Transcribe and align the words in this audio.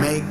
Make 0.00 0.24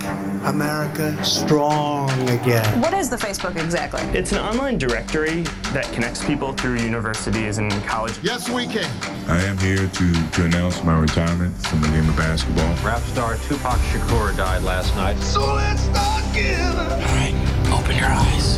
America 0.45 1.23
strong 1.23 2.09
again. 2.29 2.81
What 2.81 2.93
is 2.95 3.11
the 3.11 3.15
Facebook 3.15 3.61
exactly? 3.63 4.01
It's 4.17 4.31
an 4.31 4.39
online 4.39 4.79
directory 4.79 5.43
that 5.71 5.87
connects 5.93 6.25
people 6.25 6.53
through 6.53 6.77
universities 6.77 7.59
and 7.59 7.71
college. 7.83 8.17
Yes, 8.23 8.49
we 8.49 8.65
can. 8.65 8.89
I 9.29 9.39
am 9.43 9.55
here 9.59 9.87
to, 9.87 10.29
to 10.31 10.45
announce 10.45 10.83
my 10.83 10.99
retirement 10.99 11.55
from 11.67 11.81
the 11.81 11.89
game 11.89 12.09
of 12.09 12.17
basketball. 12.17 12.73
Rap 12.83 13.01
star 13.01 13.35
Tupac 13.35 13.77
Shakur 13.91 14.35
died 14.35 14.63
last 14.63 14.95
night. 14.95 15.17
So 15.19 15.53
let's 15.53 15.83
start 15.83 16.23
giving. 16.33 16.57
All 16.57 16.97
right, 16.97 17.69
open 17.71 17.97
your 17.97 18.07
eyes. 18.07 18.57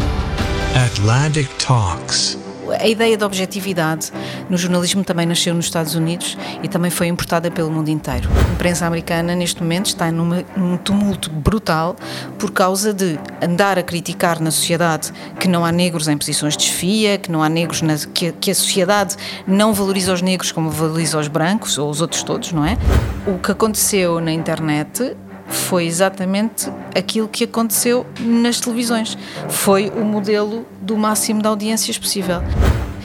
Atlantic 0.74 1.48
Talks. 1.58 2.41
A 2.80 2.88
ideia 2.88 3.18
da 3.18 3.26
objetividade 3.26 4.12
no 4.50 4.58
jornalismo 4.58 5.04
também 5.04 5.26
nasceu 5.26 5.54
nos 5.54 5.66
Estados 5.66 5.96
Unidos 5.96 6.38
e 6.64 6.68
também 6.68 6.92
foi 6.92 7.08
importada 7.08 7.50
pelo 7.52 7.72
mundo 7.72 7.90
inteiro. 7.90 8.30
A 8.50 8.54
imprensa 8.54 8.86
americana, 8.86 9.36
neste 9.36 9.62
momento, 9.62 9.88
está 9.88 10.12
numa, 10.12 10.44
num 10.56 10.78
tumulto 10.78 11.30
brutal 11.30 11.96
por 12.38 12.52
causa 12.52 12.94
de 12.94 13.20
andar 13.42 13.78
a 13.78 13.84
criticar 13.84 14.40
na 14.40 14.52
sociedade 14.52 15.12
que 15.40 15.48
não 15.48 15.66
há 15.66 15.72
negros 15.72 16.08
em 16.08 16.18
posições 16.18 16.56
de 16.56 16.64
chefia, 16.64 17.18
que 17.18 17.32
não 17.32 17.42
há 17.44 17.50
negros, 17.50 17.82
na, 17.82 17.96
que, 17.98 18.32
que 18.34 18.52
a 18.52 18.56
sociedade 18.56 19.16
não 19.48 19.74
valoriza 19.74 20.14
os 20.14 20.22
negros 20.22 20.52
como 20.52 20.70
valoriza 20.70 21.20
os 21.20 21.28
brancos 21.28 21.78
ou 21.78 21.90
os 21.90 22.02
outros 22.02 22.24
todos, 22.24 22.52
não 22.52 22.66
é? 22.66 22.78
O 23.26 23.38
que 23.38 23.52
aconteceu 23.52 24.20
na 24.20 24.32
internet 24.32 25.16
foi 25.52 25.86
exatamente 25.86 26.72
aquilo 26.96 27.28
que 27.28 27.44
aconteceu 27.44 28.06
nas 28.20 28.60
televisões. 28.60 29.18
Foi 29.50 29.90
o 29.90 30.04
modelo 30.04 30.66
do 30.82 30.98
máximo 30.98 31.42
de 31.42 31.48
audiências 31.48 31.98
possível. 31.98 32.42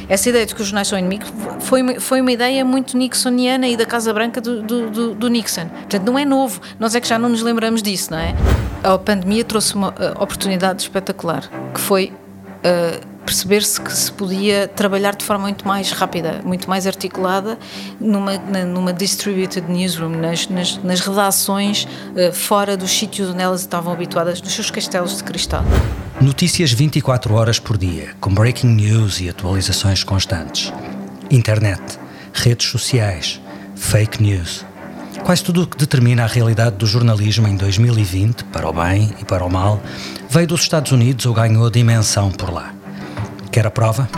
Essa 0.09 0.29
ideia 0.29 0.47
de 0.47 0.55
que 0.55 0.61
os 0.61 0.69
jornais 0.69 0.89
são 0.89 0.99
inimigos 0.99 1.33
foi, 1.61 1.99
foi 1.99 2.21
uma 2.21 2.31
ideia 2.31 2.65
muito 2.65 2.97
nixoniana 2.97 3.67
e 3.67 3.77
da 3.77 3.85
Casa 3.85 4.13
Branca 4.13 4.41
do, 4.41 4.63
do, 4.63 5.15
do, 5.15 5.29
Nixon. 5.29 5.67
Portanto, 5.69 6.05
não 6.05 6.19
é 6.19 6.25
novo. 6.25 6.61
Nós 6.79 6.95
é 6.95 7.01
que 7.01 7.09
já 7.09 7.19
não 7.19 7.29
nos 7.29 7.43
lembramos 7.43 7.83
disso, 7.83 8.13
não 8.13 8.19
é? 8.19 8.35
A 8.83 8.97
pandemia 8.99 9.45
trouxe 9.45 9.75
uma 9.75 9.89
uh, 9.91 10.23
oportunidade 10.23 10.83
espetacular, 10.83 11.51
que 11.75 11.81
foi 11.81 12.13
uh, 12.59 13.17
perceber-se 13.25 13.81
que 13.81 13.93
se 13.93 14.13
podia 14.13 14.69
trabalhar 14.69 15.17
de 15.17 15.25
forma 15.25 15.43
muito 15.43 15.67
mais 15.67 15.91
rápida, 15.91 16.41
muito 16.45 16.71
mais 16.71 16.87
articulada, 16.87 17.59
numa, 18.01 18.39
numa 18.39 18.93
distributed 18.93 19.69
newsroom, 19.69 20.11
nas, 20.11 20.49
nas, 20.49 20.79
nas 20.85 21.01
redações 21.01 21.85
uh, 21.85 22.33
fora 22.33 22.77
dos 22.77 22.93
sítios 22.93 23.31
onde 23.31 23.43
elas 23.43 23.63
estavam 23.63 23.93
habituadas, 23.93 24.41
nos 24.41 24.53
seus 24.53 24.71
castelos 24.71 25.17
de 25.17 25.25
cristal. 25.25 25.65
Notícias 26.21 26.73
24 26.73 27.35
horas 27.35 27.59
por 27.59 27.77
dia, 27.77 28.15
com 28.21 28.33
breaking 28.33 28.69
news 28.69 29.21
e 29.21 29.29
atualizações 29.29 30.03
constantes. 30.03 30.73
Internet, 31.31 31.81
redes 32.33 32.69
sociais, 32.69 33.41
fake 33.75 34.23
news. 34.23 34.65
Quase 35.25 35.45
tudo 35.45 35.63
o 35.63 35.67
que 35.67 35.77
determina 35.77 36.25
a 36.25 36.27
realidade 36.27 36.77
do 36.77 36.87
jornalismo 36.87 37.47
em 37.47 37.57
2020, 37.57 38.45
para 38.45 38.67
o 38.67 38.73
bem 38.73 39.15
e 39.21 39.25
para 39.25 39.45
o 39.45 39.51
mal, 39.51 39.83
veio 40.31 40.47
dos 40.47 40.63
Estados 40.63 40.91
Unidos 40.91 41.27
ou 41.27 41.35
ganhou 41.35 41.69
dimensão 41.71 42.31
por 42.31 42.51
lá. 42.51 42.75
Quer 43.53 43.67
a 43.67 43.71
prova? 43.71 44.09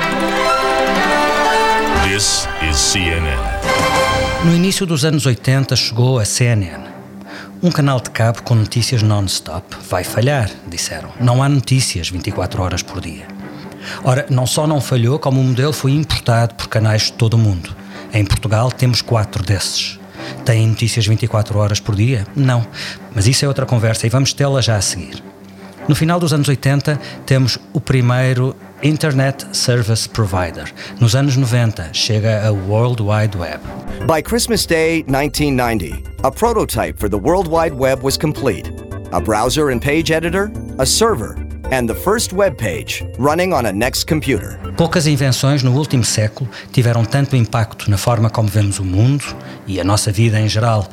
This 2.08 2.48
is 2.68 2.76
CNN. 2.76 3.36
No 4.44 4.54
início 4.54 4.86
dos 4.86 5.04
anos 5.04 5.26
80 5.26 5.74
chegou 5.74 6.20
a 6.20 6.24
CNN. 6.24 6.87
Um 7.60 7.72
canal 7.72 8.00
de 8.00 8.10
cabo 8.10 8.40
com 8.42 8.54
notícias 8.54 9.02
non-stop 9.02 9.76
vai 9.90 10.04
falhar, 10.04 10.48
disseram. 10.68 11.10
Não 11.20 11.42
há 11.42 11.48
notícias 11.48 12.08
24 12.08 12.62
horas 12.62 12.82
por 12.84 13.00
dia. 13.00 13.26
Ora, 14.04 14.26
não 14.30 14.46
só 14.46 14.64
não 14.64 14.80
falhou, 14.80 15.18
como 15.18 15.40
o 15.40 15.44
modelo 15.44 15.72
foi 15.72 15.90
importado 15.90 16.54
por 16.54 16.68
canais 16.68 17.06
de 17.06 17.14
todo 17.14 17.34
o 17.34 17.38
mundo. 17.38 17.74
Em 18.12 18.24
Portugal 18.24 18.70
temos 18.70 19.02
quatro 19.02 19.42
desses. 19.42 19.98
Têm 20.44 20.68
notícias 20.68 21.04
24 21.04 21.58
horas 21.58 21.80
por 21.80 21.96
dia? 21.96 22.24
Não. 22.36 22.64
Mas 23.12 23.26
isso 23.26 23.44
é 23.44 23.48
outra 23.48 23.66
conversa 23.66 24.06
e 24.06 24.10
vamos 24.10 24.32
tê-la 24.32 24.60
já 24.60 24.76
a 24.76 24.80
seguir. 24.80 25.20
No 25.88 25.96
final 25.96 26.20
dos 26.20 26.32
anos 26.32 26.46
80, 26.48 27.00
temos 27.26 27.58
o 27.72 27.80
primeiro 27.80 28.54
Internet 28.82 29.54
Service 29.54 30.08
Provider. 30.08 30.70
Nos 31.00 31.14
anos 31.14 31.36
90, 31.36 31.92
chega 31.92 32.46
a 32.46 32.52
World 32.52 33.00
Wide 33.00 33.36
Web. 33.36 33.60
By 34.06 34.22
Christmas 34.22 34.64
Day 34.66 35.02
1990, 35.08 36.02
a 36.22 36.30
prototype 36.30 36.98
for 36.98 37.08
the 37.08 37.18
World 37.18 37.48
Wide 37.48 37.74
Web 37.74 38.02
was 38.02 38.16
complete. 38.16 38.70
A 39.12 39.20
browser 39.20 39.70
and 39.70 39.80
page 39.80 40.10
editor, 40.10 40.52
a 40.78 40.86
server, 40.86 41.34
and 41.70 41.88
the 41.88 41.94
first 41.94 42.32
web 42.32 42.56
page 42.56 43.04
running 43.18 43.52
on 43.52 43.66
a 43.66 43.72
next 43.72 44.04
computer. 44.04 44.58
Poucas 44.76 45.06
invenções 45.06 45.62
no 45.62 45.72
último 45.72 46.04
século 46.04 46.48
tiveram 46.72 47.04
tanto 47.04 47.36
impacto 47.36 47.90
na 47.90 47.98
forma 47.98 48.30
como 48.30 48.48
vemos 48.48 48.78
o 48.78 48.84
mundo 48.84 49.24
e 49.66 49.80
a 49.80 49.84
nossa 49.84 50.12
vida 50.12 50.38
em 50.40 50.48
geral 50.48 50.88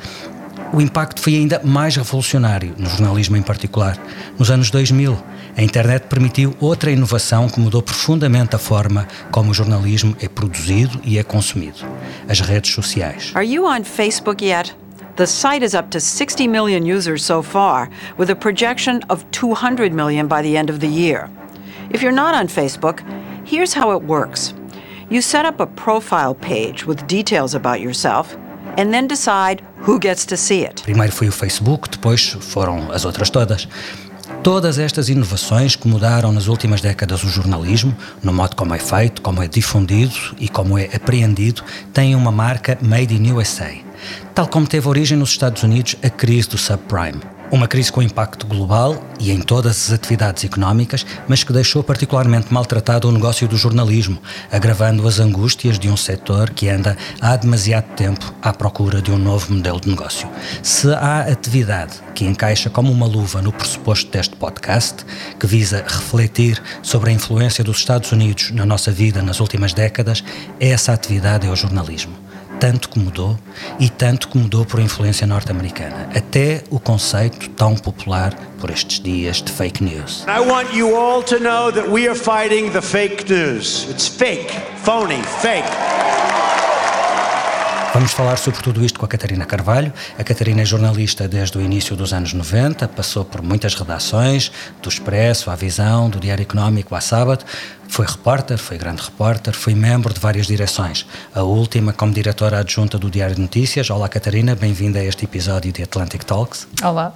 o 0.72 0.80
impacto 0.80 1.20
foi 1.20 1.36
ainda 1.36 1.60
mais 1.64 1.96
revolucionário, 1.96 2.74
no 2.76 2.88
jornalismo 2.88 3.36
em 3.36 3.42
particular. 3.42 3.98
Nos 4.38 4.50
anos 4.50 4.70
2000, 4.70 5.16
a 5.56 5.62
internet 5.62 6.06
permitiu 6.08 6.54
outra 6.60 6.90
inovação 6.90 7.48
que 7.48 7.60
mudou 7.60 7.82
profundamente 7.82 8.56
a 8.56 8.58
forma 8.58 9.06
como 9.30 9.50
o 9.50 9.54
jornalismo 9.54 10.16
é 10.20 10.28
produzido 10.28 11.00
e 11.04 11.18
é 11.18 11.22
consumido: 11.22 11.78
as 12.28 12.40
redes 12.40 12.72
sociais. 12.72 13.32
Are 13.34 13.46
you 13.46 13.66
on 13.66 13.84
Facebook 13.84 14.44
yet? 14.44 14.74
The 15.16 15.26
site 15.26 15.64
is 15.64 15.74
up 15.74 15.88
to 15.90 16.00
60 16.00 16.46
million 16.46 16.84
users 16.84 17.24
so 17.24 17.42
far, 17.42 17.88
with 18.18 18.30
a 18.30 18.36
projection 18.36 19.00
of 19.08 19.24
200 19.30 19.94
million 19.94 20.26
by 20.26 20.42
the 20.42 20.58
end 20.58 20.70
of 20.70 20.80
the 20.80 20.88
year. 20.88 21.30
If 21.90 22.02
you're 22.02 22.12
not 22.12 22.34
on 22.34 22.48
Facebook, 22.48 23.00
here's 23.44 23.72
how 23.72 23.96
it 23.96 24.02
works. 24.02 24.52
You 25.08 25.22
set 25.22 25.46
up 25.46 25.60
a 25.60 25.66
profile 25.66 26.34
page 26.34 26.84
with 26.84 27.06
details 27.06 27.54
about 27.54 27.80
yourself 27.80 28.36
and 28.76 28.90
then 28.90 29.06
decide 29.06 29.62
who 29.86 29.98
gets 29.98 30.24
to 30.26 30.36
see 30.36 30.64
it. 30.64 30.82
Primeiro 30.82 31.12
foi 31.12 31.28
o 31.28 31.32
Facebook, 31.32 31.88
depois 31.88 32.36
foram 32.40 32.90
as 32.92 33.04
outras 33.04 33.30
todas. 33.30 33.68
Todas 34.42 34.78
estas 34.78 35.08
inovações 35.08 35.76
que 35.76 35.88
mudaram 35.88 36.32
nas 36.32 36.46
últimas 36.46 36.80
décadas 36.80 37.22
o 37.24 37.28
jornalismo, 37.28 37.96
no 38.22 38.32
modo 38.32 38.54
como 38.56 38.74
é 38.74 38.78
feito, 38.78 39.22
como 39.22 39.42
é 39.42 39.48
difundido 39.48 40.14
e 40.38 40.48
como 40.48 40.78
é 40.78 40.88
apreendido, 40.94 41.62
têm 41.92 42.14
uma 42.14 42.32
marca 42.32 42.78
Made 42.80 43.14
in 43.14 43.32
USA. 43.32 43.70
Tal 44.34 44.46
como 44.46 44.66
teve 44.66 44.88
origem 44.88 45.16
nos 45.16 45.30
Estados 45.30 45.62
Unidos 45.62 45.96
a 46.02 46.10
crise 46.10 46.48
do 46.48 46.58
subprime. 46.58 47.35
Uma 47.50 47.68
crise 47.68 47.92
com 47.92 48.02
impacto 48.02 48.44
global 48.44 49.00
e 49.20 49.30
em 49.30 49.40
todas 49.40 49.86
as 49.86 49.92
atividades 49.92 50.44
económicas, 50.44 51.06
mas 51.28 51.44
que 51.44 51.52
deixou 51.52 51.82
particularmente 51.82 52.52
maltratado 52.52 53.08
o 53.08 53.12
negócio 53.12 53.46
do 53.46 53.56
jornalismo, 53.56 54.18
agravando 54.50 55.06
as 55.06 55.20
angústias 55.20 55.78
de 55.78 55.88
um 55.88 55.96
setor 55.96 56.50
que 56.50 56.68
anda 56.68 56.96
há 57.20 57.36
demasiado 57.36 57.94
tempo 57.94 58.34
à 58.42 58.52
procura 58.52 59.00
de 59.00 59.12
um 59.12 59.18
novo 59.18 59.54
modelo 59.54 59.80
de 59.80 59.88
negócio. 59.88 60.28
Se 60.60 60.92
há 60.92 61.20
atividade 61.20 61.94
que 62.14 62.24
encaixa 62.24 62.68
como 62.68 62.90
uma 62.90 63.06
luva 63.06 63.40
no 63.40 63.52
pressuposto 63.52 64.10
deste 64.10 64.34
podcast, 64.34 65.04
que 65.38 65.46
visa 65.46 65.84
refletir 65.86 66.60
sobre 66.82 67.10
a 67.10 67.12
influência 67.12 67.62
dos 67.62 67.78
Estados 67.78 68.10
Unidos 68.10 68.50
na 68.50 68.66
nossa 68.66 68.90
vida 68.90 69.22
nas 69.22 69.38
últimas 69.38 69.72
décadas, 69.72 70.24
essa 70.58 70.92
atividade 70.92 71.46
é 71.46 71.50
o 71.50 71.56
jornalismo 71.56 72.25
tanto 72.58 72.88
que 72.88 72.98
mudou 72.98 73.38
e 73.78 73.88
tanto 73.88 74.28
que 74.28 74.38
mudou 74.38 74.64
por 74.64 74.80
influência 74.80 75.26
norte-americana. 75.26 76.08
Até 76.14 76.62
o 76.70 76.78
conceito 76.78 77.48
tão 77.50 77.74
popular 77.76 78.34
por 78.58 78.70
estes 78.70 79.00
dias 79.00 79.42
de 79.42 79.52
fake 79.52 79.82
news. 79.82 80.24
I 80.26 80.40
want 80.40 80.72
you 80.74 80.96
all 80.96 81.22
to 81.24 81.38
know 81.38 81.70
that 81.72 81.88
we 81.88 82.08
are 82.08 82.18
fighting 82.18 82.70
the 82.70 82.82
fake 82.82 83.28
news. 83.28 83.86
It's 83.90 84.08
fake, 84.08 84.50
phony, 84.82 85.22
fake. 85.40 86.25
Vamos 88.06 88.16
falar 88.16 88.36
sobre 88.36 88.62
tudo 88.62 88.84
isto 88.84 89.00
com 89.00 89.04
a 89.04 89.08
Catarina 89.08 89.44
Carvalho. 89.44 89.92
A 90.16 90.22
Catarina 90.22 90.62
é 90.62 90.64
jornalista 90.64 91.26
desde 91.26 91.58
o 91.58 91.60
início 91.60 91.96
dos 91.96 92.12
anos 92.12 92.32
90, 92.32 92.86
passou 92.86 93.24
por 93.24 93.42
muitas 93.42 93.74
redações, 93.74 94.52
do 94.80 94.88
Expresso 94.88 95.50
à 95.50 95.56
Visão, 95.56 96.08
do 96.08 96.20
Diário 96.20 96.42
Económico 96.42 96.94
à 96.94 97.00
Sábado. 97.00 97.44
Foi 97.88 98.06
repórter, 98.06 98.58
foi 98.58 98.78
grande 98.78 99.02
repórter, 99.02 99.54
foi 99.54 99.74
membro 99.74 100.14
de 100.14 100.20
várias 100.20 100.46
direções. 100.46 101.04
A 101.34 101.42
última 101.42 101.92
como 101.92 102.12
diretora 102.12 102.60
adjunta 102.60 102.96
do 102.96 103.10
Diário 103.10 103.34
de 103.34 103.40
Notícias. 103.40 103.90
Olá, 103.90 104.08
Catarina, 104.08 104.54
bem-vinda 104.54 105.00
a 105.00 105.04
este 105.04 105.24
episódio 105.24 105.72
de 105.72 105.82
Atlantic 105.82 106.22
Talks. 106.22 106.68
Olá. 106.84 107.12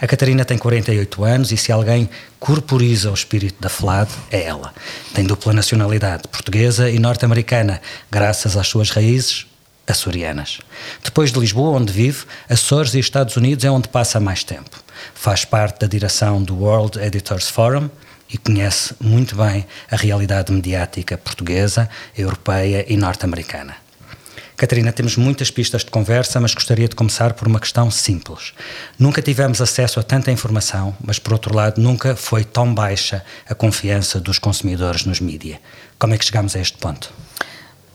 A 0.00 0.06
Catarina 0.08 0.44
tem 0.44 0.58
48 0.58 1.22
anos 1.22 1.52
e 1.52 1.56
se 1.56 1.70
alguém 1.70 2.10
corporiza 2.40 3.08
o 3.08 3.14
espírito 3.14 3.62
da 3.62 3.68
FLAD, 3.68 4.10
é 4.32 4.42
ela. 4.42 4.74
Tem 5.14 5.24
dupla 5.24 5.52
nacionalidade, 5.52 6.26
portuguesa 6.26 6.90
e 6.90 6.98
norte-americana, 6.98 7.80
graças 8.10 8.56
às 8.56 8.66
suas 8.66 8.90
raízes 8.90 9.46
açorianas. 9.86 10.58
Depois 11.02 11.32
de 11.32 11.38
Lisboa, 11.38 11.78
onde 11.78 11.92
vive, 11.92 12.24
Açores 12.48 12.94
e 12.94 12.98
Estados 12.98 13.36
Unidos 13.36 13.64
é 13.64 13.70
onde 13.70 13.88
passa 13.88 14.18
mais 14.20 14.44
tempo. 14.44 14.82
Faz 15.14 15.44
parte 15.44 15.80
da 15.80 15.86
direção 15.86 16.42
do 16.42 16.56
World 16.56 16.98
Editors 16.98 17.48
Forum 17.48 17.88
e 18.28 18.38
conhece 18.38 18.94
muito 19.00 19.36
bem 19.36 19.66
a 19.90 19.96
realidade 19.96 20.52
mediática 20.52 21.18
portuguesa, 21.18 21.88
europeia 22.16 22.84
e 22.88 22.96
norte-americana. 22.96 23.76
Catarina, 24.56 24.92
temos 24.92 25.16
muitas 25.16 25.50
pistas 25.50 25.84
de 25.84 25.90
conversa, 25.90 26.40
mas 26.40 26.54
gostaria 26.54 26.88
de 26.88 26.94
começar 26.94 27.32
por 27.32 27.48
uma 27.48 27.58
questão 27.58 27.90
simples. 27.90 28.54
Nunca 28.96 29.20
tivemos 29.20 29.60
acesso 29.60 29.98
a 29.98 30.02
tanta 30.02 30.30
informação, 30.30 30.96
mas 31.04 31.18
por 31.18 31.32
outro 31.32 31.54
lado, 31.54 31.80
nunca 31.80 32.14
foi 32.14 32.44
tão 32.44 32.72
baixa 32.72 33.24
a 33.48 33.54
confiança 33.54 34.20
dos 34.20 34.38
consumidores 34.38 35.04
nos 35.04 35.18
mídias. 35.18 35.58
Como 35.98 36.14
é 36.14 36.18
que 36.18 36.24
chegamos 36.24 36.54
a 36.54 36.60
este 36.60 36.78
ponto? 36.78 37.12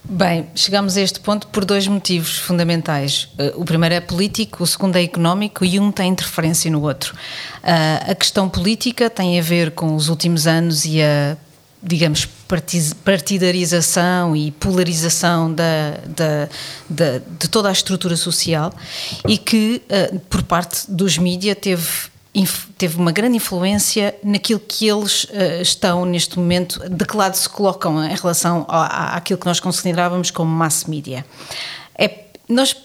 Bem, 0.03 0.47
chegamos 0.55 0.97
a 0.97 1.01
este 1.01 1.19
ponto 1.19 1.47
por 1.47 1.65
dois 1.65 1.87
motivos 1.87 2.37
fundamentais. 2.37 3.29
Eh, 3.37 3.53
o 3.55 3.63
primeiro 3.63 3.95
é 3.95 3.99
político, 3.99 4.63
o 4.63 4.67
segundo 4.67 4.95
é 4.95 5.03
económico 5.03 5.63
e 5.63 5.79
um 5.79 5.91
tem 5.91 6.09
interferência 6.11 6.71
no 6.71 6.81
outro. 6.81 7.15
Eh, 7.61 8.11
a 8.11 8.15
questão 8.15 8.49
política 8.49 9.09
tem 9.09 9.39
a 9.39 9.41
ver 9.41 9.71
com 9.71 9.95
os 9.95 10.09
últimos 10.09 10.47
anos 10.47 10.85
e 10.85 11.01
a 11.01 11.37
digamos, 11.81 12.27
partidarização 13.05 14.35
e 14.35 14.51
polarização 14.51 15.53
da, 15.53 15.91
da, 16.07 16.49
da, 16.89 17.19
de 17.19 17.47
toda 17.49 17.69
a 17.69 17.71
estrutura 17.71 18.17
social 18.17 18.73
e 19.25 19.37
que, 19.37 19.81
uh, 19.85 20.19
por 20.29 20.43
parte 20.43 20.91
dos 20.91 21.17
mídias, 21.17 21.57
teve 21.59 21.87
teve 22.77 22.97
uma 22.97 23.11
grande 23.11 23.37
influência 23.37 24.15
naquilo 24.23 24.59
que 24.59 24.87
eles 24.87 25.23
uh, 25.25 25.61
estão 25.61 26.05
neste 26.05 26.37
momento, 26.37 26.79
de 26.87 27.05
que 27.05 27.17
lado 27.17 27.35
se 27.35 27.49
colocam 27.49 28.03
em 28.03 28.15
relação 28.15 28.65
àquilo 28.69 29.39
que 29.39 29.45
nós 29.45 29.59
considerávamos 29.59 30.29
como 30.31 30.49
mass 30.49 30.85
media. 30.85 31.25
É, 31.97 32.25
nós 32.47 32.75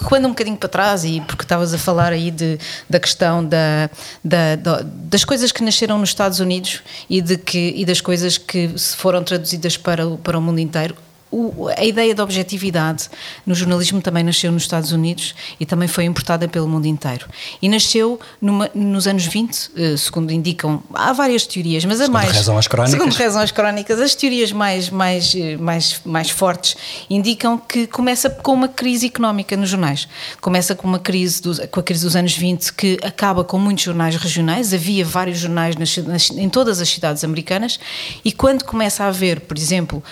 recuando 0.00 0.26
um 0.26 0.30
bocadinho 0.30 0.56
para 0.56 0.68
trás 0.68 1.04
e 1.04 1.20
porque 1.20 1.44
estavas 1.44 1.72
a 1.72 1.78
falar 1.78 2.12
aí 2.12 2.30
de, 2.30 2.58
da 2.90 2.98
questão 2.98 3.44
da, 3.44 3.88
da, 4.22 4.56
da, 4.56 4.82
das 4.82 5.24
coisas 5.24 5.52
que 5.52 5.62
nasceram 5.62 5.98
nos 5.98 6.08
Estados 6.08 6.40
Unidos 6.40 6.82
e, 7.08 7.22
de 7.22 7.36
que, 7.38 7.72
e 7.76 7.84
das 7.84 8.00
coisas 8.00 8.36
que 8.36 8.74
foram 8.96 9.22
traduzidas 9.22 9.76
para, 9.76 10.04
para 10.16 10.36
o 10.36 10.42
mundo 10.42 10.58
inteiro 10.58 10.96
o, 11.30 11.68
a 11.76 11.84
ideia 11.84 12.14
da 12.14 12.22
objetividade 12.22 13.08
no 13.44 13.54
jornalismo 13.54 14.00
também 14.00 14.22
nasceu 14.22 14.52
nos 14.52 14.62
Estados 14.62 14.92
Unidos 14.92 15.34
e 15.58 15.66
também 15.66 15.88
foi 15.88 16.04
importada 16.04 16.46
pelo 16.48 16.68
mundo 16.68 16.86
inteiro. 16.86 17.26
E 17.60 17.68
nasceu 17.68 18.20
numa, 18.40 18.70
nos 18.74 19.06
anos 19.06 19.26
20, 19.26 19.70
eh, 19.76 19.96
segundo 19.96 20.30
indicam, 20.30 20.82
há 20.94 21.12
várias 21.12 21.46
teorias, 21.46 21.84
mas 21.84 22.00
a 22.00 22.04
segundo 22.04 22.14
mais. 22.14 22.32
Rezam 22.32 22.56
as 22.56 22.68
crónicas. 22.68 22.98
Segundo 22.98 23.12
rezam 23.14 23.42
as 23.42 23.50
crónicas, 23.50 24.00
as 24.00 24.14
teorias 24.14 24.52
mais, 24.52 24.88
mais, 24.88 25.34
eh, 25.34 25.56
mais, 25.56 26.00
mais 26.04 26.30
fortes 26.30 26.76
indicam 27.10 27.58
que 27.58 27.86
começa 27.86 28.30
com 28.30 28.52
uma 28.52 28.68
crise 28.68 29.06
económica 29.06 29.56
nos 29.56 29.68
jornais. 29.68 30.08
Começa 30.40 30.74
com 30.74 30.86
uma 30.86 31.00
crise 31.00 31.42
dos, 31.42 31.58
com 31.70 31.80
a 31.80 31.82
crise 31.82 32.04
dos 32.04 32.14
anos 32.14 32.36
20 32.36 32.72
que 32.72 32.98
acaba 33.02 33.42
com 33.42 33.58
muitos 33.58 33.84
jornais 33.84 34.14
regionais, 34.16 34.72
havia 34.72 35.04
vários 35.04 35.38
jornais 35.38 35.76
nas, 35.76 35.96
nas, 35.98 36.30
em 36.30 36.48
todas 36.48 36.80
as 36.80 36.88
cidades 36.88 37.24
americanas, 37.24 37.80
e 38.24 38.30
quando 38.30 38.64
começa 38.64 39.04
a 39.04 39.08
haver, 39.08 39.40
por 39.40 39.58
exemplo, 39.58 40.02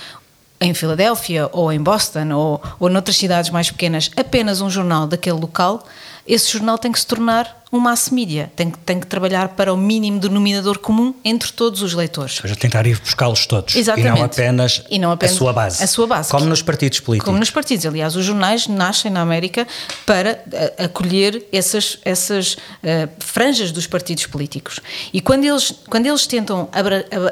em 0.60 0.72
Filadélfia 0.72 1.48
ou 1.52 1.72
em 1.72 1.82
Boston 1.82 2.32
ou, 2.32 2.62
ou 2.78 2.88
noutras 2.88 3.16
cidades 3.16 3.50
mais 3.50 3.70
pequenas 3.70 4.10
apenas 4.16 4.60
um 4.60 4.70
jornal 4.70 5.06
daquele 5.06 5.38
local, 5.38 5.84
esse 6.26 6.50
jornal 6.50 6.78
tem 6.78 6.90
que 6.90 6.98
se 6.98 7.06
tornar 7.06 7.64
um 7.74 7.80
mass 7.80 8.08
media, 8.08 8.52
tem, 8.54 8.70
tem 8.70 9.00
que 9.00 9.06
trabalhar 9.06 9.48
para 9.48 9.74
o 9.74 9.76
mínimo 9.76 10.20
denominador 10.20 10.78
comum 10.78 11.12
entre 11.24 11.52
todos 11.52 11.82
os 11.82 11.92
leitores. 11.92 12.36
Ou 12.36 12.42
seja, 12.42 12.54
tentar 12.54 12.86
ir 12.86 12.98
buscá-los 13.00 13.46
todos 13.46 13.74
Exatamente. 13.74 14.06
e 14.06 14.18
não, 14.18 14.24
apenas 14.24 14.82
e 14.88 14.98
não 14.98 15.10
apenas 15.10 15.34
a 15.34 15.38
sua 15.38 15.52
base. 15.52 15.82
A 15.82 15.86
sua 15.88 16.06
base. 16.06 16.30
Como 16.30 16.46
nos 16.46 16.62
partidos 16.62 17.00
políticos. 17.00 17.26
Como 17.26 17.38
nos 17.38 17.50
partidos. 17.50 17.84
Aliás, 17.84 18.14
os 18.14 18.24
jornais 18.24 18.68
nascem 18.68 19.10
na 19.10 19.20
América 19.20 19.66
para 20.06 20.44
eh, 20.52 20.84
acolher 20.84 21.46
essas, 21.52 21.98
essas 22.04 22.54
uh, 22.54 23.10
franjas 23.18 23.72
dos 23.72 23.88
partidos 23.88 24.26
políticos. 24.26 24.78
E 25.12 25.20
quando 25.20 25.44
eles, 25.44 25.74
quando 25.90 26.06
eles 26.06 26.28
tentam 26.28 26.68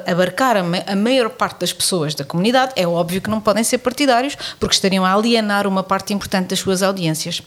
abarcar 0.04 0.56
a, 0.56 0.62
a 0.92 0.96
maior 0.96 1.30
parte 1.30 1.60
das 1.60 1.72
pessoas 1.72 2.16
da 2.16 2.24
comunidade, 2.24 2.72
é 2.74 2.86
óbvio 2.86 3.20
que 3.20 3.30
não 3.30 3.40
podem 3.40 3.62
ser 3.62 3.78
partidários, 3.78 4.36
porque 4.58 4.74
estariam 4.74 5.04
a 5.04 5.14
alienar 5.14 5.68
uma 5.68 5.84
parte 5.84 6.12
importante 6.12 6.48
das 6.48 6.58
suas 6.58 6.82
audiências. 6.82 7.42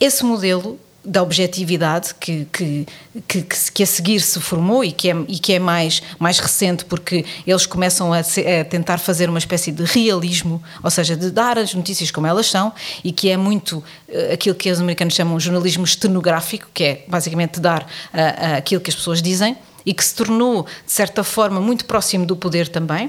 Esse 0.00 0.24
modelo 0.24 0.78
da 1.04 1.22
objetividade 1.22 2.14
que, 2.14 2.46
que, 2.52 2.86
que, 3.26 3.42
que, 3.72 3.82
a 3.82 3.86
seguir 3.86 4.20
se 4.20 4.38
formou 4.38 4.84
e 4.84 4.92
que 4.92 5.10
é, 5.10 5.16
e 5.28 5.38
que 5.38 5.54
é 5.54 5.58
mais, 5.58 6.02
mais 6.18 6.38
recente 6.38 6.84
porque 6.84 7.24
eles 7.46 7.64
começam 7.64 8.12
a, 8.12 8.22
se, 8.22 8.40
a, 8.46 8.64
tentar 8.64 8.98
fazer 8.98 9.28
uma 9.28 9.38
espécie 9.38 9.72
de 9.72 9.82
realismo, 9.84 10.62
ou 10.82 10.90
seja, 10.90 11.16
de 11.16 11.30
dar 11.30 11.58
as 11.58 11.72
notícias 11.72 12.10
como 12.10 12.26
elas 12.26 12.46
são 12.46 12.72
e 13.02 13.12
que 13.12 13.30
é 13.30 13.36
muito 13.36 13.78
uh, 13.78 14.32
aquilo 14.34 14.54
que 14.54 14.70
os 14.70 14.78
americanos 14.78 15.14
chamam 15.14 15.38
de 15.38 15.44
jornalismo 15.44 15.84
estenográfico, 15.84 16.68
que 16.72 16.84
é 16.84 17.04
basicamente 17.08 17.60
dar 17.60 17.82
uh, 17.82 17.84
uh, 17.84 18.56
aquilo 18.58 18.80
que 18.80 18.90
as 18.90 18.96
pessoas 18.96 19.22
dizem 19.22 19.56
e 19.86 19.94
que 19.94 20.04
se 20.04 20.14
tornou, 20.14 20.66
de 20.84 20.92
certa 20.92 21.24
forma, 21.24 21.60
muito 21.60 21.86
próximo 21.86 22.26
do 22.26 22.36
poder 22.36 22.68
também. 22.68 23.06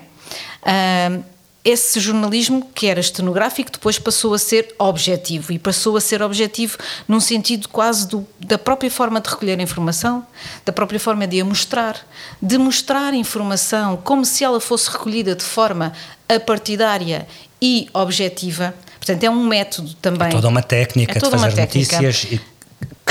Uh, 0.63 1.23
esse 1.63 1.99
jornalismo, 1.99 2.69
que 2.73 2.87
era 2.87 2.99
estenográfico, 2.99 3.71
depois 3.71 3.99
passou 3.99 4.33
a 4.33 4.39
ser 4.39 4.73
objetivo. 4.79 5.53
E 5.53 5.59
passou 5.59 5.95
a 5.95 6.01
ser 6.01 6.21
objetivo 6.21 6.77
num 7.07 7.19
sentido 7.19 7.69
quase 7.69 8.07
do, 8.07 8.25
da 8.39 8.57
própria 8.57 8.89
forma 8.89 9.21
de 9.21 9.29
recolher 9.29 9.59
informação, 9.59 10.25
da 10.65 10.73
própria 10.73 10.99
forma 10.99 11.27
de 11.27 11.39
a 11.39 11.45
mostrar, 11.45 11.97
de 12.41 12.57
mostrar 12.57 13.13
informação 13.13 13.97
como 13.97 14.25
se 14.25 14.43
ela 14.43 14.59
fosse 14.59 14.89
recolhida 14.89 15.35
de 15.35 15.43
forma 15.43 15.93
apartidária 16.27 17.27
e 17.61 17.87
objetiva. 17.93 18.73
Portanto, 18.97 19.23
é 19.23 19.29
um 19.29 19.45
método 19.45 19.93
também. 19.95 20.29
É 20.29 20.31
toda 20.31 20.47
uma 20.47 20.63
técnica 20.63 21.17
é 21.17 21.19
toda 21.19 21.37
de 21.37 21.43
fazer 21.43 21.55
técnica. 21.55 22.01
notícias 22.01 22.31
e 22.31 22.41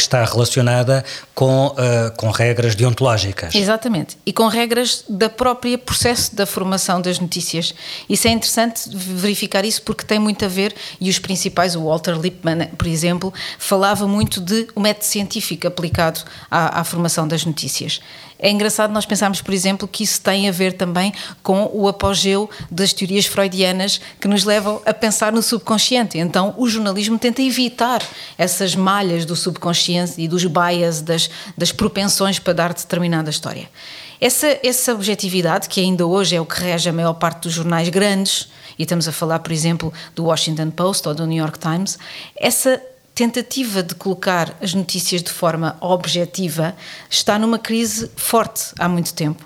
que 0.00 0.06
está 0.06 0.25
relacionada 0.25 1.05
com, 1.35 1.67
uh, 1.67 2.11
com 2.17 2.31
regras 2.31 2.75
deontológicas. 2.75 3.55
Exatamente. 3.55 4.17
E 4.25 4.32
com 4.32 4.49
regras 4.49 5.05
da 5.08 5.29
própria 5.29 5.76
processo 5.76 6.35
da 6.35 6.47
formação 6.47 7.00
das 7.00 7.19
notícias. 7.19 7.75
Isso 8.08 8.26
é 8.26 8.31
interessante 8.31 8.88
verificar 8.93 9.64
isso 9.64 9.82
porque 9.82 10.05
tem 10.05 10.19
muito 10.19 10.44
a 10.44 10.49
ver, 10.49 10.75
e 11.00 11.11
os 11.11 11.19
principais, 11.19 11.76
o 11.76 11.85
Walter 11.85 12.19
Lippmann, 12.19 12.69
por 12.79 12.87
exemplo, 12.87 13.32
falava 13.58 14.06
muito 14.06 14.41
de 14.41 14.69
um 14.75 14.81
método 14.81 15.05
científico 15.05 15.67
aplicado 15.67 16.20
à, 16.50 16.81
à 16.81 16.85
formação 16.85 17.29
das 17.29 17.44
notícias. 17.44 18.00
É 18.42 18.50
engraçado 18.50 18.90
nós 18.90 19.04
pensarmos, 19.04 19.42
por 19.42 19.52
exemplo, 19.52 19.87
que 19.87 20.02
isso 20.02 20.20
tem 20.22 20.48
a 20.48 20.52
ver 20.52 20.72
também 20.72 21.12
com 21.42 21.70
o 21.75 21.87
apogeu 21.87 22.48
das 22.70 22.92
teorias 22.92 23.26
freudianas 23.26 24.00
que 24.19 24.26
nos 24.26 24.44
levam 24.44 24.81
a 24.87 24.94
pensar 24.94 25.31
no 25.31 25.42
subconsciente. 25.42 26.16
Então, 26.16 26.54
o 26.56 26.66
jornalismo 26.66 27.19
tenta 27.19 27.42
evitar 27.42 28.02
essas 28.38 28.75
malhas 28.75 29.26
do 29.26 29.37
subconsciente 29.37 30.14
e 30.16 30.26
dos 30.26 30.46
bias, 30.46 31.02
das, 31.02 31.28
das 31.56 31.70
propensões 31.70 32.38
para 32.38 32.54
dar 32.54 32.72
determinada 32.72 33.28
história. 33.28 33.69
Essa, 34.19 34.58
essa 34.62 34.94
objetividade, 34.94 35.69
que 35.69 35.81
ainda 35.81 36.06
hoje 36.06 36.37
é 36.37 36.40
o 36.40 36.46
que 36.46 36.60
rege 36.60 36.88
a 36.88 36.92
maior 36.92 37.14
parte 37.14 37.42
dos 37.42 37.52
jornais 37.52 37.88
grandes, 37.88 38.48
e 38.78 38.82
estamos 38.82 39.06
a 39.06 39.12
falar, 39.12 39.38
por 39.40 39.52
exemplo, 39.52 39.92
do 40.14 40.25
Washington 40.25 40.70
Post 40.70 41.08
ou 41.08 41.14
do 41.14 41.26
New 41.26 41.38
York 41.38 41.58
Times, 41.58 41.98
essa 42.37 42.81
tentativa 43.20 43.82
de 43.82 43.94
colocar 43.94 44.56
as 44.62 44.72
notícias 44.72 45.22
de 45.22 45.28
forma 45.28 45.76
objetiva 45.78 46.75
está 47.11 47.38
numa 47.38 47.58
crise 47.58 48.11
forte 48.16 48.73
há 48.78 48.88
muito 48.88 49.12
tempo. 49.12 49.45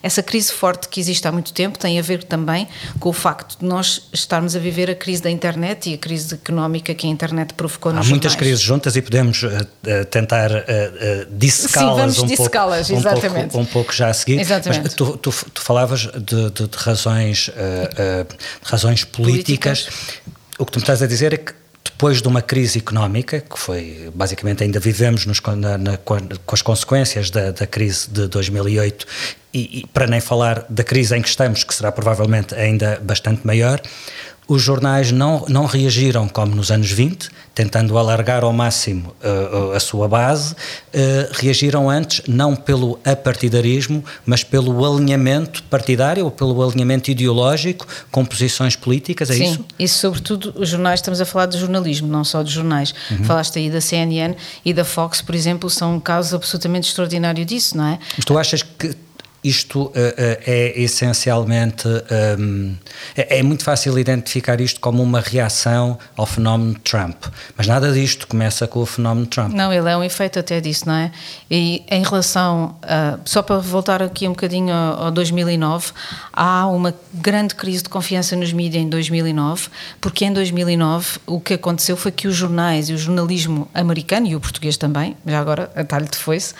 Essa 0.00 0.22
crise 0.22 0.52
forte 0.52 0.88
que 0.88 1.00
existe 1.00 1.26
há 1.26 1.32
muito 1.32 1.52
tempo 1.52 1.76
tem 1.76 1.98
a 1.98 2.02
ver 2.02 2.22
também 2.22 2.68
com 3.00 3.08
o 3.08 3.12
facto 3.12 3.58
de 3.58 3.66
nós 3.66 4.08
estarmos 4.12 4.54
a 4.54 4.60
viver 4.60 4.88
a 4.88 4.94
crise 4.94 5.20
da 5.22 5.28
internet 5.28 5.90
e 5.90 5.94
a 5.94 5.98
crise 5.98 6.34
económica 6.34 6.94
que 6.94 7.04
a 7.04 7.10
internet 7.10 7.54
provocou 7.54 7.92
nos 7.92 8.06
Há 8.06 8.10
muitas 8.10 8.30
jornais. 8.30 8.48
crises 8.48 8.64
juntas 8.64 8.94
e 8.94 9.02
podemos 9.02 9.42
uh, 9.42 9.48
uh, 9.48 10.04
tentar 10.04 10.52
uh, 10.52 10.64
dissecá-las 11.28 12.18
um, 12.20 12.28
pouco, 12.28 12.42
um, 12.46 13.02
pouco, 13.02 13.58
um 13.58 13.64
pouco 13.64 13.92
já 13.92 14.10
a 14.10 14.14
seguir. 14.14 14.38
Exatamente. 14.38 14.82
Mas 14.84 14.94
tu, 14.94 15.16
tu, 15.16 15.32
tu 15.52 15.60
falavas 15.60 16.02
de, 16.02 16.50
de, 16.50 16.68
de 16.68 16.76
razões, 16.76 17.50
razões 18.62 19.02
políticas. 19.02 19.82
políticas. 19.82 20.36
O 20.58 20.64
que 20.64 20.70
tu 20.70 20.76
me 20.76 20.82
estás 20.84 21.02
a 21.02 21.06
dizer 21.08 21.34
é 21.34 21.36
que 21.36 21.52
depois 21.96 22.20
de 22.20 22.28
uma 22.28 22.42
crise 22.42 22.78
económica, 22.78 23.40
que 23.40 23.58
foi, 23.58 24.12
basicamente, 24.14 24.62
ainda 24.62 24.78
vivemos 24.78 25.24
nos, 25.24 25.40
na, 25.40 25.78
na, 25.78 25.96
com 25.96 26.14
as 26.52 26.60
consequências 26.60 27.30
da, 27.30 27.52
da 27.52 27.66
crise 27.66 28.10
de 28.10 28.28
2008, 28.28 29.06
e, 29.54 29.78
e, 29.78 29.86
para 29.86 30.06
nem 30.06 30.20
falar 30.20 30.66
da 30.68 30.84
crise 30.84 31.16
em 31.16 31.22
que 31.22 31.28
estamos, 31.28 31.64
que 31.64 31.74
será 31.74 31.90
provavelmente 31.90 32.54
ainda 32.54 33.00
bastante 33.02 33.46
maior, 33.46 33.80
os 34.48 34.62
jornais 34.62 35.10
não, 35.10 35.44
não 35.48 35.66
reagiram 35.66 36.28
como 36.28 36.54
nos 36.54 36.70
anos 36.70 36.90
20, 36.90 37.28
tentando 37.54 37.98
alargar 37.98 38.44
ao 38.44 38.52
máximo 38.52 39.14
uh, 39.22 39.72
a 39.72 39.80
sua 39.80 40.06
base, 40.06 40.52
uh, 40.52 40.56
reagiram 41.32 41.90
antes 41.90 42.22
não 42.28 42.54
pelo 42.54 42.98
apartidarismo, 43.04 44.04
mas 44.24 44.44
pelo 44.44 44.84
alinhamento 44.84 45.62
partidário 45.64 46.24
ou 46.24 46.30
pelo 46.30 46.62
alinhamento 46.62 47.10
ideológico 47.10 47.86
com 48.10 48.24
posições 48.24 48.76
políticas, 48.76 49.30
é 49.30 49.34
Sim, 49.34 49.44
isso? 49.44 49.54
Sim, 49.54 49.64
isso 49.78 49.98
sobretudo 49.98 50.54
os 50.56 50.68
jornais, 50.68 51.00
estamos 51.00 51.20
a 51.20 51.24
falar 51.24 51.46
de 51.46 51.58
jornalismo, 51.58 52.06
não 52.06 52.22
só 52.22 52.42
de 52.42 52.52
jornais. 52.52 52.94
Uhum. 53.10 53.24
Falaste 53.24 53.58
aí 53.58 53.70
da 53.70 53.80
CNN 53.80 54.34
e 54.64 54.72
da 54.72 54.84
Fox, 54.84 55.20
por 55.20 55.34
exemplo, 55.34 55.68
são 55.68 55.96
um 55.96 56.00
caso 56.00 56.36
absolutamente 56.36 56.88
extraordinário 56.88 57.44
disso, 57.44 57.76
não 57.76 57.86
é? 57.86 57.98
Mas 58.16 58.24
tu 58.24 58.38
achas 58.38 58.62
que 58.62 58.94
isto 59.48 59.82
uh, 59.82 59.88
uh, 59.88 59.92
é 60.46 60.80
essencialmente. 60.80 61.86
Um, 62.38 62.74
é, 63.16 63.38
é, 63.38 63.42
muito 63.42 63.62
fácil 63.64 63.98
identificar 63.98 64.60
isto 64.60 64.80
como 64.80 65.02
uma 65.02 65.20
reação 65.20 65.98
ao 66.16 66.26
fenómeno 66.26 66.74
Trump. 66.80 67.26
Mas 67.56 67.66
nada 67.66 67.92
disto 67.92 68.26
começa 68.26 68.66
com 68.66 68.80
o 68.80 68.86
fenómeno 68.86 69.26
Trump. 69.26 69.52
Não, 69.52 69.72
ele 69.72 69.88
é 69.88 69.96
um 69.96 70.02
efeito 70.02 70.38
até 70.38 70.60
disso, 70.60 70.86
não 70.86 70.94
é? 70.94 71.12
E 71.50 71.84
em 71.90 72.02
relação. 72.02 72.76
Uh, 72.82 73.20
só 73.24 73.42
para 73.42 73.58
voltar 73.58 74.02
aqui 74.02 74.26
um 74.26 74.32
bocadinho 74.32 74.72
ao, 74.72 75.04
ao 75.04 75.10
2009, 75.10 75.92
há 76.32 76.66
uma 76.66 76.94
grande 77.12 77.54
crise 77.54 77.82
de 77.82 77.88
confiança 77.88 78.36
nos 78.36 78.52
mídias 78.52 78.82
em 78.82 78.88
2009, 78.88 79.68
porque 80.00 80.24
em 80.24 80.32
2009 80.32 81.20
o 81.26 81.40
que 81.40 81.54
aconteceu 81.54 81.96
foi 81.96 82.10
que 82.10 82.26
os 82.26 82.34
jornais 82.34 82.88
e 82.88 82.94
o 82.94 82.98
jornalismo 82.98 83.68
americano, 83.74 84.26
e 84.26 84.36
o 84.36 84.40
português 84.40 84.76
também, 84.76 85.16
já 85.26 85.40
agora 85.40 85.70
a 85.74 85.84
talho 85.84 86.06
de 86.06 86.16
foice, 86.16 86.54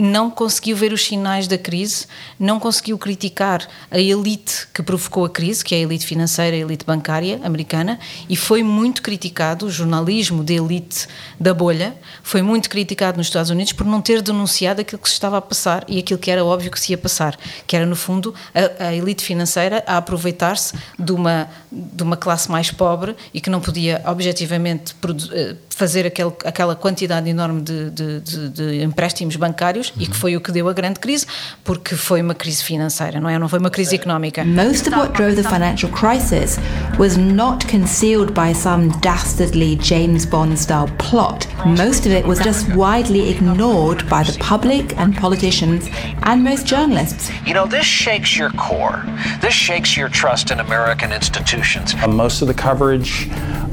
não 0.00 0.30
conseguiu 0.30 0.76
ver 0.76 0.92
os 0.92 1.04
sinais 1.04 1.46
da 1.46 1.58
crise, 1.58 2.06
não 2.38 2.58
conseguiu 2.58 2.96
criticar 2.96 3.68
a 3.90 3.98
elite 3.98 4.66
que 4.72 4.82
provocou 4.82 5.26
a 5.26 5.30
crise, 5.30 5.62
que 5.62 5.74
é 5.74 5.78
a 5.78 5.80
elite 5.82 6.06
financeira, 6.06 6.56
a 6.56 6.60
elite 6.60 6.86
bancária 6.86 7.38
americana, 7.44 7.98
e 8.28 8.34
foi 8.34 8.62
muito 8.62 9.02
criticado, 9.02 9.66
o 9.66 9.70
jornalismo 9.70 10.42
de 10.42 10.54
elite 10.54 11.06
da 11.38 11.52
bolha, 11.52 11.94
foi 12.22 12.40
muito 12.40 12.70
criticado 12.70 13.18
nos 13.18 13.26
Estados 13.26 13.50
Unidos 13.50 13.72
por 13.74 13.86
não 13.86 14.00
ter 14.00 14.22
denunciado 14.22 14.80
aquilo 14.80 15.00
que 15.02 15.08
se 15.08 15.14
estava 15.14 15.36
a 15.36 15.42
passar 15.42 15.84
e 15.86 15.98
aquilo 15.98 16.18
que 16.18 16.30
era 16.30 16.44
óbvio 16.44 16.70
que 16.70 16.80
se 16.80 16.92
ia 16.92 16.98
passar, 16.98 17.38
que 17.66 17.76
era, 17.76 17.84
no 17.84 17.96
fundo, 17.96 18.34
a, 18.54 18.86
a 18.86 18.94
elite 18.94 19.22
financeira 19.22 19.84
a 19.86 19.98
aproveitar-se 19.98 20.74
de 20.98 21.12
uma, 21.12 21.48
de 21.70 22.02
uma 22.02 22.16
classe 22.16 22.50
mais 22.50 22.70
pobre 22.70 23.14
e 23.34 23.40
que 23.40 23.50
não 23.50 23.60
podia 23.60 24.02
objetivamente 24.06 24.94
eh, 25.32 25.56
fazer 25.68 26.06
aquele, 26.06 26.32
aquela 26.44 26.74
quantidade 26.74 27.28
enorme 27.28 27.60
de, 27.60 27.90
de, 27.90 28.20
de, 28.20 28.48
de 28.48 28.82
empréstimos 28.82 29.36
bancários 29.36 29.89
e 29.98 30.06
que 30.06 30.16
foi 30.16 30.36
o 30.36 30.40
que 30.40 30.52
deu 30.52 30.68
a 30.68 30.72
grande 30.72 31.00
crise, 31.00 31.26
porque 31.64 31.96
foi 31.96 32.22
uma 32.22 32.34
crise 32.34 32.62
financeira, 32.62 33.20
não 33.20 33.28
é? 33.28 33.38
Não 33.38 33.48
foi 33.48 33.58
uma 33.58 33.70
crise 33.70 33.94
económica. 33.94 34.44
Most 34.44 34.88
of 34.88 34.96
what 34.96 35.12
drove 35.14 35.36
the 35.36 35.48
financial 35.48 35.90
crisis 35.90 36.58
was 36.98 37.16
not 37.16 37.66
concealed 37.66 38.32
by 38.32 38.54
some 38.54 38.88
dastardly 39.00 39.78
James 39.80 40.24
Bond 40.24 40.58
style 40.58 40.88
plot. 40.98 41.46
Most 41.66 42.06
of 42.06 42.12
it 42.12 42.26
was 42.26 42.38
just 42.38 42.68
widely 42.74 43.30
ignored 43.30 44.08
by 44.08 44.22
the 44.22 44.36
public 44.38 44.96
and 44.98 45.16
politicians 45.16 45.88
and 46.22 46.42
most 46.42 46.66
journalists. 46.66 47.30
You 47.46 47.54
know, 47.54 47.66
this 47.66 47.86
shakes 47.86 48.36
your 48.36 48.50
core. 48.50 49.04
This 49.40 49.54
shakes 49.54 49.96
your 49.96 50.08
trust 50.08 50.50
in 50.50 50.60
American 50.60 51.12
institutions. 51.12 51.94
Uh, 51.94 52.08
most 52.08 52.42
of 52.42 52.48
the 52.48 52.54
coverage 52.54 53.28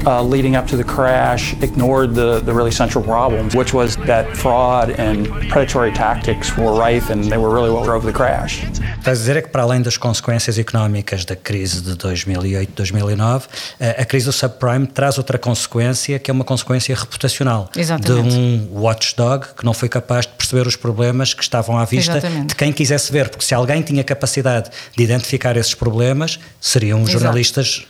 uh, 0.06 0.22
leading 0.22 0.56
up 0.56 0.66
to 0.68 0.76
the 0.76 0.84
crash 0.84 1.54
ignored 1.62 2.14
the, 2.14 2.40
the 2.40 2.52
really 2.52 2.70
central 2.70 3.02
problem, 3.02 3.50
which 3.50 3.72
was 3.72 3.96
that 3.98 4.36
fraud 4.36 4.90
and 4.90 5.26
predatory 5.48 5.90
tactics 5.92 6.07
Estás 8.98 9.18
a 9.18 9.20
dizer 9.20 9.36
é 9.36 9.42
que, 9.42 9.48
para 9.48 9.62
além 9.62 9.82
das 9.82 9.96
consequências 9.96 10.58
económicas 10.58 11.24
da 11.24 11.36
crise 11.36 11.80
de 11.80 11.92
2008-2009, 11.96 13.42
eh, 13.78 13.96
a 14.02 14.04
crise 14.04 14.26
do 14.26 14.32
subprime 14.32 14.86
traz 14.86 15.18
outra 15.18 15.38
consequência, 15.38 16.18
que 16.18 16.30
é 16.30 16.34
uma 16.34 16.44
consequência 16.44 16.94
reputacional. 16.94 17.70
Exatamente. 17.76 18.30
De 18.30 18.36
um 18.36 18.80
watchdog 18.80 19.46
que 19.56 19.64
não 19.64 19.74
foi 19.74 19.88
capaz 19.88 20.26
de 20.26 20.32
perceber 20.32 20.66
os 20.66 20.76
problemas 20.76 21.34
que 21.34 21.42
estavam 21.42 21.78
à 21.78 21.84
vista 21.84 22.12
Exatamente. 22.18 22.48
de 22.48 22.54
quem 22.54 22.72
quisesse 22.72 23.12
ver, 23.12 23.28
porque 23.28 23.44
se 23.44 23.54
alguém 23.54 23.82
tinha 23.82 24.02
capacidade 24.04 24.70
de 24.96 25.02
identificar 25.02 25.56
esses 25.56 25.74
problemas, 25.74 26.38
seriam 26.60 27.02
os 27.02 27.10
jornalistas, 27.10 27.86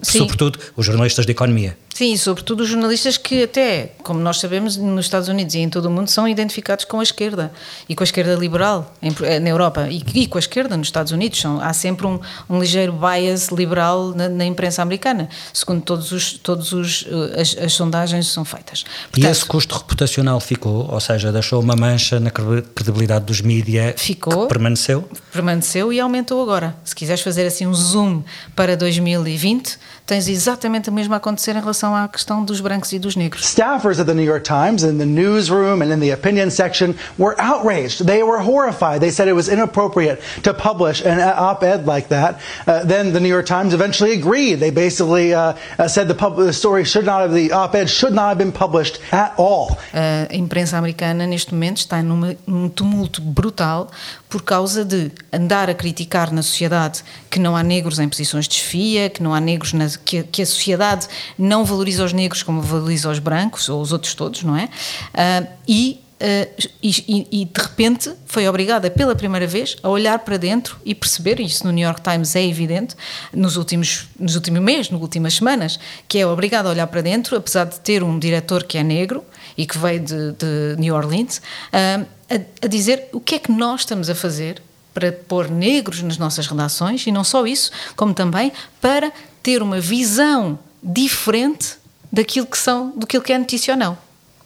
Sim. 0.00 0.18
sobretudo 0.18 0.58
os 0.76 0.84
jornalistas 0.84 1.24
de 1.24 1.32
economia. 1.32 1.76
Sim, 1.94 2.12
e 2.12 2.18
sobretudo 2.18 2.62
os 2.62 2.68
jornalistas 2.68 3.18
que 3.18 3.42
até, 3.42 3.92
como 4.02 4.18
nós 4.18 4.40
sabemos, 4.40 4.76
nos 4.76 5.04
Estados 5.04 5.28
Unidos 5.28 5.54
e 5.54 5.58
em 5.58 5.68
todo 5.68 5.86
o 5.86 5.90
mundo 5.90 6.08
são 6.08 6.26
identificados 6.26 6.84
com 6.86 7.00
a 7.00 7.02
esquerda 7.02 7.52
e 7.88 7.94
com 7.94 8.02
a 8.02 8.06
esquerda 8.06 8.34
liberal 8.34 8.94
em, 9.02 9.12
eh, 9.22 9.38
na 9.38 9.50
Europa 9.50 9.88
e, 9.90 10.02
e, 10.14 10.26
com 10.26 10.38
a 10.38 10.40
esquerda 10.40 10.76
nos 10.76 10.88
Estados 10.88 11.12
Unidos. 11.12 11.40
São, 11.40 11.60
há 11.60 11.72
sempre 11.72 12.06
um, 12.06 12.18
um 12.48 12.58
ligeiro 12.58 12.92
bias 12.92 13.48
liberal 13.48 14.14
na, 14.14 14.28
na, 14.28 14.44
imprensa 14.44 14.80
americana, 14.80 15.28
segundo 15.52 15.82
todos 15.82 16.12
os, 16.12 16.32
todos 16.32 16.72
os 16.72 17.06
eh, 17.06 17.40
as, 17.40 17.56
as 17.58 17.72
sondagens 17.74 18.26
são 18.28 18.44
feitas. 18.44 18.84
Portanto, 19.10 19.24
e 19.24 19.26
esse 19.26 19.44
custo 19.44 19.76
reputacional 19.76 20.40
ficou, 20.40 20.90
ou 20.90 21.00
seja, 21.00 21.30
deixou 21.30 21.60
uma 21.60 21.76
mancha 21.76 22.18
na 22.18 22.30
credibilidade 22.30 23.26
dos 23.26 23.40
mídias 23.42 24.00
ficou, 24.00 24.46
permaneceu? 24.48 25.08
Permaneceu 25.30 25.92
e 25.92 26.00
aumentou 26.00 26.42
agora. 26.42 26.74
Se 26.84 26.94
quiseres 26.94 27.20
fazer 27.20 27.46
assim 27.46 27.66
um 27.66 27.74
zoom 27.74 28.22
para 28.56 28.76
2020, 28.76 29.78
tens 30.06 30.28
exatamente 30.28 30.88
o 30.88 30.92
mesmo 30.92 31.14
a 31.14 31.16
acontecer 31.16 31.54
em 31.56 31.60
relação 31.60 31.81
à 31.90 32.08
questão 32.08 32.44
dos 32.44 32.60
brancos 32.60 32.92
e 32.92 32.98
dos 32.98 33.16
negros. 33.16 33.46
Staffers 33.46 33.98
at 33.98 34.06
the 34.06 34.14
New 34.14 34.24
York 34.24 34.44
Times 34.44 34.84
in 34.84 34.98
the 34.98 35.06
newsroom 35.06 35.82
and 35.82 35.92
in 35.92 36.00
the 36.00 36.12
opinion 36.12 36.50
section 36.50 36.94
were 37.18 37.34
outraged. 37.38 38.06
They 38.06 38.22
were 38.22 38.40
horrified. 38.40 39.00
They 39.00 39.10
said 39.10 39.28
it 39.28 39.34
was 39.34 39.48
inappropriate 39.48 40.20
to 40.42 40.54
publish 40.54 41.02
an 41.04 41.20
op-ed 41.20 41.86
like 41.86 42.08
that. 42.08 42.40
Uh, 42.66 42.84
then 42.84 43.12
the 43.12 43.20
New 43.20 43.28
York 43.28 43.46
Times 43.46 43.74
eventually 43.74 44.12
agreed. 44.12 44.60
They 44.60 44.70
basically 44.70 45.34
uh, 45.34 45.54
uh 45.78 45.88
said 45.88 46.08
the, 46.08 46.14
the 46.36 46.52
story 46.52 46.84
should 46.84 47.06
not 47.06 47.22
have, 47.22 47.34
the 47.34 47.52
op-ed 47.52 47.88
should 47.88 48.12
not 48.12 48.28
have 48.28 48.38
been 48.38 48.52
published 48.52 49.00
at 49.12 49.34
all. 49.36 49.78
A 49.92 50.28
imprensa 50.30 50.78
americana 50.78 51.26
neste 51.26 51.52
momento 51.52 51.78
está 51.78 52.02
num 52.02 52.68
tumulto 52.68 53.20
brutal 53.22 53.90
por 54.28 54.42
causa 54.42 54.84
de 54.84 55.12
andar 55.32 55.68
a 55.68 55.74
criticar 55.74 56.32
na 56.32 56.42
sociedade 56.42 57.04
que 57.28 57.38
não 57.38 57.54
há 57.54 57.62
negros 57.62 57.98
em 57.98 58.08
posições 58.08 58.48
de 58.48 58.54
chefia, 58.54 59.10
que 59.10 59.22
não 59.22 59.34
há 59.34 59.40
negros 59.40 59.72
na, 59.74 59.86
que, 60.04 60.22
que, 60.22 60.42
a 60.42 60.46
sociedade 60.46 61.06
não 61.38 61.64
valoriza 61.72 62.04
os 62.04 62.12
negros 62.12 62.42
como 62.42 62.60
valoriza 62.60 63.10
os 63.10 63.18
brancos 63.18 63.68
ou 63.68 63.80
os 63.80 63.92
outros 63.92 64.14
todos, 64.14 64.42
não 64.42 64.56
é? 64.56 64.64
Uh, 64.64 65.48
e 65.66 66.02
Uh, 66.22 66.68
e, 66.80 67.26
e, 67.32 67.44
de 67.44 67.60
repente 67.60 68.12
foi 68.26 68.46
obrigada 68.46 68.88
pela 68.88 69.12
primeira 69.12 69.44
vez 69.44 69.76
a 69.82 69.88
olhar 69.88 70.20
para 70.20 70.36
dentro 70.36 70.78
e 70.84 70.94
perceber, 70.94 71.40
e 71.40 71.44
isso 71.44 71.66
no 71.66 71.72
New 71.72 71.84
York 71.84 72.00
Times 72.00 72.36
é 72.36 72.46
evidente, 72.46 72.94
nos 73.32 73.56
últimos, 73.56 74.06
nos 74.16 74.36
últimos 74.36 74.60
meses, 74.62 74.88
nas 74.88 75.00
últimas 75.00 75.34
semanas, 75.34 75.80
que 76.06 76.20
é 76.20 76.24
obrigada 76.24 76.68
a 76.68 76.70
olhar 76.70 76.86
para 76.86 77.00
dentro, 77.00 77.36
apesar 77.36 77.64
de 77.64 77.80
ter 77.80 78.04
um 78.04 78.20
diretor 78.20 78.62
que 78.62 78.78
é 78.78 78.84
negro 78.84 79.24
e 79.58 79.66
que 79.66 79.76
veio 79.76 79.98
de, 79.98 80.32
de 80.34 80.76
New 80.78 80.94
Orleans, 80.94 81.38
uh, 81.38 82.06
a, 82.30 82.66
a 82.66 82.68
dizer 82.68 83.08
o 83.12 83.18
que 83.18 83.34
é 83.34 83.38
que 83.40 83.50
nós 83.50 83.80
estamos 83.80 84.08
a 84.08 84.14
fazer 84.14 84.62
para 84.94 85.10
pôr 85.10 85.50
negros 85.50 86.02
nas 86.02 86.18
nossas 86.18 86.46
redações 86.46 87.04
e 87.04 87.10
não 87.10 87.24
só 87.24 87.44
isso, 87.48 87.72
como 87.96 88.14
também 88.14 88.52
para 88.80 89.12
ter 89.42 89.60
uma 89.60 89.80
visão 89.80 90.56
diferente 90.82 91.76
daquilo 92.12 92.46
que 92.46 92.58
são, 92.58 92.90
do 92.90 93.06
que 93.06 93.32
é 93.32 93.38
notícia 93.38 93.72
ou 93.72 93.78
não. 93.78 93.96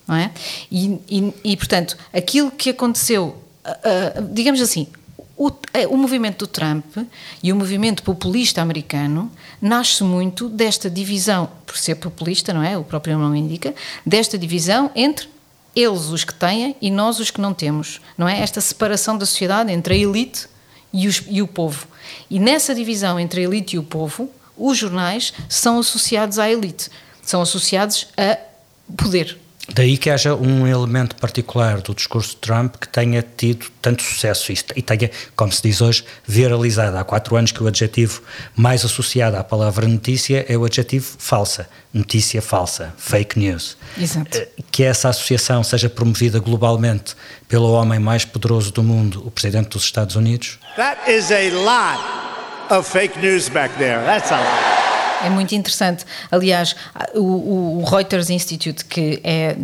não 0.07 0.15
é? 0.15 0.31
E, 0.71 0.99
e, 1.09 1.33
e, 1.43 1.57
portanto, 1.57 1.97
aquilo 2.13 2.51
que 2.51 2.69
aconteceu, 2.69 3.35
uh, 3.65 4.21
uh, 4.21 4.33
digamos 4.33 4.61
assim, 4.61 4.87
o, 5.35 5.49
uh, 5.49 5.53
o, 5.89 5.97
movimento 5.97 6.45
do 6.45 6.47
Trump 6.47 6.85
e 7.43 7.51
o 7.51 7.55
movimento 7.55 8.03
populista 8.03 8.61
americano 8.61 9.31
nasce 9.61 10.03
muito 10.03 10.47
desta 10.47 10.89
divisão, 10.89 11.49
por 11.65 11.77
ser 11.77 11.95
populista, 11.95 12.53
não 12.53 12.63
é? 12.63 12.77
O 12.77 12.83
próprio 12.83 13.17
nome 13.17 13.39
indica, 13.39 13.75
desta 14.05 14.37
divisão 14.37 14.89
entre 14.95 15.27
eles 15.75 16.05
os 16.05 16.23
que 16.23 16.33
têm 16.33 16.75
e 16.81 16.89
nós 16.89 17.19
os 17.19 17.29
que 17.29 17.39
não 17.39 17.53
temos, 17.53 18.01
não 18.17 18.27
é? 18.27 18.39
Esta 18.39 18.59
separação 18.61 19.17
da 19.17 19.25
sociedade 19.25 19.71
entre 19.71 19.93
a 19.93 19.97
elite 19.97 20.47
e, 20.91 21.07
os, 21.07 21.21
e 21.27 21.41
o 21.41 21.47
povo. 21.47 21.87
E 22.29 22.39
nessa 22.39 22.73
divisão 22.73 23.19
entre 23.19 23.41
a 23.41 23.43
elite 23.43 23.75
e 23.75 23.79
o 23.79 23.83
povo, 23.83 24.31
os 24.57 24.77
jornais 24.77 25.33
são 25.47 25.79
associados 25.79 26.39
à 26.39 26.49
elite, 26.49 26.89
são 27.21 27.41
associados 27.41 28.07
a 28.17 28.37
poder. 28.95 29.37
Daí 29.73 29.97
que 29.97 30.09
haja 30.09 30.33
um 30.33 30.65
elemento 30.65 31.15
particular 31.17 31.81
do 31.81 31.93
discurso 31.93 32.29
de 32.31 32.37
Trump 32.37 32.75
que 32.77 32.87
tenha 32.87 33.21
tido 33.21 33.65
tanto 33.81 34.01
sucesso 34.01 34.51
e 34.75 34.81
tenha, 34.81 35.11
como 35.35 35.51
se 35.51 35.61
diz 35.61 35.81
hoje, 35.81 36.05
viralizado. 36.25 36.97
Há 36.97 37.03
quatro 37.03 37.35
anos 37.35 37.51
que 37.51 37.61
o 37.61 37.67
adjetivo 37.67 38.21
mais 38.55 38.85
associado 38.85 39.35
à 39.35 39.43
palavra 39.43 39.85
notícia 39.85 40.45
é 40.47 40.57
o 40.57 40.63
adjetivo 40.63 41.15
falsa, 41.19 41.67
notícia 41.93 42.41
falsa, 42.41 42.93
fake 42.97 43.37
news. 43.37 43.77
Exato. 43.97 44.37
Eh, 44.37 44.47
que 44.71 44.83
essa 44.83 45.09
associação 45.09 45.63
seja 45.63 45.89
promovida 45.89 46.39
globalmente 46.39 47.13
pelo 47.49 47.71
homem 47.71 47.99
mais 47.99 48.23
poderoso 48.23 48.71
do 48.71 48.81
mundo, 48.81 49.21
o 49.25 49.31
presidente 49.31 49.69
dos 49.69 49.83
Estados 49.83 50.15
Unidos. 50.15 50.59
That 50.77 51.11
is 51.11 51.29
a 51.29 51.49
lot 51.51 52.36
of 52.71 52.87
fake 52.87 53.17
news 53.19 53.49
back 53.49 53.71
there. 53.77 54.03
That's 54.05 54.31
a 54.31 54.37
lot. 54.37 54.87
É 55.23 55.29
muito 55.29 55.55
interessante. 55.55 56.05
Aliás, 56.31 56.75
o, 57.15 57.79
o, 57.79 57.83
Reuters 57.83 58.29
Institute, 58.29 58.85
que 58.85 59.19
é 59.23 59.55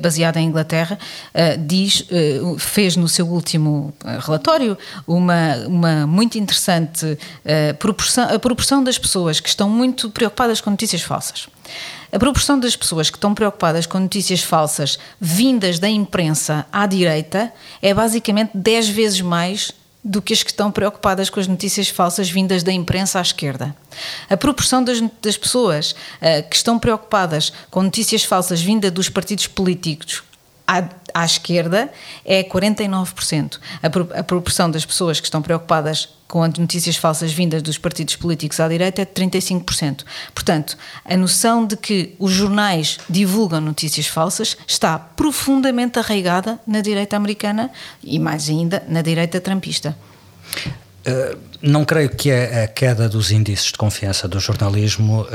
baseado 0.00 0.36
em 0.36 0.46
Inglaterra, 0.46 0.98
eh, 1.34 1.56
diz, 1.56 2.06
eh, 2.10 2.40
fez 2.58 2.96
no 2.96 3.08
seu 3.08 3.26
último 3.26 3.92
eh, 4.04 4.18
relatório 4.20 4.78
uma, 5.06 5.56
uma 5.66 6.06
muito 6.06 6.38
interessante 6.38 7.18
proporção, 7.78 8.32
a 8.32 8.38
proporção 8.38 8.84
das 8.84 8.98
pessoas 8.98 9.40
que 9.40 9.48
estão 9.48 9.68
muito 9.68 10.10
preocupadas 10.10 10.60
com 10.60 10.70
notícias 10.70 11.02
falsas. 11.02 11.48
A 12.12 12.18
proporção 12.18 12.58
das 12.58 12.76
pessoas 12.76 13.10
que 13.10 13.16
estão 13.16 13.34
preocupadas 13.34 13.86
com 13.86 13.98
notícias 13.98 14.42
falsas 14.42 14.98
vindas 15.20 15.78
da 15.78 15.88
imprensa 15.88 16.66
à 16.70 16.86
direita 16.86 17.52
é 17.80 17.92
basicamente 17.94 18.50
10 18.54 18.88
vezes 18.90 19.20
mais 19.22 19.72
do 20.04 20.20
que 20.20 20.32
as 20.32 20.42
que 20.42 20.50
estão 20.50 20.70
preocupadas 20.70 21.30
com 21.30 21.38
as 21.38 21.46
notícias 21.46 21.88
falsas 21.88 22.28
vindas 22.28 22.62
da 22.62 22.72
imprensa 22.72 23.18
à 23.18 23.22
esquerda. 23.22 23.74
A 24.28 24.36
proporção 24.36 24.82
das, 24.82 25.00
das 25.22 25.36
pessoas 25.36 25.92
uh, 25.92 26.48
que 26.48 26.56
estão 26.56 26.78
preocupadas 26.78 27.52
com 27.70 27.82
notícias 27.82 28.24
falsas 28.24 28.60
vindas 28.60 28.90
dos 28.90 29.08
partidos 29.08 29.46
políticos 29.46 30.22
à, 30.66 30.88
à 31.14 31.24
esquerda 31.24 31.90
é 32.24 32.42
49%. 32.42 33.58
A, 33.82 33.90
pro, 33.90 34.08
a 34.14 34.22
proporção 34.22 34.70
das 34.70 34.84
pessoas 34.84 35.20
que 35.20 35.26
estão 35.26 35.42
preocupadas 35.42 36.08
com 36.26 36.42
as 36.42 36.54
notícias 36.54 36.96
falsas 36.96 37.30
vindas 37.30 37.62
dos 37.62 37.76
partidos 37.76 38.16
políticos 38.16 38.58
à 38.58 38.66
direita 38.66 39.02
é 39.02 39.04
de 39.04 39.12
35%. 39.12 40.04
Portanto, 40.34 40.78
a 41.04 41.16
noção 41.16 41.66
de 41.66 41.76
que 41.76 42.14
os 42.18 42.32
jornais 42.32 42.98
divulgam 43.08 43.60
notícias 43.60 44.06
falsas 44.06 44.56
está 44.66 44.98
profundamente 44.98 45.98
arraigada 45.98 46.58
na 46.66 46.80
direita 46.80 47.16
americana 47.16 47.70
e, 48.02 48.18
mais 48.18 48.48
ainda, 48.48 48.82
na 48.88 49.02
direita 49.02 49.40
trumpista. 49.40 49.94
Uh, 51.06 51.36
não 51.60 51.84
creio 51.84 52.10
que 52.10 52.30
a, 52.30 52.64
a, 52.64 52.68
queda 52.68 53.08
dos 53.08 53.32
índices 53.32 53.66
de 53.66 53.78
confiança 53.78 54.28
do 54.28 54.38
jornalismo, 54.38 55.22
uh, 55.22 55.26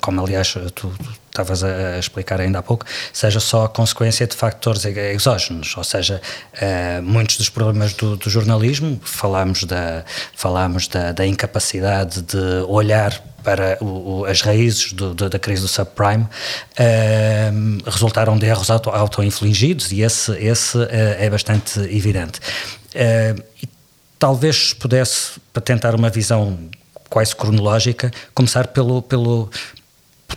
como 0.00 0.20
aliás 0.20 0.54
tu, 0.74 0.92
estavas 1.26 1.64
a 1.64 1.98
explicar 1.98 2.40
ainda 2.40 2.58
há 2.58 2.62
pouco, 2.62 2.84
seja 3.12 3.40
só 3.40 3.66
consequência 3.66 4.26
de 4.26 4.36
factores 4.36 4.84
exógenos, 4.84 5.74
ou 5.76 5.84
seja, 5.84 6.20
uh, 6.54 7.02
muitos 7.02 7.38
dos 7.38 7.48
problemas 7.48 7.94
do, 7.94 8.16
do, 8.16 8.28
jornalismo, 8.28 9.00
falámos 9.02 9.64
da, 9.64 10.04
falámos 10.34 10.86
da, 10.88 11.12
da 11.12 11.26
incapacidade 11.26 12.20
de 12.22 12.64
olhar 12.68 13.18
para 13.42 13.78
o, 13.80 14.20
o, 14.20 14.24
as 14.26 14.42
raízes 14.42 14.92
do, 14.92 15.14
do, 15.14 15.30
da 15.30 15.38
crise 15.38 15.62
do 15.62 15.68
subprime 15.68 16.26
resultaram 17.86 18.36
de 18.36 18.44
erros 18.44 18.70
auto-infligidos 18.70 19.86
auto 19.86 19.94
e 19.94 20.02
esse, 20.02 20.32
esse 20.32 20.76
uh, 20.76 20.88
é 20.90 21.30
bastante 21.30 21.80
evidente. 21.80 22.40
Uh, 22.94 23.66
talvez 24.18 24.72
pudesse, 24.72 25.32
para 25.52 25.62
tentar 25.62 25.94
uma 25.94 26.10
visão 26.10 26.58
quase 27.08 27.34
cronológica, 27.34 28.10
começar 28.34 28.68
pelo, 28.68 29.02
pelo 29.02 29.50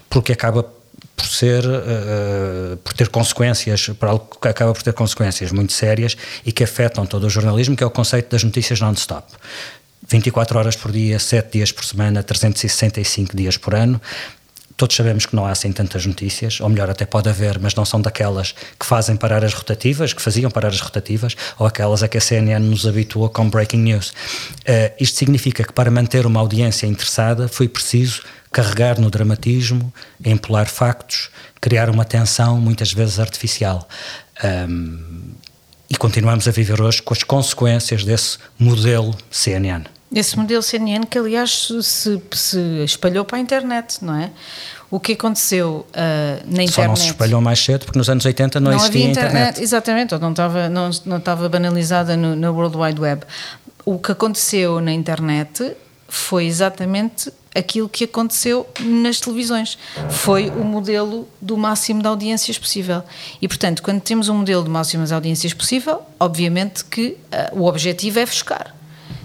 porque 0.09 0.33
acaba 0.33 0.63
por 0.63 1.27
ser 1.27 1.65
uh, 1.65 2.77
por 2.77 2.93
ter 2.93 3.09
consequências 3.09 3.89
para 3.99 4.11
algo 4.11 4.37
que 4.41 4.47
acaba 4.47 4.73
por 4.73 4.81
ter 4.81 4.93
consequências 4.93 5.51
muito 5.51 5.73
sérias 5.73 6.15
e 6.45 6.51
que 6.51 6.63
afetam 6.63 7.05
todo 7.05 7.25
o 7.25 7.29
jornalismo 7.29 7.75
que 7.75 7.83
é 7.83 7.87
o 7.87 7.91
conceito 7.91 8.31
das 8.31 8.43
notícias 8.43 8.79
non-stop. 8.79 9.27
24 10.07 10.57
horas 10.57 10.75
por 10.75 10.91
dia, 10.91 11.19
7 11.19 11.51
dias 11.51 11.71
por 11.71 11.83
semana, 11.83 12.23
365 12.23 13.35
dias 13.35 13.57
por 13.57 13.75
ano 13.75 14.01
Todos 14.79 14.95
sabemos 14.95 15.25
que 15.25 15.35
não 15.35 15.45
há 15.45 15.51
assim 15.51 15.73
tantas 15.73 16.05
notícias, 16.05 16.61
ou 16.61 16.69
melhor, 16.69 16.89
até 16.89 17.05
pode 17.05 17.27
haver, 17.27 17.59
mas 17.59 17.75
não 17.75 17.83
são 17.83 17.99
daquelas 17.99 18.55
que 18.79 18.85
fazem 18.85 19.17
parar 19.17 19.43
as 19.43 19.53
rotativas, 19.53 20.13
que 20.13 20.21
faziam 20.21 20.49
parar 20.49 20.69
as 20.69 20.79
rotativas, 20.79 21.35
ou 21.57 21.67
aquelas 21.67 22.01
a 22.01 22.07
que 22.07 22.17
a 22.17 22.21
CNN 22.21 22.65
nos 22.65 22.87
habituou 22.87 23.27
com 23.29 23.49
breaking 23.49 23.79
news. 23.79 24.11
Uh, 24.61 24.95
isto 24.97 25.17
significa 25.17 25.65
que 25.65 25.73
para 25.73 25.91
manter 25.91 26.25
uma 26.25 26.39
audiência 26.39 26.87
interessada 26.87 27.49
foi 27.49 27.67
preciso 27.67 28.23
carregar 28.53 28.97
no 29.01 29.11
dramatismo, 29.11 29.93
empolar 30.23 30.69
factos, 30.69 31.29
criar 31.59 31.89
uma 31.89 32.05
tensão 32.05 32.57
muitas 32.57 32.93
vezes 32.93 33.19
artificial. 33.19 33.85
Um, 34.41 35.33
e 35.89 35.97
continuamos 35.97 36.47
a 36.47 36.51
viver 36.51 36.81
hoje 36.81 37.01
com 37.01 37.13
as 37.13 37.21
consequências 37.21 38.05
desse 38.05 38.37
modelo 38.57 39.13
CNN. 39.29 39.98
Esse 40.13 40.37
modelo 40.37 40.61
CNN 40.63 41.05
que, 41.05 41.17
aliás, 41.19 41.67
se, 41.81 42.21
se 42.31 42.59
espalhou 42.83 43.23
para 43.23 43.37
a 43.37 43.41
internet, 43.41 44.03
não 44.03 44.15
é? 44.15 44.31
O 44.89 44.99
que 44.99 45.13
aconteceu 45.13 45.85
uh, 45.89 46.45
na 46.45 46.63
internet. 46.63 46.73
Só 46.73 46.87
não 46.87 46.95
se 46.95 47.05
espalhou 47.07 47.39
mais 47.39 47.59
cedo 47.59 47.85
porque 47.85 47.99
nos 47.99 48.09
anos 48.09 48.25
80 48.25 48.59
não, 48.59 48.71
não 48.71 48.77
existia 48.77 49.01
havia 49.01 49.11
internet. 49.11 49.31
internet. 49.31 49.61
Exatamente, 49.61 50.13
ou 50.15 50.19
não 50.19 50.31
estava, 50.31 50.67
não, 50.67 50.89
não 51.05 51.17
estava 51.17 51.47
banalizada 51.47 52.17
no, 52.17 52.35
no 52.35 52.51
World 52.53 52.75
Wide 52.75 52.99
Web. 52.99 53.23
O 53.85 53.99
que 53.99 54.11
aconteceu 54.11 54.81
na 54.81 54.91
internet 54.91 55.75
foi 56.07 56.45
exatamente 56.45 57.31
aquilo 57.53 57.87
que 57.87 58.05
aconteceu 58.05 58.67
nas 58.79 59.19
televisões. 59.19 59.77
Foi 60.09 60.49
o 60.49 60.63
modelo 60.63 61.27
do 61.39 61.55
máximo 61.55 62.01
de 62.01 62.07
audiências 62.07 62.57
possível. 62.57 63.03
E, 63.39 63.47
portanto, 63.47 63.83
quando 63.83 64.01
temos 64.01 64.27
um 64.27 64.35
modelo 64.35 64.63
de 64.63 64.69
máximas 64.69 65.11
audiências 65.11 65.53
possível, 65.53 66.01
obviamente 66.19 66.83
que 66.85 67.17
uh, 67.53 67.59
o 67.59 67.65
objetivo 67.65 68.19
é 68.19 68.25
buscar. 68.25 68.78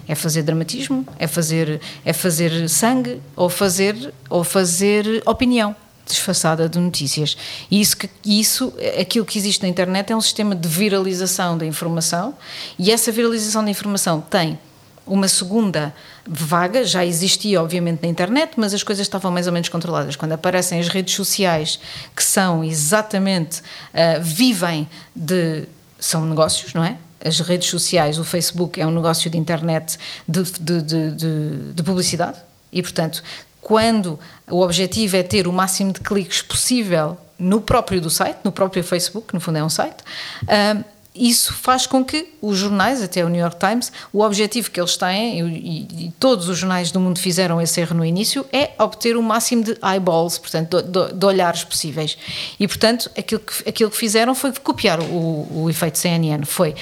É 0.07 0.15
fazer 0.15 0.43
dramatismo, 0.43 1.05
é 1.17 1.27
fazer, 1.27 1.81
é 2.03 2.13
fazer 2.13 2.69
sangue 2.69 3.21
ou 3.35 3.49
fazer, 3.49 4.13
ou 4.29 4.43
fazer 4.43 5.23
opinião 5.25 5.75
disfarçada 6.05 6.69
de 6.69 6.77
notícias. 6.77 7.35
E 7.69 7.81
isso, 7.81 7.97
que, 7.97 8.09
isso, 8.23 8.73
aquilo 8.99 9.25
que 9.25 9.37
existe 9.37 9.63
na 9.63 9.67
internet 9.67 10.11
é 10.11 10.15
um 10.15 10.21
sistema 10.21 10.55
de 10.55 10.67
viralização 10.67 11.57
da 11.57 11.65
informação 11.65 12.35
e 12.77 12.91
essa 12.91 13.11
viralização 13.11 13.63
da 13.63 13.71
informação 13.71 14.21
tem 14.21 14.59
uma 15.05 15.27
segunda 15.27 15.93
vaga, 16.27 16.83
já 16.83 17.05
existia 17.05 17.61
obviamente 17.61 18.01
na 18.01 18.07
internet, 18.07 18.53
mas 18.57 18.73
as 18.73 18.81
coisas 18.81 19.05
estavam 19.05 19.31
mais 19.31 19.45
ou 19.45 19.53
menos 19.53 19.69
controladas. 19.69 20.15
Quando 20.15 20.31
aparecem 20.31 20.79
as 20.79 20.87
redes 20.87 21.13
sociais, 21.13 21.79
que 22.15 22.23
são 22.23 22.63
exatamente, 22.63 23.59
uh, 23.59 24.21
vivem 24.21 24.87
de. 25.15 25.65
são 25.99 26.25
negócios, 26.25 26.73
não 26.73 26.83
é? 26.83 26.97
As 27.23 27.39
redes 27.39 27.69
sociais, 27.69 28.17
o 28.19 28.23
Facebook 28.23 28.79
é 28.79 28.85
um 28.85 28.91
negócio 28.91 29.29
de 29.29 29.37
internet 29.37 29.97
de, 30.27 30.43
de, 30.43 30.81
de, 30.81 31.73
de 31.73 31.83
publicidade 31.83 32.37
e, 32.71 32.81
portanto, 32.81 33.23
quando 33.61 34.19
o 34.47 34.61
objetivo 34.61 35.17
é 35.17 35.23
ter 35.23 35.47
o 35.47 35.53
máximo 35.53 35.91
de 35.91 35.99
cliques 35.99 36.41
possível 36.41 37.17
no 37.37 37.61
próprio 37.61 37.99
do 37.99 38.09
site, 38.09 38.37
no 38.43 38.51
próprio 38.51 38.83
Facebook, 38.83 39.33
no 39.33 39.39
fundo 39.39 39.57
é 39.57 39.63
um 39.63 39.69
site, 39.69 40.01
uh, 40.43 40.83
isso 41.15 41.53
faz 41.53 41.87
com 41.87 42.03
que 42.03 42.33
os 42.41 42.57
jornais, 42.57 43.01
até 43.01 43.23
o 43.23 43.29
New 43.29 43.39
York 43.39 43.57
Times, 43.57 43.91
o 44.11 44.21
objetivo 44.21 44.69
que 44.69 44.79
eles 44.79 44.97
têm, 44.97 45.39
e, 45.39 46.05
e, 46.05 46.13
todos 46.19 46.49
os 46.49 46.57
jornais 46.57 46.91
do 46.91 46.99
mundo 46.99 47.17
fizeram 47.17 47.61
esse 47.61 47.79
erro 47.79 47.95
no 47.95 48.05
início, 48.05 48.45
é 48.51 48.71
obter 48.77 49.15
o 49.15 49.23
máximo 49.23 49.63
de 49.63 49.77
eyeballs, 49.81 50.37
portanto, 50.37 50.81
de, 50.81 51.13
de 51.13 51.25
olhares 51.25 51.63
possíveis. 51.63 52.17
E, 52.59 52.67
portanto, 52.67 53.09
aquilo 53.17 53.39
que, 53.39 53.69
aquilo 53.69 53.89
que 53.89 53.97
fizeram 53.97 54.35
foi 54.35 54.51
copiar 54.51 54.99
o, 54.99 55.63
o 55.63 55.69
efeito 55.69 55.97
CNN, 55.97 56.45
foi 56.45 56.75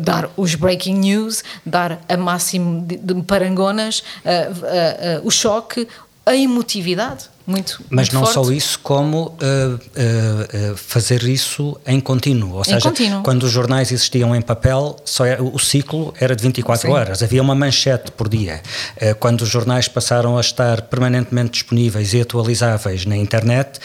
dar 0.00 0.30
os 0.36 0.54
breaking 0.54 0.98
news, 0.98 1.42
dar 1.64 2.00
a 2.08 2.16
máximo 2.16 2.82
de, 2.86 2.96
de 2.96 3.22
parangonas, 3.22 4.02
uh, 4.24 5.20
uh, 5.20 5.22
uh, 5.22 5.26
o 5.26 5.30
choque, 5.30 5.86
a 6.26 6.34
emotividade 6.34 7.33
muito 7.46 7.82
Mas 7.90 8.08
muito 8.08 8.14
não 8.14 8.20
forte. 8.22 8.46
só 8.46 8.52
isso, 8.52 8.78
como 8.80 9.26
uh, 9.26 9.74
uh, 9.74 10.76
fazer 10.76 11.22
isso 11.24 11.78
em 11.86 12.00
contínuo. 12.00 12.54
Ou 12.54 12.60
em 12.62 12.64
seja, 12.64 12.80
contínuo. 12.80 13.22
quando 13.22 13.42
os 13.42 13.50
jornais 13.50 13.92
existiam 13.92 14.34
em 14.34 14.40
papel, 14.40 14.96
só 15.04 15.26
era, 15.26 15.42
o 15.42 15.58
ciclo 15.58 16.14
era 16.18 16.34
de 16.34 16.42
24 16.42 16.88
Sim. 16.88 16.94
horas, 16.94 17.22
havia 17.22 17.42
uma 17.42 17.54
manchete 17.54 18.10
por 18.12 18.28
dia. 18.28 18.62
Uh, 18.96 19.14
quando 19.16 19.42
os 19.42 19.48
jornais 19.48 19.88
passaram 19.88 20.38
a 20.38 20.40
estar 20.40 20.82
permanentemente 20.82 21.52
disponíveis 21.52 22.14
e 22.14 22.20
atualizáveis 22.20 23.04
na 23.04 23.16
internet, 23.16 23.78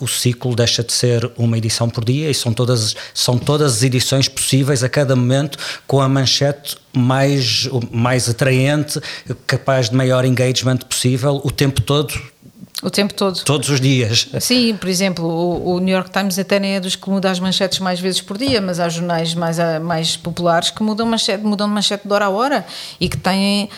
o 0.00 0.06
ciclo 0.06 0.54
deixa 0.54 0.82
de 0.82 0.92
ser 0.92 1.30
uma 1.36 1.56
edição 1.56 1.88
por 1.88 2.04
dia 2.04 2.30
e 2.30 2.34
são 2.34 2.52
todas, 2.52 2.94
são 3.14 3.38
todas 3.38 3.76
as 3.76 3.82
edições 3.82 4.28
possíveis 4.28 4.84
a 4.84 4.88
cada 4.88 5.16
momento 5.16 5.58
com 5.86 6.00
a 6.00 6.08
manchete 6.08 6.76
mais, 6.92 7.68
mais 7.90 8.28
atraente, 8.28 9.00
capaz 9.46 9.90
de 9.90 9.96
maior 9.96 10.24
engagement 10.24 10.78
possível 10.78 11.40
o 11.44 11.50
tempo 11.50 11.80
todo 11.80 12.12
o 12.82 12.90
tempo 12.90 13.12
todo. 13.12 13.42
Todos 13.44 13.68
os 13.68 13.80
dias. 13.80 14.28
Sim, 14.40 14.76
por 14.76 14.88
exemplo, 14.88 15.24
o, 15.24 15.74
o, 15.74 15.78
New 15.80 15.94
York 15.94 16.10
Times 16.10 16.38
até 16.38 16.58
nem 16.58 16.76
é 16.76 16.80
dos 16.80 16.96
que 16.96 17.08
muda 17.10 17.30
as 17.30 17.38
manchetes 17.38 17.78
mais 17.78 18.00
vezes 18.00 18.20
por 18.20 18.38
dia, 18.38 18.60
mas 18.60 18.80
há 18.80 18.88
jornais 18.88 19.34
mais, 19.34 19.58
mais 19.82 20.16
populares 20.16 20.70
que 20.70 20.82
mudam, 20.82 21.06
manchete, 21.06 21.44
mudam 21.44 21.68
de 21.68 21.74
manchete 21.74 22.06
de 22.06 22.12
hora 22.12 22.26
a 22.26 22.30
hora 22.30 22.66
e 22.98 23.08
que 23.08 23.16
têm. 23.16 23.68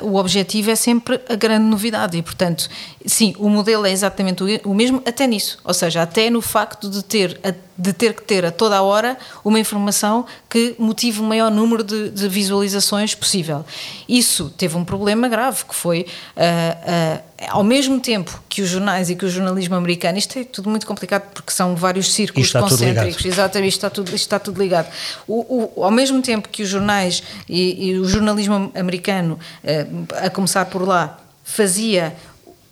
Uh, 0.00 0.06
o 0.06 0.16
objetivo 0.16 0.70
é 0.70 0.76
sempre 0.76 1.20
a 1.28 1.34
grande 1.34 1.64
novidade 1.64 2.16
e, 2.16 2.22
portanto, 2.22 2.68
sim, 3.04 3.34
o 3.38 3.48
modelo 3.48 3.86
é 3.86 3.90
exatamente 3.90 4.42
o, 4.42 4.70
o 4.70 4.74
mesmo, 4.74 5.02
até 5.06 5.26
nisso. 5.26 5.58
Ou 5.64 5.74
seja, 5.74 6.02
até 6.02 6.30
no 6.30 6.40
facto 6.40 6.88
de 6.88 7.02
ter, 7.02 7.40
de 7.76 7.92
ter 7.92 8.14
que 8.14 8.22
ter 8.22 8.44
a 8.44 8.50
toda 8.50 8.76
a 8.76 8.82
hora 8.82 9.16
uma 9.44 9.58
informação 9.58 10.24
que 10.48 10.74
motive 10.78 11.20
o 11.20 11.24
maior 11.24 11.50
número 11.50 11.82
de, 11.82 12.10
de 12.10 12.28
visualizações 12.28 13.14
possível. 13.14 13.64
Isso 14.08 14.52
teve 14.56 14.76
um 14.76 14.84
problema 14.84 15.28
grave, 15.28 15.64
que 15.64 15.74
foi. 15.74 16.06
Uh, 16.36 17.20
uh, 17.20 17.34
ao 17.48 17.64
mesmo 17.64 18.00
tempo 18.00 18.42
que 18.48 18.62
os 18.62 18.68
jornais 18.68 19.10
e 19.10 19.16
que 19.16 19.24
o 19.24 19.28
jornalismo 19.28 19.74
americano, 19.74 20.16
isto 20.16 20.38
é 20.38 20.44
tudo 20.44 20.70
muito 20.70 20.86
complicado 20.86 21.30
porque 21.32 21.52
são 21.52 21.74
vários 21.74 22.12
círculos 22.12 22.52
concêntricos, 22.52 23.24
exatamente, 23.24 23.68
isto 23.68 23.78
está 23.78 23.90
tudo, 23.90 24.06
isto 24.08 24.16
está 24.16 24.38
tudo 24.38 24.62
ligado. 24.62 24.88
O, 25.26 25.72
o, 25.76 25.84
ao 25.84 25.90
mesmo 25.90 26.22
tempo 26.22 26.48
que 26.48 26.62
os 26.62 26.68
jornais 26.68 27.22
e, 27.48 27.90
e 27.90 27.98
o 27.98 28.04
jornalismo 28.04 28.72
americano, 28.74 29.38
eh, 29.62 29.86
a 30.22 30.30
começar 30.30 30.64
por 30.66 30.86
lá, 30.86 31.18
fazia 31.42 32.14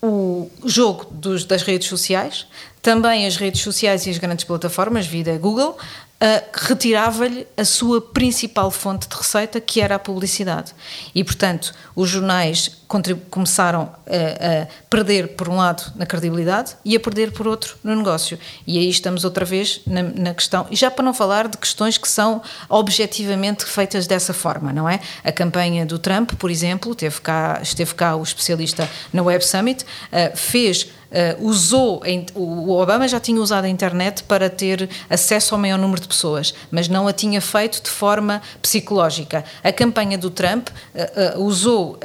o 0.01 0.51
jogo 0.65 1.07
dos, 1.13 1.45
das 1.45 1.63
redes 1.63 1.89
sociais, 1.89 2.47
também 2.83 3.27
as 3.27 3.37
redes 3.37 3.63
sociais 3.63 4.07
e 4.07 4.11
as 4.11 4.19
grandes 4.19 4.45
plataformas, 4.45 5.07
vida 5.07 5.39
Google, 5.39 5.79
uh, 6.23 6.45
retirava-lhe 6.53 7.47
a 7.57 7.65
sua 7.65 8.01
principal 8.01 8.71
fonte 8.73 9.09
de 9.09 9.17
receita, 9.17 9.61
que 9.61 9.81
era 9.81 9.95
a 9.95 9.99
publicidade. 10.01 10.73
E, 11.15 11.23
portanto, 11.23 11.73
os 11.95 12.11
jornais 12.11 12.83
começaram 13.31 13.91
a, 14.07 14.63
a, 14.63 14.67
perder, 14.91 15.29
por 15.29 15.49
um 15.49 15.57
lado, 15.57 15.93
na 15.97 16.05
credibilidade 16.05 16.77
e 16.85 16.95
a 16.95 17.01
perder, 17.01 17.33
por 17.33 17.47
outro, 17.47 17.77
no 17.83 17.95
negócio. 17.95 18.39
E 18.67 18.79
aí 18.79 18.91
estamos 18.91 19.25
outra 19.25 19.45
vez 19.45 19.81
na, 19.87 20.03
na 20.03 20.35
questão, 20.35 20.67
e 20.71 20.77
já 20.77 20.91
para 20.91 21.05
não 21.05 21.15
falar 21.15 21.49
de 21.49 21.57
questões 21.57 21.97
que 21.97 22.09
são 22.09 22.43
objetivamente 22.69 23.65
feitas 23.65 24.07
dessa 24.07 24.35
forma, 24.35 24.73
não 24.73 24.89
é? 24.89 25.01
A 25.25 25.33
campanha 25.33 25.87
do 25.87 25.99
Trump, 25.99 26.33
por 26.35 26.51
exemplo, 26.51 26.95
teve 26.95 27.21
cá, 27.21 27.61
esteve 27.63 27.95
cá 27.95 28.15
o 28.15 28.23
especialista 28.23 28.89
na 29.13 29.23
Web 29.23 29.45
Summit, 29.45 29.85
uh, 29.85 30.37
fez 30.37 30.89
uh, 31.13 31.47
usou, 31.47 32.03
o 32.35 32.71
Obama 32.71 33.07
já 33.07 33.21
tinha 33.21 33.41
usado 33.41 33.65
a 33.67 33.69
internet 33.69 34.25
para 34.25 34.49
ter 34.49 34.89
acesso 35.09 35.55
ao 35.55 35.61
maior 35.61 35.79
número 35.79 36.01
de 36.01 36.09
pessoas, 36.09 36.55
mas 36.71 36.89
não 36.89 37.07
a 37.07 37.13
tinha 37.13 37.41
feito 37.41 37.83
de 37.83 37.91
forma 37.91 38.41
psicológica. 38.61 39.45
A 39.63 39.73
campanha 39.73 40.17
do 40.17 40.31
Trump 40.31 40.69
uh, 40.69 41.39
uh, 41.39 41.45
usou 41.45 41.99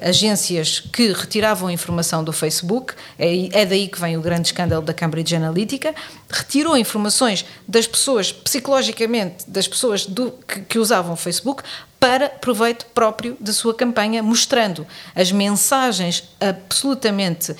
agências 0.00 0.80
que 0.80 1.12
retiravam 1.12 1.70
informação 1.70 2.22
do 2.24 2.32
Facebook, 2.32 2.94
é, 3.18 3.60
é 3.60 3.66
daí 3.66 3.88
que 3.88 4.00
vem 4.00 4.16
o 4.16 4.20
grande 4.20 4.48
escândalo 4.48 4.82
da 4.82 4.92
Cambridge 4.92 5.34
Analytica, 5.34 5.94
retirou 6.32 6.76
informações 6.76 7.44
das 7.68 7.86
pessoas, 7.86 8.32
psicologicamente, 8.32 9.44
das 9.46 9.68
pessoas 9.68 10.06
do, 10.06 10.32
que, 10.48 10.60
que 10.62 10.78
usavam 10.78 11.12
o 11.12 11.16
Facebook, 11.16 11.62
para 12.02 12.28
proveito 12.28 12.84
próprio 12.86 13.36
da 13.38 13.52
sua 13.52 13.72
campanha, 13.72 14.24
mostrando 14.24 14.84
as 15.14 15.30
mensagens 15.30 16.24
absolutamente 16.40 17.52
uh, 17.52 17.56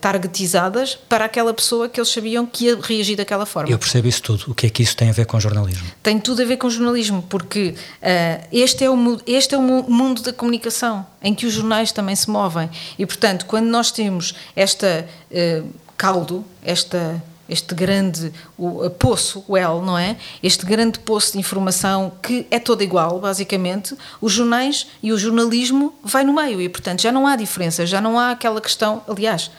targetizadas 0.00 0.94
para 1.08 1.24
aquela 1.24 1.52
pessoa 1.52 1.88
que 1.88 1.98
eles 1.98 2.08
sabiam 2.08 2.46
que 2.46 2.66
ia 2.66 2.78
reagir 2.80 3.16
daquela 3.16 3.44
forma. 3.44 3.68
Eu 3.68 3.78
percebo 3.80 4.06
isso 4.06 4.22
tudo. 4.22 4.44
O 4.52 4.54
que 4.54 4.68
é 4.68 4.70
que 4.70 4.84
isso 4.84 4.96
tem 4.96 5.10
a 5.10 5.12
ver 5.12 5.26
com 5.26 5.40
jornalismo? 5.40 5.84
Tem 6.00 6.20
tudo 6.20 6.42
a 6.42 6.44
ver 6.44 6.58
com 6.58 6.70
jornalismo, 6.70 7.22
porque 7.28 7.74
uh, 7.74 8.46
este, 8.52 8.84
é 8.84 8.90
o, 8.90 9.20
este 9.26 9.56
é 9.56 9.58
o 9.58 9.62
mundo 9.62 10.22
da 10.22 10.32
comunicação, 10.32 11.04
em 11.20 11.34
que 11.34 11.44
os 11.44 11.52
jornais 11.52 11.90
também 11.90 12.14
se 12.14 12.30
movem. 12.30 12.70
E, 12.96 13.04
portanto, 13.04 13.46
quando 13.46 13.66
nós 13.66 13.90
temos 13.90 14.32
esta 14.54 15.08
uh, 15.28 15.68
caldo, 15.96 16.44
esta 16.62 17.20
este 17.52 17.74
grande 17.74 18.32
o, 18.56 18.88
poço, 18.90 19.44
o 19.46 19.56
L, 19.56 19.80
não 19.82 19.98
é? 19.98 20.16
Este 20.42 20.64
grande 20.64 20.98
poço 20.98 21.32
de 21.32 21.38
informação 21.38 22.12
que 22.22 22.46
é 22.50 22.58
todo 22.58 22.82
igual, 22.82 23.20
basicamente, 23.20 23.96
os 24.20 24.32
jornais 24.32 24.86
e 25.02 25.12
o 25.12 25.18
jornalismo 25.18 25.94
vai 26.02 26.24
no 26.24 26.34
meio 26.34 26.60
e, 26.60 26.68
portanto, 26.68 27.02
já 27.02 27.12
não 27.12 27.26
há 27.26 27.36
diferença, 27.36 27.86
já 27.86 28.00
não 28.00 28.18
há 28.18 28.30
aquela 28.30 28.60
questão. 28.60 29.02
Aliás, 29.06 29.50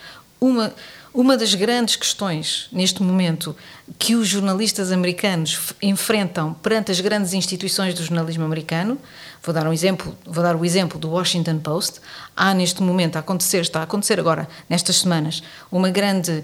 uma, 0.41 0.73
uma 1.13 1.38
das 1.38 1.54
grandes 1.54 1.95
questões 1.95 2.67
neste 2.71 3.04
momento 3.04 3.56
que 3.99 4.15
os 4.15 4.28
jornalistas 4.28 4.91
americanos 4.91 5.73
enfrentam 5.82 6.54
perante 6.56 6.91
as 6.91 6.99
grandes 6.99 7.34
instituições 7.34 7.93
do 7.93 8.04
jornalismo 8.04 8.43
americano 8.43 8.97
Vou 9.45 9.54
dar 9.54 9.67
um 9.67 9.73
exemplo, 9.73 10.15
vou 10.26 10.41
dar 10.41 10.56
o 10.56 10.63
exemplo 10.63 10.97
do 10.97 11.10
Washington 11.10 11.60
Post. 11.60 11.99
Há 12.34 12.54
neste 12.54 12.82
momento 12.82 13.17
a 13.17 13.19
acontecer, 13.19 13.60
está 13.60 13.82
a 13.82 13.84
acontecer 13.84 14.17
agora, 14.17 14.47
nestas 14.69 14.99
semanas, 14.99 15.43
uma 15.69 15.89
grande 15.89 16.32
uh, 16.32 16.43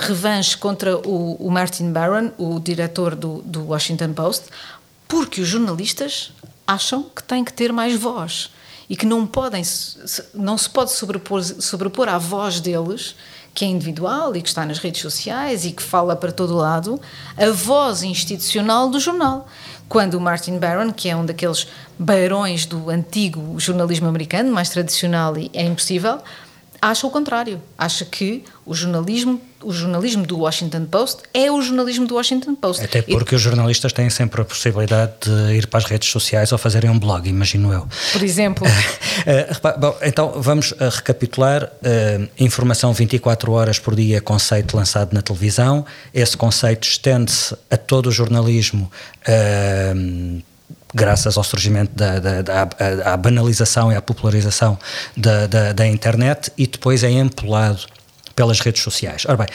revanche 0.00 0.56
contra 0.56 0.98
o, 0.98 1.36
o, 1.36 1.48
Martin 1.48 1.92
Barron, 1.92 2.32
o 2.36 2.58
diretor 2.58 3.14
do, 3.14 3.40
do 3.42 3.68
Washington 3.68 4.14
Post, 4.14 4.46
porque 5.06 5.40
os 5.40 5.46
jornalistas 5.46 6.32
acham 6.66 7.04
que 7.04 7.22
têm 7.22 7.44
que 7.44 7.52
ter 7.52 7.72
mais 7.72 7.96
voz 7.96 8.50
e 8.88 8.96
que 8.96 9.06
não 9.06 9.28
podem 9.28 9.62
não 10.34 10.58
se 10.58 10.68
pode 10.68 10.90
sobrepor, 10.90 11.44
sobrepor 11.44 12.08
à 12.08 12.18
voz 12.18 12.58
deles 12.58 13.14
que 13.54 13.64
é 13.64 13.68
individual 13.68 14.34
e 14.36 14.42
que 14.42 14.48
está 14.48 14.64
nas 14.64 14.78
redes 14.78 15.00
sociais 15.00 15.64
e 15.64 15.72
que 15.72 15.82
fala 15.82 16.14
para 16.16 16.32
todo 16.32 16.54
lado 16.54 17.00
a 17.36 17.50
voz 17.50 18.02
institucional 18.02 18.88
do 18.88 19.00
jornal. 19.00 19.46
Quando 19.88 20.14
o 20.14 20.20
Martin 20.20 20.58
Barron, 20.58 20.92
que 20.92 21.08
é 21.08 21.16
um 21.16 21.26
daqueles 21.26 21.66
beirões 21.98 22.64
do 22.64 22.90
antigo 22.90 23.58
jornalismo 23.58 24.08
americano, 24.08 24.52
mais 24.52 24.68
tradicional 24.68 25.36
e 25.36 25.50
é 25.52 25.64
impossível, 25.64 26.20
acha 26.80 27.06
o 27.06 27.10
contrário. 27.10 27.60
Acha 27.76 28.04
que 28.04 28.44
o 28.64 28.74
jornalismo, 28.74 29.40
o 29.62 29.72
jornalismo 29.72 30.26
do 30.26 30.38
Washington 30.38 30.86
Post 30.86 31.22
é 31.34 31.50
o 31.50 31.60
jornalismo 31.60 32.06
do 32.06 32.14
Washington 32.14 32.54
Post. 32.54 32.84
Até 32.84 33.02
porque 33.02 33.34
e, 33.34 33.36
os 33.36 33.42
jornalistas 33.42 33.92
têm 33.92 34.08
sempre 34.08 34.40
a 34.40 34.44
possibilidade 34.44 35.12
de 35.22 35.54
ir 35.54 35.66
para 35.66 35.78
as 35.78 35.84
redes 35.84 36.08
sociais 36.08 36.52
ou 36.52 36.58
fazerem 36.58 36.90
um 36.90 36.98
blog, 36.98 37.28
imagino 37.28 37.72
eu. 37.72 37.86
Por 38.12 38.22
exemplo. 38.22 38.66
uh, 38.68 39.78
bom, 39.78 39.96
então 40.02 40.32
vamos 40.36 40.72
uh, 40.72 40.76
recapitular. 40.90 41.70
Informação 42.38 42.92
24 42.92 43.52
horas 43.52 43.78
por 43.78 43.94
dia, 43.94 44.20
conceito 44.20 44.76
lançado 44.76 45.12
na 45.12 45.22
televisão. 45.22 45.84
Esse 46.14 46.36
conceito 46.36 46.86
estende-se 46.86 47.54
a 47.70 47.76
todo 47.76 48.06
o 48.06 48.12
jornalismo 48.12 48.90
graças 50.94 51.36
ao 51.36 51.44
surgimento 51.44 51.92
da, 51.94 52.18
da, 52.18 52.42
da 52.42 52.62
à 53.04 53.16
banalização 53.16 53.92
e 53.92 53.96
à 53.96 54.02
popularização 54.02 54.78
da, 55.16 55.46
da, 55.46 55.72
da 55.72 55.86
internet 55.86 56.52
e 56.56 56.66
depois 56.66 57.02
é 57.02 57.10
empolado 57.10 57.80
pelas 58.34 58.60
redes 58.60 58.82
sociais. 58.82 59.24
Ora 59.26 59.36
bem, 59.38 59.46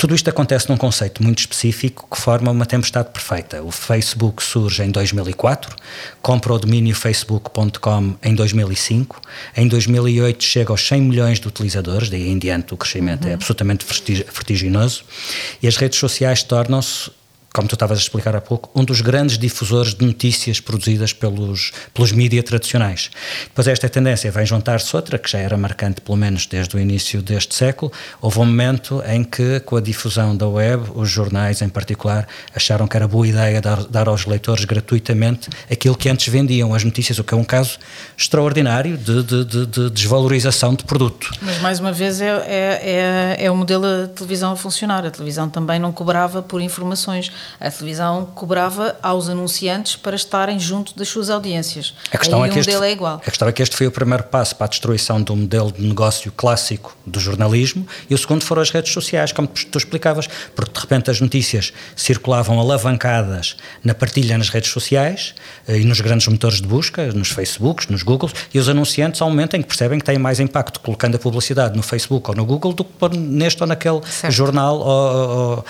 tudo 0.00 0.14
isto 0.14 0.30
acontece 0.30 0.66
num 0.70 0.78
conceito 0.78 1.22
muito 1.22 1.40
específico 1.40 2.08
que 2.10 2.18
forma 2.18 2.50
uma 2.50 2.64
tempestade 2.64 3.10
perfeita. 3.10 3.62
O 3.62 3.70
Facebook 3.70 4.42
surge 4.42 4.82
em 4.82 4.90
2004, 4.90 5.76
compra 6.22 6.54
o 6.54 6.58
domínio 6.58 6.94
facebook.com 6.94 8.16
em 8.22 8.34
2005, 8.34 9.20
em 9.54 9.68
2008 9.68 10.42
chega 10.42 10.72
aos 10.72 10.88
100 10.88 11.02
milhões 11.02 11.38
de 11.38 11.46
utilizadores, 11.46 12.08
daí 12.08 12.30
em 12.30 12.38
diante 12.38 12.72
o 12.72 12.78
crescimento 12.78 13.24
é 13.24 13.26
uhum. 13.26 13.30
é 13.32 13.34
absolutamente 13.34 13.84
vertiginoso, 13.84 15.04
e 15.62 15.68
as 15.68 15.76
redes 15.76 15.98
sociais 15.98 16.42
tornam-se 16.42 17.10
como 17.52 17.66
tu 17.66 17.74
estavas 17.74 17.98
a 17.98 18.00
explicar 18.00 18.36
há 18.36 18.40
pouco, 18.40 18.70
um 18.74 18.84
dos 18.84 19.00
grandes 19.00 19.36
difusores 19.36 19.94
de 19.94 20.04
notícias 20.04 20.60
produzidas 20.60 21.12
pelos, 21.12 21.72
pelos 21.92 22.12
mídias 22.12 22.44
tradicionais. 22.44 23.10
Depois 23.44 23.66
esta 23.66 23.88
tendência 23.88 24.30
vem 24.30 24.46
juntar-se 24.46 24.94
outra, 24.94 25.18
que 25.18 25.28
já 25.28 25.38
era 25.38 25.56
marcante 25.56 26.00
pelo 26.00 26.16
menos 26.16 26.46
desde 26.46 26.76
o 26.76 26.78
início 26.78 27.20
deste 27.20 27.54
século. 27.54 27.92
Houve 28.20 28.38
um 28.38 28.44
momento 28.44 29.02
em 29.06 29.24
que, 29.24 29.60
com 29.60 29.76
a 29.76 29.80
difusão 29.80 30.36
da 30.36 30.46
web, 30.46 30.84
os 30.94 31.10
jornais 31.10 31.60
em 31.60 31.68
particular 31.68 32.26
acharam 32.54 32.86
que 32.86 32.96
era 32.96 33.08
boa 33.08 33.26
ideia 33.26 33.60
dar, 33.60 33.84
dar 33.84 34.08
aos 34.08 34.26
leitores 34.26 34.64
gratuitamente 34.64 35.48
aquilo 35.70 35.96
que 35.96 36.08
antes 36.08 36.28
vendiam, 36.28 36.72
as 36.72 36.84
notícias, 36.84 37.18
o 37.18 37.24
que 37.24 37.34
é 37.34 37.36
um 37.36 37.44
caso 37.44 37.78
extraordinário 38.16 38.96
de, 38.96 39.22
de, 39.24 39.44
de, 39.44 39.66
de 39.66 39.90
desvalorização 39.90 40.74
de 40.74 40.84
produto. 40.84 41.30
Mas 41.42 41.58
mais 41.58 41.80
uma 41.80 41.92
vez 41.92 42.20
é, 42.20 42.28
é, 42.28 43.36
é, 43.40 43.44
é 43.46 43.50
o 43.50 43.56
modelo 43.56 43.82
da 43.82 44.08
televisão 44.08 44.52
a 44.52 44.56
funcionar. 44.56 45.04
A 45.04 45.10
televisão 45.10 45.48
também 45.48 45.80
não 45.80 45.92
cobrava 45.92 46.42
por 46.42 46.60
informações 46.60 47.32
a 47.58 47.70
televisão 47.70 48.26
cobrava 48.34 48.96
aos 49.02 49.28
anunciantes 49.28 49.96
para 49.96 50.16
estarem 50.16 50.58
junto 50.58 50.96
das 50.96 51.08
suas 51.08 51.30
audiências. 51.30 51.94
A 52.12 52.18
questão, 52.18 52.42
Aí 52.42 52.50
é 52.50 52.52
que 52.52 52.58
este, 52.58 52.72
é 52.72 52.92
igual. 52.92 53.16
a 53.16 53.30
questão 53.30 53.48
é 53.48 53.52
que 53.52 53.62
este 53.62 53.76
foi 53.76 53.86
o 53.86 53.90
primeiro 53.90 54.24
passo 54.24 54.56
para 54.56 54.66
a 54.66 54.68
destruição 54.68 55.22
do 55.22 55.34
modelo 55.36 55.72
de 55.72 55.82
negócio 55.82 56.32
clássico 56.32 56.96
do 57.06 57.18
jornalismo 57.20 57.86
e 58.08 58.14
o 58.14 58.18
segundo 58.18 58.44
foram 58.44 58.62
as 58.62 58.70
redes 58.70 58.92
sociais, 58.92 59.32
como 59.32 59.48
tu 59.48 59.78
explicavas, 59.78 60.28
porque 60.54 60.72
de 60.72 60.80
repente 60.80 61.10
as 61.10 61.20
notícias 61.20 61.72
circulavam 61.94 62.58
alavancadas 62.60 63.56
na 63.84 63.94
partilha 63.94 64.36
nas 64.38 64.48
redes 64.48 64.70
sociais 64.70 65.34
eh, 65.66 65.78
e 65.78 65.84
nos 65.84 66.00
grandes 66.00 66.26
motores 66.28 66.60
de 66.60 66.66
busca, 66.66 67.12
nos 67.12 67.30
Facebooks, 67.30 67.88
nos 67.88 68.02
Googles, 68.02 68.32
e 68.52 68.58
os 68.58 68.68
anunciantes, 68.68 69.20
em 69.52 69.62
que 69.62 69.68
percebem 69.68 69.98
que 69.98 70.04
têm 70.04 70.18
mais 70.18 70.40
impacto 70.40 70.80
colocando 70.80 71.16
a 71.16 71.18
publicidade 71.18 71.76
no 71.76 71.82
Facebook 71.82 72.30
ou 72.30 72.36
no 72.36 72.44
Google 72.44 72.72
do 72.72 72.84
que 72.84 73.16
neste 73.16 73.62
ou 73.62 73.66
naquele 73.66 74.00
certo. 74.06 74.32
jornal 74.32 74.78
ou, 74.78 74.86
ou, 74.86 75.64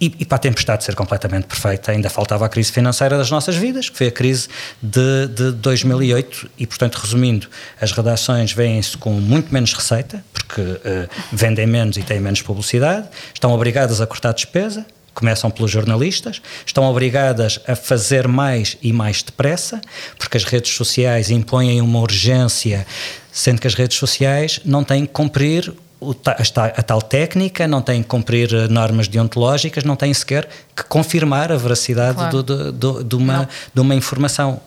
e, 0.00 0.14
e, 0.20 0.24
para 0.24 0.36
a 0.36 0.38
tempestade 0.38 0.84
ser 0.84 0.94
completamente 0.94 1.46
perfeita, 1.46 1.90
ainda 1.90 2.08
faltava 2.08 2.46
a 2.46 2.48
crise 2.48 2.70
financeira 2.70 3.18
das 3.18 3.30
nossas 3.30 3.56
vidas, 3.56 3.88
que 3.88 3.96
foi 3.96 4.06
a 4.06 4.12
crise 4.12 4.48
de, 4.80 5.26
de 5.28 5.52
2008. 5.52 6.50
E, 6.58 6.66
portanto, 6.66 6.96
resumindo, 6.96 7.48
as 7.80 7.90
redações 7.90 8.52
vêm-se 8.52 8.96
com 8.96 9.10
muito 9.10 9.52
menos 9.52 9.72
receita, 9.74 10.24
porque 10.32 10.60
uh, 10.60 11.08
vendem 11.32 11.66
menos 11.66 11.96
e 11.96 12.02
têm 12.02 12.20
menos 12.20 12.42
publicidade, 12.42 13.08
estão 13.34 13.52
obrigadas 13.52 14.00
a 14.00 14.06
cortar 14.06 14.32
despesa, 14.32 14.86
começam 15.12 15.50
pelos 15.50 15.70
jornalistas, 15.70 16.40
estão 16.64 16.84
obrigadas 16.84 17.58
a 17.66 17.74
fazer 17.74 18.28
mais 18.28 18.76
e 18.80 18.92
mais 18.92 19.20
depressa, 19.20 19.80
porque 20.16 20.36
as 20.36 20.44
redes 20.44 20.72
sociais 20.72 21.28
impõem 21.28 21.80
uma 21.80 21.98
urgência, 21.98 22.86
sendo 23.32 23.60
que 23.60 23.66
as 23.66 23.74
redes 23.74 23.96
sociais 23.96 24.60
não 24.64 24.84
têm 24.84 25.04
que 25.04 25.12
cumprir 25.12 25.74
a, 26.00 26.82
tal 26.82 27.02
técnica, 27.02 27.66
não 27.66 27.82
tem 27.82 28.02
que 28.02 28.08
cumprir 28.08 28.52
eh, 28.54 28.68
normas 28.68 29.08
deontológicas, 29.08 29.84
não 29.84 29.96
tem 29.96 30.14
sequer 30.14 30.48
que 30.74 30.84
confirmar 30.84 31.50
a 31.50 31.56
veracidade 31.56 32.16
claro. 32.16 32.42
do, 32.42 32.72
do, 32.72 33.04
de, 33.04 33.16
uma, 33.16 33.48
de 33.74 33.80
uma 33.80 33.94
informação. 33.94 34.60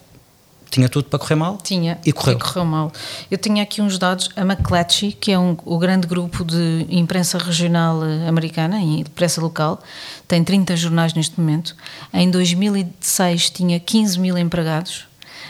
Tinha 0.70 0.88
tudo 0.88 1.10
para 1.10 1.20
correr 1.20 1.36
mal? 1.36 1.58
Tinha. 1.62 2.00
E 2.06 2.14
correu. 2.14 2.38
E 2.38 2.40
correu 2.40 2.66
mal. 2.66 2.92
Eu 3.30 3.38
tinha 3.38 3.62
aqui 3.62 3.82
uns 3.82 3.98
dados. 3.98 4.30
A 4.38 4.42
McClatchy, 4.42 5.12
que 5.12 5.32
é 5.32 5.38
um, 5.38 5.58
o 5.66 5.78
grande 5.78 6.08
grupo 6.08 6.46
de 6.46 6.86
imprensa 6.90 7.38
regional 7.38 8.04
eh, 8.06 8.28
americana 8.28 8.82
e 8.82 9.04
de 9.04 9.10
imprensa 9.10 9.42
local, 9.42 9.82
tem 10.28 10.44
30 10.44 10.76
jornais 10.78 11.14
neste 11.14 11.40
momento. 11.40 11.76
Em 12.14 12.32
2006 12.32 13.50
tinha 13.50 13.80
15 13.80 14.20
mil 14.20 14.38
empregados. 14.38 15.06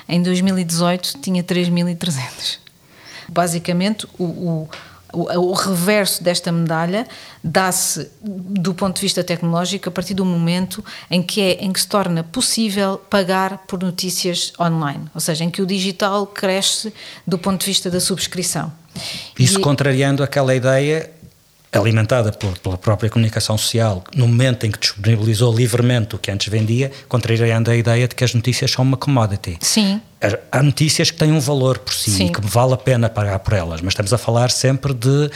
Em 0.09 0.21
2018 0.21 1.19
tinha 1.21 1.43
3.300. 1.43 2.57
Basicamente, 3.29 4.07
o, 4.17 4.23
o 4.23 4.69
o, 5.13 5.51
o 5.51 5.53
reverso 5.53 6.23
desta 6.23 6.51
medalha 6.51 7.07
dá-se 7.43 8.09
do 8.21 8.73
ponto 8.73 8.95
de 8.95 9.01
vista 9.01 9.23
tecnológico 9.23 9.89
a 9.89 9.91
partir 9.91 10.13
do 10.13 10.25
momento 10.25 10.83
em 11.09 11.21
que, 11.21 11.41
é, 11.41 11.51
em 11.63 11.71
que 11.71 11.79
se 11.79 11.87
torna 11.87 12.23
possível 12.23 12.97
pagar 13.09 13.59
por 13.67 13.81
notícias 13.81 14.53
online, 14.59 15.05
ou 15.13 15.21
seja, 15.21 15.43
em 15.43 15.49
que 15.49 15.61
o 15.61 15.65
digital 15.65 16.25
cresce 16.27 16.93
do 17.25 17.37
ponto 17.37 17.61
de 17.61 17.67
vista 17.67 17.89
da 17.89 17.99
subscrição. 17.99 18.71
Isso 19.37 19.59
e, 19.59 19.61
contrariando 19.61 20.23
aquela 20.23 20.53
ideia 20.53 21.09
alimentada 21.79 22.31
pela 22.31 22.77
própria 22.77 23.09
comunicação 23.09 23.57
social, 23.57 24.03
no 24.13 24.27
momento 24.27 24.65
em 24.65 24.71
que 24.71 24.79
disponibilizou 24.79 25.55
livremente 25.55 26.15
o 26.15 26.19
que 26.19 26.29
antes 26.29 26.47
vendia, 26.49 26.91
contrariando 27.07 27.71
a 27.71 27.75
ideia 27.75 28.07
de 28.07 28.15
que 28.15 28.23
as 28.23 28.33
notícias 28.33 28.71
são 28.71 28.83
uma 28.83 28.97
commodity. 28.97 29.57
Sim. 29.61 30.01
Há 30.51 30.61
notícias 30.61 31.09
que 31.09 31.17
têm 31.17 31.31
um 31.31 31.39
valor 31.39 31.79
por 31.79 31.93
si 31.93 32.11
Sim. 32.11 32.25
e 32.27 32.29
que 32.31 32.41
vale 32.41 32.73
a 32.73 32.77
pena 32.77 33.09
pagar 33.09 33.39
por 33.39 33.53
elas, 33.53 33.81
mas 33.81 33.93
estamos 33.93 34.13
a 34.13 34.17
falar 34.17 34.51
sempre 34.51 34.93
de 34.93 35.31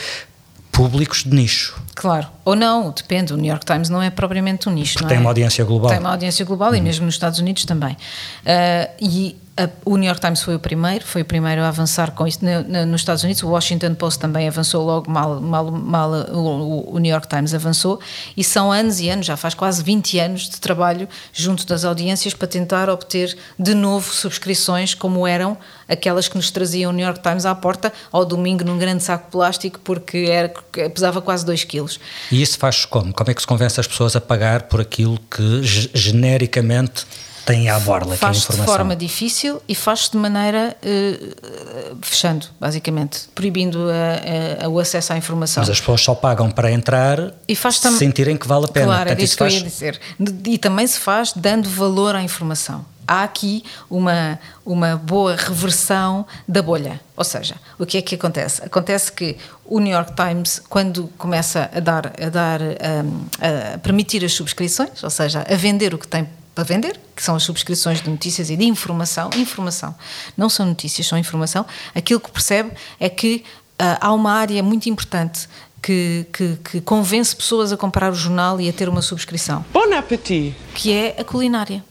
públicos 0.70 1.24
de 1.24 1.34
nicho. 1.34 1.80
Claro, 1.94 2.28
ou 2.44 2.54
não, 2.54 2.90
depende. 2.90 3.32
O 3.32 3.36
New 3.36 3.48
York 3.48 3.64
Times 3.64 3.88
não 3.88 4.02
é 4.02 4.10
propriamente 4.10 4.68
um 4.68 4.72
nicho. 4.72 4.92
Porque 4.92 5.08
tem 5.08 5.16
é? 5.16 5.20
uma 5.20 5.30
audiência 5.30 5.64
global. 5.64 5.90
Tem 5.90 5.98
uma 5.98 6.10
audiência 6.10 6.44
global 6.44 6.74
e 6.74 6.80
mesmo 6.82 7.06
nos 7.06 7.14
Estados 7.14 7.38
Unidos 7.38 7.64
também. 7.64 7.94
Uh, 7.94 8.92
e 9.00 9.36
a, 9.56 9.70
o 9.84 9.96
New 9.96 10.06
York 10.06 10.20
Times 10.20 10.42
foi 10.42 10.54
o 10.54 10.58
primeiro, 10.58 11.04
foi 11.04 11.22
o 11.22 11.24
primeiro 11.24 11.62
a 11.62 11.68
avançar 11.68 12.10
com 12.12 12.26
isso 12.26 12.44
no, 12.44 12.62
no, 12.62 12.86
nos 12.86 13.00
Estados 13.00 13.24
Unidos. 13.24 13.42
O 13.42 13.48
Washington 13.48 13.94
Post 13.94 14.20
também 14.20 14.46
avançou 14.46 14.84
logo, 14.84 15.10
mal, 15.10 15.40
mal, 15.40 15.70
mal 15.70 16.10
o, 16.10 16.94
o, 16.94 16.98
New 16.98 17.10
York 17.10 17.26
Times 17.26 17.54
avançou. 17.54 17.98
E 18.36 18.44
são 18.44 18.70
anos 18.70 19.00
e 19.00 19.08
anos, 19.08 19.24
já 19.24 19.36
faz 19.36 19.54
quase 19.54 19.82
20 19.82 20.18
anos 20.18 20.48
de 20.48 20.60
trabalho 20.60 21.08
junto 21.32 21.66
das 21.66 21.84
audiências 21.84 22.34
para 22.34 22.46
tentar 22.46 22.90
obter 22.90 23.36
de 23.58 23.74
novo 23.74 24.12
subscrições 24.12 24.94
como 24.94 25.26
eram 25.26 25.56
aquelas 25.88 26.28
que 26.28 26.36
nos 26.36 26.50
traziam 26.50 26.90
o 26.90 26.94
New 26.94 27.04
York 27.04 27.22
Times 27.22 27.46
à 27.46 27.54
porta 27.54 27.92
ao 28.12 28.24
domingo 28.24 28.64
num 28.64 28.78
grande 28.78 29.02
saco 29.02 29.30
plástico 29.30 29.80
porque 29.82 30.26
era, 30.28 30.52
pesava 30.90 31.22
quase 31.22 31.46
2 31.46 31.64
quilos. 31.64 31.98
E 32.30 32.42
isso 32.42 32.58
faz 32.58 32.84
como? 32.84 33.12
Como 33.12 33.30
é 33.30 33.34
que 33.34 33.40
se 33.40 33.46
convence 33.46 33.80
as 33.80 33.86
pessoas 33.86 34.14
a 34.14 34.20
pagar 34.20 34.64
por 34.64 34.80
aquilo 34.80 35.18
que 35.30 35.62
genericamente 35.62 37.06
têm 37.46 37.70
à 37.70 37.78
borla, 37.78 38.16
faz 38.16 38.38
que 38.38 38.42
informação. 38.42 38.64
de 38.64 38.78
forma 38.78 38.96
difícil 38.96 39.62
e 39.68 39.74
faz 39.74 40.10
de 40.10 40.16
maneira 40.18 40.76
uh, 40.82 41.96
fechando, 42.02 42.46
basicamente, 42.60 43.28
proibindo 43.34 43.86
a, 43.88 44.64
a, 44.64 44.68
o 44.68 44.80
acesso 44.80 45.12
à 45.12 45.16
informação. 45.16 45.62
Mas 45.62 45.70
as 45.70 45.78
pessoas 45.78 46.00
só 46.00 46.14
pagam 46.14 46.50
para 46.50 46.70
entrar 46.72 47.32
e 47.46 47.54
faz 47.54 47.78
se 47.78 47.90
sentirem 47.92 48.36
que 48.36 48.48
vale 48.48 48.64
a 48.64 48.68
pena. 48.68 48.86
Claro, 48.86 49.00
Portanto, 49.04 49.20
é 49.20 49.24
isso 49.24 49.34
que 49.34 49.38
faz... 49.38 49.54
eu 49.54 49.60
ia 49.60 49.64
dizer. 49.64 50.00
E 50.44 50.58
também 50.58 50.86
se 50.86 50.98
faz 50.98 51.32
dando 51.32 51.70
valor 51.70 52.16
à 52.16 52.22
informação 52.22 52.84
há 53.06 53.22
aqui 53.22 53.62
uma, 53.88 54.36
uma 54.64 54.96
boa 54.96 55.36
reversão 55.36 56.26
da 56.48 56.60
bolha. 56.60 57.00
Ou 57.16 57.22
seja, 57.22 57.54
o 57.78 57.86
que 57.86 57.98
é 57.98 58.02
que 58.02 58.16
acontece? 58.16 58.64
Acontece 58.64 59.12
que 59.12 59.36
o 59.64 59.78
New 59.78 59.92
York 59.92 60.12
Times, 60.14 60.60
quando 60.68 61.08
começa 61.16 61.70
a 61.72 61.78
dar, 61.78 62.06
a, 62.20 62.28
dar, 62.28 62.60
a, 62.60 63.74
a 63.74 63.78
permitir 63.78 64.24
as 64.24 64.32
subscrições, 64.32 65.04
ou 65.04 65.10
seja, 65.10 65.46
a 65.48 65.54
vender 65.54 65.94
o 65.94 65.98
que 65.98 66.08
tem 66.08 66.28
para 66.56 66.64
vender, 66.64 66.98
que 67.14 67.22
são 67.22 67.36
as 67.36 67.42
subscrições 67.42 68.00
de 68.00 68.08
notícias 68.08 68.48
e 68.48 68.56
de 68.56 68.64
informação. 68.64 69.28
Informação. 69.36 69.94
Não 70.34 70.48
são 70.48 70.64
notícias, 70.64 71.06
são 71.06 71.18
informação. 71.18 71.66
Aquilo 71.94 72.18
que 72.18 72.30
percebe 72.30 72.70
é 72.98 73.10
que 73.10 73.44
uh, 73.74 74.00
há 74.00 74.10
uma 74.14 74.32
área 74.32 74.62
muito 74.62 74.88
importante 74.88 75.46
que, 75.82 76.24
que, 76.32 76.56
que, 76.64 76.80
convence 76.80 77.36
pessoas 77.36 77.72
a 77.72 77.76
comprar 77.76 78.10
o 78.10 78.14
jornal 78.14 78.58
e 78.58 78.70
a 78.70 78.72
ter 78.72 78.88
uma 78.88 79.02
subscrição. 79.02 79.66
Bon 79.70 79.92
appétit! 79.92 80.56
Que 80.74 80.94
é 80.94 81.16
a 81.20 81.24
culinária, 81.24 81.84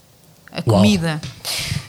a 0.56 0.62
comida. 0.62 1.20
Uau 1.22 1.36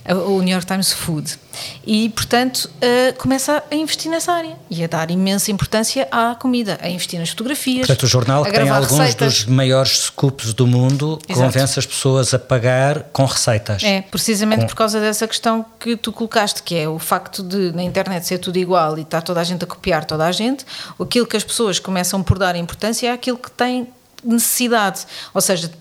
o 0.10 0.42
New 0.42 0.54
York 0.54 0.66
Times 0.66 0.94
Food. 0.94 1.38
E, 1.86 2.10
portanto, 2.10 2.70
uh, 2.76 3.18
começa 3.18 3.62
a 3.70 3.76
investir 3.76 4.10
nessa 4.10 4.32
área 4.32 4.56
e 4.70 4.84
a 4.84 4.88
dar 4.88 5.12
imensa 5.12 5.52
importância 5.52 6.08
à 6.12 6.34
comida, 6.36 6.78
a 6.82 6.90
investir 6.90 7.20
nas 7.20 7.30
fotografias. 7.30 7.88
Portanto, 7.88 8.04
o 8.04 8.08
jornal 8.08 8.46
que 8.46 8.52
tem 8.52 8.70
alguns 8.70 8.98
receitas. 8.98 9.44
dos 9.44 9.46
maiores 9.46 10.00
scoops 10.04 10.54
do 10.54 10.66
mundo 10.66 11.20
Exato. 11.28 11.48
convence 11.48 11.80
as 11.80 11.86
pessoas 11.86 12.34
a 12.34 12.40
pagar 12.40 13.04
com 13.12 13.26
receitas. 13.26 13.84
É, 13.84 14.02
precisamente 14.02 14.62
com... 14.62 14.68
por 14.68 14.76
causa 14.76 15.00
dessa 15.00 15.28
questão 15.28 15.66
que 15.78 15.98
tu 15.98 16.14
colocaste, 16.14 16.64
que 16.64 16.76
é 16.76 16.88
o 16.88 17.00
facto 17.00 17.44
de 17.44 17.74
na 17.74 17.84
internet 17.84 18.26
ser 18.26 18.38
tudo 18.38 18.58
igual 18.58 18.98
e 18.98 19.02
está 19.02 19.20
toda 19.20 19.42
a 19.42 19.44
gente 19.44 19.64
a 19.64 19.68
copiar 19.68 20.06
toda 20.06 20.26
a 20.26 20.32
gente, 20.32 20.66
aquilo 21.00 21.26
que 21.26 21.36
as 21.36 21.44
pessoas 21.44 21.80
começam 21.80 22.24
por 22.24 22.40
dar 22.40 22.56
importância 22.56 23.08
é 23.08 23.12
aquilo 23.12 23.38
que 23.38 23.52
tem 23.52 23.88
necessidade. 24.24 25.06
Ou 25.34 25.42
seja, 25.42 25.72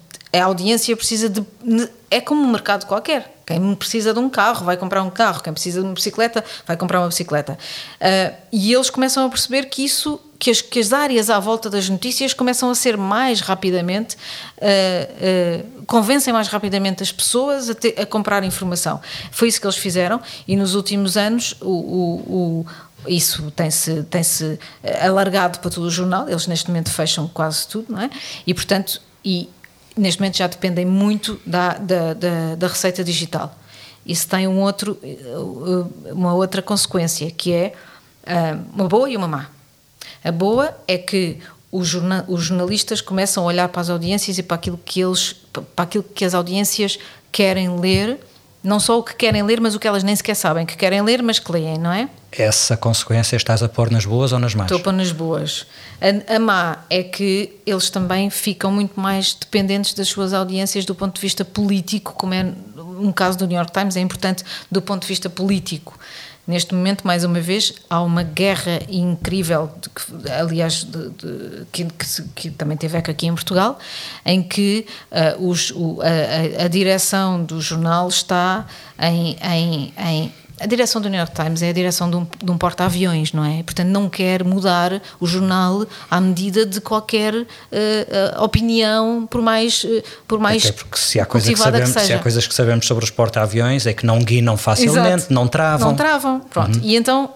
a 0.40 0.44
audiência 0.44 0.96
precisa 0.96 1.28
de. 1.28 1.44
É 2.10 2.20
como 2.20 2.42
um 2.42 2.50
mercado 2.50 2.86
qualquer. 2.86 3.36
Quem 3.46 3.76
precisa 3.76 4.12
de 4.12 4.18
um 4.18 4.28
carro 4.28 4.64
vai 4.64 4.76
comprar 4.76 5.04
um 5.04 5.10
carro, 5.10 5.40
quem 5.40 5.52
precisa 5.52 5.80
de 5.80 5.86
uma 5.86 5.94
bicicleta 5.94 6.44
vai 6.66 6.76
comprar 6.76 6.98
uma 6.98 7.06
bicicleta. 7.06 7.56
Uh, 8.00 8.36
e 8.50 8.72
eles 8.72 8.90
começam 8.90 9.24
a 9.24 9.28
perceber 9.28 9.66
que 9.66 9.84
isso, 9.84 10.20
que 10.36 10.50
as, 10.50 10.60
que 10.60 10.80
as, 10.80 10.92
áreas 10.92 11.30
à 11.30 11.38
volta 11.38 11.70
das 11.70 11.88
notícias 11.88 12.34
começam 12.34 12.68
a 12.68 12.74
ser 12.74 12.96
mais 12.96 13.40
rapidamente, 13.40 14.16
uh, 14.16 15.78
uh, 15.78 15.84
convencem 15.84 16.32
mais 16.32 16.48
rapidamente 16.48 17.04
as 17.04 17.12
pessoas 17.12 17.70
a, 17.70 17.74
ter, 17.76 17.94
a, 18.00 18.04
comprar 18.04 18.42
informação. 18.42 19.00
Foi 19.30 19.46
isso 19.46 19.60
que 19.60 19.66
eles 19.66 19.76
fizeram 19.76 20.20
e 20.48 20.56
nos 20.56 20.74
últimos 20.74 21.16
anos 21.16 21.54
o, 21.60 21.70
o, 21.70 22.64
o 22.64 22.66
isso 23.06 23.48
tem-se 23.52 24.02
tem 24.04 24.24
-se 24.24 24.58
alargado 25.00 25.60
para 25.60 25.70
todo 25.70 25.84
o 25.84 25.90
jornal, 25.90 26.28
eles 26.28 26.48
neste 26.48 26.66
momento 26.66 26.90
fecham 26.90 27.28
quase 27.28 27.68
tudo, 27.68 27.92
não 27.92 28.00
é? 28.00 28.10
E, 28.44 28.52
portanto, 28.52 29.00
e, 29.24 29.48
neste 29.96 30.20
momento 30.20 30.36
já 30.36 30.46
dependem 30.46 30.84
muito 30.84 31.40
da, 31.46 31.74
da, 31.74 32.14
da, 32.14 32.54
da 32.56 32.66
receita 32.68 33.02
digital. 33.02 33.56
Isso 34.04 34.28
tem 34.28 34.46
um 34.46 34.60
outro, 34.60 34.98
uma 36.12 36.34
outra 36.34 36.62
consequência, 36.62 37.30
que 37.30 37.52
é 37.52 37.72
ah, 38.24 38.58
uma 38.72 38.86
boa 38.86 39.10
e 39.10 39.16
uma 39.16 39.26
má. 39.26 39.46
A 40.22 40.30
boa 40.30 40.76
é 40.86 40.96
que 40.96 41.38
os 41.72 41.88
jornalistas 41.88 43.00
começam 43.00 43.42
a 43.42 43.46
olhar 43.46 43.68
para 43.68 43.80
as 43.80 43.90
audiências 43.90 44.38
e 44.38 44.42
para 44.42 44.54
aquilo 44.54 44.78
que 44.84 45.00
eles, 45.00 45.34
para 45.74 45.84
aquilo 45.84 46.04
que 46.04 46.24
as 46.24 46.34
audiências 46.34 46.98
querem 47.32 47.78
ler 47.80 48.18
não 48.66 48.80
só 48.80 48.98
o 48.98 49.02
que 49.02 49.14
querem 49.14 49.42
ler, 49.42 49.60
mas 49.60 49.74
o 49.74 49.78
que 49.78 49.86
elas 49.86 50.02
nem 50.02 50.14
sequer 50.14 50.34
sabem 50.34 50.66
que 50.66 50.76
querem 50.76 51.00
ler, 51.00 51.22
mas 51.22 51.38
que 51.38 51.50
leem, 51.52 51.78
não 51.78 51.92
é? 51.92 52.08
Essa 52.32 52.76
consequência 52.76 53.36
estás 53.36 53.62
a 53.62 53.68
pôr 53.68 53.90
nas 53.90 54.04
boas 54.04 54.32
ou 54.32 54.38
nas 54.38 54.54
más? 54.54 54.66
Estou 54.66 54.78
a 54.78 54.82
pôr 54.82 54.92
nas 54.92 55.12
boas. 55.12 55.66
A, 56.00 56.34
a 56.34 56.38
má 56.38 56.78
é 56.90 57.02
que 57.02 57.60
eles 57.64 57.88
também 57.88 58.28
ficam 58.28 58.70
muito 58.70 59.00
mais 59.00 59.32
dependentes 59.34 59.94
das 59.94 60.08
suas 60.08 60.34
audiências 60.34 60.84
do 60.84 60.94
ponto 60.94 61.14
de 61.14 61.20
vista 61.20 61.44
político, 61.44 62.12
como 62.14 62.34
é 62.34 62.52
um 62.76 63.12
caso 63.12 63.38
do 63.38 63.46
New 63.46 63.56
York 63.56 63.72
Times, 63.72 63.96
é 63.96 64.00
importante 64.00 64.44
do 64.70 64.82
ponto 64.82 65.02
de 65.02 65.08
vista 65.08 65.30
político. 65.30 65.98
Neste 66.46 66.74
momento, 66.74 67.04
mais 67.04 67.24
uma 67.24 67.40
vez, 67.40 67.74
há 67.90 68.00
uma 68.00 68.22
guerra 68.22 68.80
incrível, 68.88 69.68
de, 70.22 70.30
aliás, 70.30 70.84
de, 70.84 71.08
de, 71.10 71.66
que, 71.72 71.84
que, 71.84 72.22
que, 72.36 72.50
também 72.50 72.76
teve 72.76 72.96
eco 72.96 73.10
aqui 73.10 73.26
em 73.26 73.34
Portugal, 73.34 73.78
em 74.24 74.42
que 74.44 74.86
uh, 75.10 75.48
os, 75.48 75.72
o, 75.72 76.00
a, 76.02 76.64
a, 76.64 76.68
direção 76.68 77.42
do 77.42 77.60
jornal 77.60 78.08
está 78.08 78.64
em, 78.96 79.36
em, 79.42 79.92
em 79.98 80.32
a 80.58 80.66
direção 80.66 81.02
do 81.02 81.08
New 81.08 81.18
York 81.18 81.34
Times 81.34 81.62
é 81.62 81.68
a 81.68 81.72
direção 81.72 82.08
de 82.08 82.16
um, 82.16 82.26
um 82.48 82.56
porta-aviões, 82.56 83.32
não 83.32 83.44
é? 83.44 83.62
Portanto, 83.62 83.88
não 83.88 84.08
quer 84.08 84.42
mudar 84.42 85.02
o 85.20 85.26
jornal 85.26 85.86
à 86.10 86.20
medida 86.20 86.64
de 86.64 86.80
qualquer 86.80 87.34
uh, 87.34 87.44
uh, 87.44 88.42
opinião, 88.42 89.26
por 89.30 89.42
mais, 89.42 89.84
uh, 89.84 90.02
por 90.26 90.38
mais 90.38 90.64
Até 90.64 90.72
porque 90.72 90.98
se 90.98 91.20
há, 91.20 91.26
coisa 91.26 91.52
que 91.52 91.58
sabemos, 91.58 91.92
que 91.92 92.00
se 92.00 92.12
há 92.12 92.18
coisas 92.18 92.46
que 92.46 92.54
sabemos 92.54 92.86
sobre 92.86 93.04
os 93.04 93.10
porta-aviões 93.10 93.86
é 93.86 93.92
que 93.92 94.06
não 94.06 94.18
guinam 94.18 94.56
facilmente, 94.56 95.08
Exato. 95.08 95.34
não 95.34 95.46
travam. 95.46 95.88
Não 95.88 95.96
travam, 95.96 96.40
pronto. 96.40 96.78
Uhum. 96.78 96.84
E 96.84 96.96
então 96.96 97.34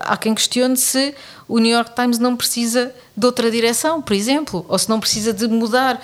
há 0.00 0.16
quem 0.16 0.34
questione 0.34 0.76
se 0.78 1.14
o 1.48 1.58
New 1.58 1.72
York 1.72 1.94
Times 1.94 2.18
não 2.18 2.36
precisa 2.36 2.92
de 3.16 3.24
outra 3.24 3.50
direção, 3.50 4.02
por 4.02 4.14
exemplo, 4.14 4.64
ou 4.68 4.78
se 4.78 4.88
não 4.88 4.98
precisa 4.98 5.32
de 5.32 5.46
mudar. 5.46 6.00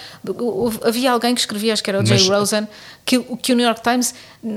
Havia 0.85 1.13
alguém 1.13 1.35
que 1.35 1.41
escrevia, 1.41 1.73
acho 1.73 1.83
que 1.83 1.91
era 1.91 2.01
o 2.01 2.07
Jay 2.07 2.19
Mas... 2.19 2.29
Rosen, 2.29 2.69
que, 3.05 3.19
que 3.19 3.53
o 3.53 3.57
New 3.57 3.67
York 3.67 3.83
Times 3.83 4.15
eh, 4.45 4.51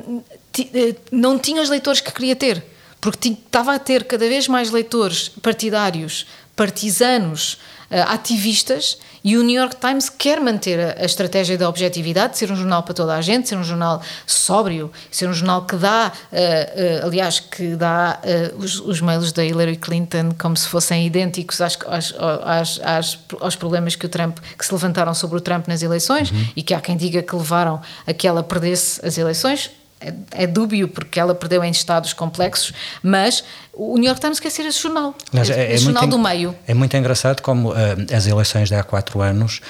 não 1.11 1.37
tinha 1.39 1.61
os 1.61 1.69
leitores 1.69 2.01
que 2.01 2.11
queria 2.11 2.35
ter, 2.35 2.63
porque 2.99 3.29
estava 3.29 3.75
a 3.75 3.79
ter 3.79 4.05
cada 4.05 4.27
vez 4.27 4.47
mais 4.47 4.71
leitores 4.71 5.29
partidários, 5.29 6.25
partisanos, 6.55 7.57
eh, 7.89 8.01
ativistas, 8.01 8.97
e 9.23 9.37
o 9.37 9.43
New 9.43 9.59
York 9.59 9.75
Times 9.77 10.09
quer 10.09 10.39
manter 10.39 10.79
a, 10.79 11.01
a, 11.01 11.05
estratégia 11.05 11.57
da 11.57 11.69
objetividade, 11.69 12.33
de 12.33 12.39
ser 12.39 12.51
um 12.51 12.55
jornal 12.55 12.83
para 12.83 12.93
toda 12.93 13.15
a 13.15 13.21
gente, 13.21 13.47
ser 13.47 13.57
um 13.57 13.63
jornal 13.63 14.01
sóbrio, 14.25 14.91
ser 15.11 15.27
um 15.27 15.33
jornal 15.33 15.65
que 15.65 15.75
dá, 15.75 16.11
uh, 16.11 16.35
uh, 16.35 17.05
aliás, 17.05 17.39
que 17.39 17.75
dá 17.75 18.19
uh, 18.23 18.57
os, 18.57 18.79
os, 18.79 19.01
mails 19.01 19.31
da 19.31 19.43
Hillary 19.43 19.77
Clinton 19.77 20.29
como 20.37 20.57
se 20.57 20.67
fossem 20.67 21.05
idênticos 21.05 21.61
às, 21.61 21.77
às, 21.87 22.13
às, 22.17 22.79
às, 22.83 23.19
aos 23.39 23.55
problemas 23.55 23.95
que 23.95 24.05
o 24.05 24.09
Trump, 24.09 24.39
que 24.57 24.65
se 24.65 24.73
levantaram 24.73 25.13
sobre 25.13 25.37
o 25.37 25.41
Trump 25.41 25.67
nas 25.67 25.81
eleições, 25.81 26.31
uhum. 26.31 26.47
e 26.55 26.63
que 26.63 26.73
há 26.73 26.81
quem 26.81 26.97
diga 26.97 27.21
que 27.21 27.35
levaram 27.35 27.81
a 28.07 28.13
que 28.13 28.27
ela 28.27 28.41
perdesse 28.41 29.05
as 29.05 29.17
eleições 29.17 29.69
é, 30.05 30.43
é, 30.43 30.47
dúbio 30.47 30.87
porque 30.87 31.19
ela 31.19 31.33
perdeu 31.33 31.63
em 31.63 31.71
estados 31.71 32.13
complexos, 32.13 32.73
mas 33.01 33.43
o 33.75 33.97
New 33.97 34.05
York 34.05 34.21
Times 34.21 34.39
quer 34.39 34.49
ser 34.49 34.65
esse 34.65 34.81
jornal, 34.81 35.13
mas 35.31 35.49
esse, 35.49 35.59
é, 35.59 35.73
é 35.73 35.77
jornal 35.77 36.07
do 36.07 36.17
meio. 36.17 36.55
É 36.67 36.73
muito 36.73 36.95
engraçado 36.95 37.41
como 37.41 37.71
uh, 37.71 37.75
as 38.15 38.25
eleições 38.25 38.69
de 38.69 38.75
há 38.75 38.83
quatro 38.83 39.21
anos 39.21 39.61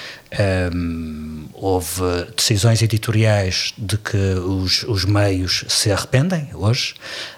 um, 0.73 1.45
houve 1.53 2.01
decisões 2.35 2.81
editoriais 2.81 3.73
de 3.77 3.97
que 3.97 4.17
os, 4.17 4.83
os 4.83 5.05
meios 5.05 5.65
se 5.67 5.91
arrependem 5.91 6.49
hoje. 6.53 6.93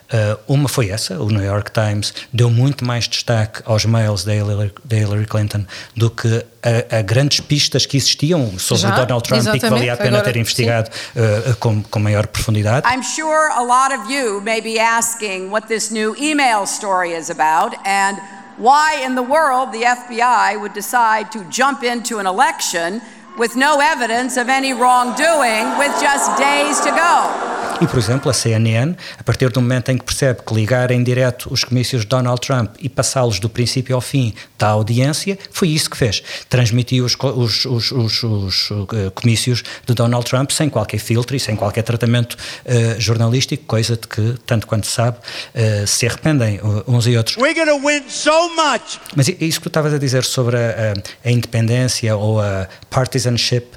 Uh, 0.07 0.39
uma 0.47 0.69
foi 0.69 0.89
essa, 0.89 1.19
o 1.19 1.29
New 1.29 1.43
York 1.43 1.69
Times 1.69 2.13
deu 2.31 2.49
muito 2.49 2.85
mais 2.85 3.09
destaque 3.09 3.61
aos 3.65 3.83
mails 3.83 4.23
da 4.23 4.33
Hillary, 4.33 4.73
da 4.85 4.95
Hillary 4.95 5.25
Clinton 5.25 5.65
do 5.97 6.09
que 6.09 6.45
a, 6.63 6.99
a, 6.99 7.01
grandes 7.01 7.41
pistas 7.41 7.85
que 7.85 7.97
existiam 7.97 8.57
sobre 8.57 8.83
Já? 8.83 8.91
Donald 8.91 9.21
Trump 9.27 9.41
Exatamente. 9.41 9.65
e 9.65 9.67
que 9.67 9.69
valia 9.69 9.93
a 9.93 9.97
pena 9.97 10.19
Agora, 10.19 10.31
ter 10.31 10.39
investigado 10.39 10.89
uh, 10.89 11.55
com, 11.57 11.83
com 11.83 11.99
maior 11.99 12.25
profundidade. 12.25 12.87
I'm 12.87 13.03
sure 13.03 13.51
a 13.51 13.61
lot 13.61 13.93
of 13.93 14.09
you 14.09 14.39
may 14.39 14.61
be 14.61 14.79
asking 14.79 15.49
what 15.49 15.67
this 15.67 15.91
new 15.91 16.15
email 16.17 16.56
story 16.65 17.11
is 17.11 17.29
about 17.29 17.75
and 17.85 18.17
why 18.57 19.01
in 19.03 19.15
the 19.15 19.23
world 19.23 19.71
the 19.71 19.83
FBI 19.83 20.59
would 20.59 20.73
decide 20.73 21.31
to 21.31 21.43
jump 21.45 21.83
into 21.83 22.17
an 22.17 22.25
election 22.25 23.01
with 23.37 23.55
no 23.55 23.79
evidence 23.79 24.35
of 24.35 24.49
any 24.49 24.73
wrongdoing 24.73 25.77
with 25.77 25.93
just 26.01 26.37
days 26.39 26.79
to 26.81 26.89
go. 26.89 27.56
E, 27.79 27.85
por 27.85 27.99
exemplo, 27.99 28.29
a 28.31 28.33
CNN, 28.33 28.95
a 29.19 29.23
partir 29.23 29.49
do 29.49 29.61
momento 29.61 29.91
em 29.91 29.97
que 29.97 30.03
percebe 30.03 30.41
que 30.43 30.51
ligar 30.53 30.89
em 30.89 31.03
direto 31.03 31.47
os 31.51 31.63
comícios 31.63 32.01
de 32.01 32.07
Donald 32.07 32.41
Trump 32.41 32.75
e 32.79 32.89
passá-los 32.89 33.39
do 33.39 33.47
princípio 33.47 33.93
ao 33.93 34.01
fim 34.01 34.33
da 34.57 34.69
audiência, 34.69 35.37
foi 35.51 35.69
isso 35.69 35.87
que 35.87 35.95
fez. 35.95 36.23
Transmitiu 36.49 37.05
os, 37.05 37.15
os, 37.15 37.65
os, 37.65 37.91
os, 37.91 38.23
os 38.23 38.71
uh, 38.71 39.11
comícios 39.13 39.63
de 39.85 39.93
Donald 39.93 40.25
Trump 40.25 40.49
sem 40.49 40.69
qualquer 40.69 40.97
filtro 40.97 41.35
e 41.35 41.39
sem 41.39 41.55
qualquer 41.55 41.83
tratamento 41.83 42.33
uh, 42.33 42.99
jornalístico, 42.99 43.63
coisa 43.65 43.95
de 43.95 44.07
que, 44.07 44.35
tanto 44.43 44.65
quanto 44.65 44.87
sabe, 44.87 45.17
uh, 45.17 45.85
se 45.85 46.07
arrependem 46.07 46.59
uns 46.87 47.05
e 47.05 47.15
outros. 47.15 47.37
We're 47.37 47.53
gonna 47.53 47.77
win 47.77 48.09
so 48.09 48.55
much. 48.55 48.99
Mas 49.15 49.27
isso 49.27 49.59
que 49.59 49.65
tu 49.65 49.69
estavas 49.69 49.93
a 49.93 49.99
dizer 49.99 50.23
sobre 50.23 50.57
a, 50.57 50.93
a, 51.23 51.27
a 51.29 51.31
independência 51.31 52.15
ou 52.17 52.41
a 52.41 52.67
partisanship 52.89 53.67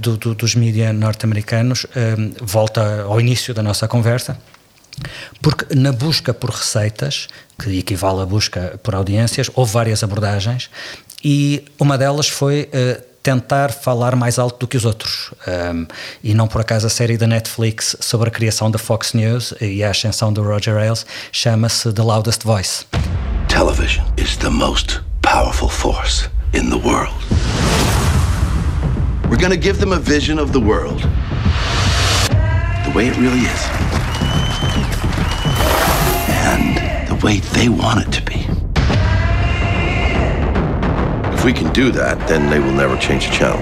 do, 0.00 0.16
do, 0.16 0.34
dos 0.34 0.54
mídias 0.54 0.92
norte-americanos 0.94 1.86
volta 2.42 3.02
ao 3.02 3.20
início 3.20 3.35
da 3.54 3.62
nossa 3.62 3.86
conversa. 3.88 4.38
Porque 5.42 5.74
na 5.74 5.92
busca 5.92 6.32
por 6.32 6.50
receitas, 6.50 7.28
que 7.58 7.78
equivale 7.78 8.22
à 8.22 8.26
busca 8.26 8.78
por 8.82 8.94
audiências, 8.94 9.50
houve 9.54 9.72
várias 9.72 10.02
abordagens 10.02 10.70
e 11.22 11.64
uma 11.78 11.98
delas 11.98 12.28
foi 12.28 12.70
uh, 12.72 13.02
tentar 13.22 13.72
falar 13.72 14.14
mais 14.14 14.38
alto 14.38 14.60
do 14.60 14.68
que 14.68 14.76
os 14.76 14.84
outros. 14.84 15.32
Um, 15.46 15.86
e 16.22 16.32
não 16.32 16.46
por 16.46 16.60
acaso 16.60 16.86
a 16.86 16.90
série 16.90 17.16
da 17.16 17.26
Netflix 17.26 17.96
sobre 18.00 18.28
a 18.28 18.30
criação 18.30 18.70
da 18.70 18.78
Fox 18.78 19.12
News 19.14 19.52
e 19.60 19.82
a 19.82 19.90
ascensão 19.90 20.32
do 20.32 20.42
Roger 20.42 20.76
Ailes 20.76 21.04
chama-se 21.32 21.92
The 21.92 22.02
Loudest 22.02 22.44
Voice. 22.44 22.84
Television 23.48 24.04
is 24.16 24.36
the 24.36 24.48
most 24.48 25.00
powerful 25.22 25.68
force 25.68 26.28
in 26.54 26.70
the 26.70 26.78
world. 26.78 27.14
We're 29.28 29.38
to 29.50 29.56
give 29.56 29.80
them 29.80 29.92
a 29.92 29.98
vision 29.98 30.38
of 30.38 30.52
the 30.52 30.60
world 30.60 31.02
way 32.96 33.08
it 33.08 33.16
really 33.18 33.40
is. 33.40 33.62
And 36.48 36.78
the 37.10 37.18
way 37.22 37.40
they 37.52 37.68
want 37.68 38.00
it 38.00 38.10
to 38.12 38.22
be. 38.22 38.40
If 41.34 41.44
we 41.44 41.52
can 41.52 41.70
do 41.74 41.92
that, 41.92 42.16
then 42.26 42.48
they 42.48 42.58
will 42.58 42.72
never 42.72 42.96
change 42.96 43.28
the 43.28 43.34
channel. 43.34 43.60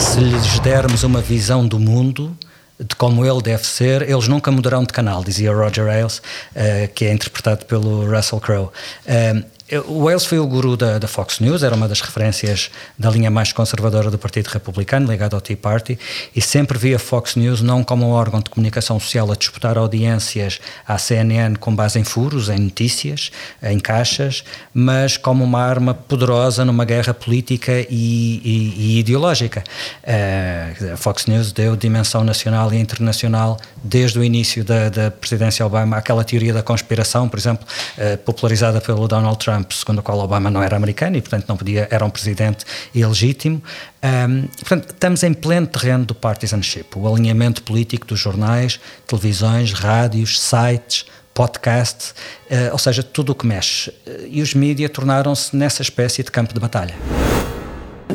Se 0.00 0.18
lhes 0.18 0.58
dermos 0.58 1.04
uma 1.04 1.20
visão 1.20 1.64
do 1.64 1.78
mundo, 1.78 2.36
de 2.80 2.96
como 2.96 3.24
ele 3.24 3.40
deve 3.40 3.64
ser, 3.64 4.02
eles 4.02 4.26
nunca 4.26 4.50
mudarão 4.50 4.82
de 4.82 4.92
canal, 4.92 5.22
dizia 5.22 5.54
Roger 5.54 5.86
Ailes, 5.86 6.18
uh, 6.18 6.92
que 6.92 7.04
é 7.04 7.12
interpretado 7.12 7.64
pelo 7.66 8.04
Russell 8.10 8.40
Crowe. 8.40 8.70
Uh, 9.06 9.44
o 9.86 10.04
Wales 10.04 10.24
foi 10.24 10.38
o 10.38 10.46
guru 10.46 10.76
da, 10.76 10.98
da, 10.98 11.08
Fox 11.08 11.40
News, 11.40 11.62
era 11.62 11.74
uma 11.74 11.88
das 11.88 12.00
referências 12.00 12.70
da 12.98 13.10
linha 13.10 13.30
mais 13.30 13.52
conservadora 13.52 14.10
do 14.10 14.18
Partido 14.18 14.46
Republicano, 14.48 15.10
ligado 15.10 15.34
ao 15.34 15.40
Tea 15.40 15.56
Party, 15.56 15.98
e 16.34 16.40
sempre 16.40 16.78
via 16.78 16.98
Fox 16.98 17.34
News 17.36 17.60
não 17.60 17.82
como 17.82 18.06
um 18.06 18.10
órgão 18.10 18.40
de 18.40 18.50
comunicação 18.50 18.98
social 19.00 19.30
a 19.32 19.34
disputar 19.34 19.76
audiências 19.78 20.60
à 20.86 20.98
CNN 20.98 21.56
com 21.56 21.74
base 21.74 21.98
em 21.98 22.04
furos, 22.04 22.48
em 22.48 22.58
notícias, 22.58 23.32
em 23.62 23.78
caixas, 23.78 24.44
mas 24.72 25.16
como 25.16 25.42
uma 25.42 25.60
arma 25.60 25.94
poderosa 25.94 26.64
numa 26.64 26.84
guerra 26.84 27.14
política 27.14 27.72
e, 27.90 28.40
e, 28.44 28.74
e 28.76 28.98
ideológica. 28.98 29.64
Uh, 30.02 30.92
a 30.92 30.96
Fox 30.96 31.26
News 31.26 31.52
deu 31.52 31.76
dimensão 31.76 32.22
nacional 32.22 32.72
e 32.72 32.78
internacional 32.78 33.58
desde 33.82 34.18
o 34.18 34.24
início 34.24 34.64
da, 34.64 34.88
da 34.88 35.10
presidência 35.10 35.64
Obama, 35.64 35.96
aquela 35.96 36.24
teoria 36.24 36.52
da 36.52 36.62
conspiração, 36.62 37.28
por 37.28 37.38
exemplo, 37.38 37.66
uh, 37.98 38.18
popularizada 38.18 38.80
pelo 38.80 39.08
Donald 39.08 39.38
Trump 39.38 39.63
Trump, 39.64 39.72
segundo 39.72 39.98
a 40.00 40.02
qual 40.02 40.18
Obama 40.18 40.50
não 40.50 40.62
era 40.62 40.76
americano 40.76 41.16
e, 41.16 41.20
portanto, 41.20 41.46
não 41.48 41.56
podia, 41.56 41.88
era 41.90 42.04
um 42.04 42.10
presidente 42.10 42.64
ilegítimo. 42.94 43.62
Um, 44.02 44.46
portanto, 44.58 44.90
estamos 44.90 45.22
em 45.22 45.32
pleno 45.32 45.66
terreno 45.66 46.04
do 46.04 46.14
partisanship, 46.14 46.96
o 46.96 47.12
alinhamento 47.12 47.62
político 47.62 48.06
dos 48.06 48.20
jornais, 48.20 48.78
televisões, 49.06 49.72
rádios, 49.72 50.40
sites, 50.40 51.06
podcasts, 51.32 52.14
uh, 52.50 52.72
ou 52.72 52.78
seja, 52.78 53.02
tudo 53.02 53.32
o 53.32 53.34
que 53.34 53.46
mexe. 53.46 53.92
E 54.28 54.40
os 54.40 54.54
mídias 54.54 54.90
tornaram-se 54.90 55.56
nessa 55.56 55.82
espécie 55.82 56.22
de 56.22 56.30
campo 56.30 56.54
de 56.54 56.60
batalha. 56.60 56.94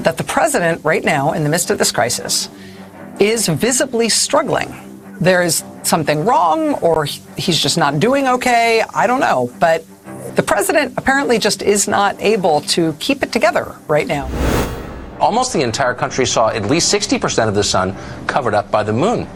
That 0.04 0.16
the 0.18 0.24
president, 0.24 0.82
right 0.86 1.04
now, 1.04 1.34
in 1.34 1.44
the 1.44 1.50
midst 1.50 1.72
of 1.72 1.78
this 1.78 1.92
crisis, 1.92 2.50
is 3.20 3.48
visibly 3.48 4.10
struggling. 4.10 4.70
There 5.20 5.46
is 5.46 5.66
something 5.84 6.24
wrong, 6.24 6.76
or 6.82 7.06
he's 7.36 7.62
just 7.62 7.78
not 7.78 8.00
doing 8.00 8.26
okay. 8.30 8.86
I 8.96 9.06
don't 9.06 9.20
know. 9.20 9.50
But 9.60 9.84
the 10.36 10.44
president 10.44 10.94
apparently 10.98 11.40
just 11.40 11.62
is 11.62 11.88
not 11.88 12.20
able 12.22 12.62
to 12.62 12.94
keep 12.94 13.24
it 13.24 13.32
together 13.32 13.76
right 13.88 14.08
now. 14.08 14.30
Almost 15.20 15.54
the 15.54 15.62
entire 15.62 15.94
country 15.94 16.26
saw 16.26 16.50
at 16.50 16.66
least 16.66 16.94
60% 16.94 17.48
of 17.48 17.56
the 17.56 17.64
sun 17.64 17.96
covered 18.26 18.54
up 18.54 18.72
by 18.72 18.84
the 18.84 18.94
moon. 18.94 19.28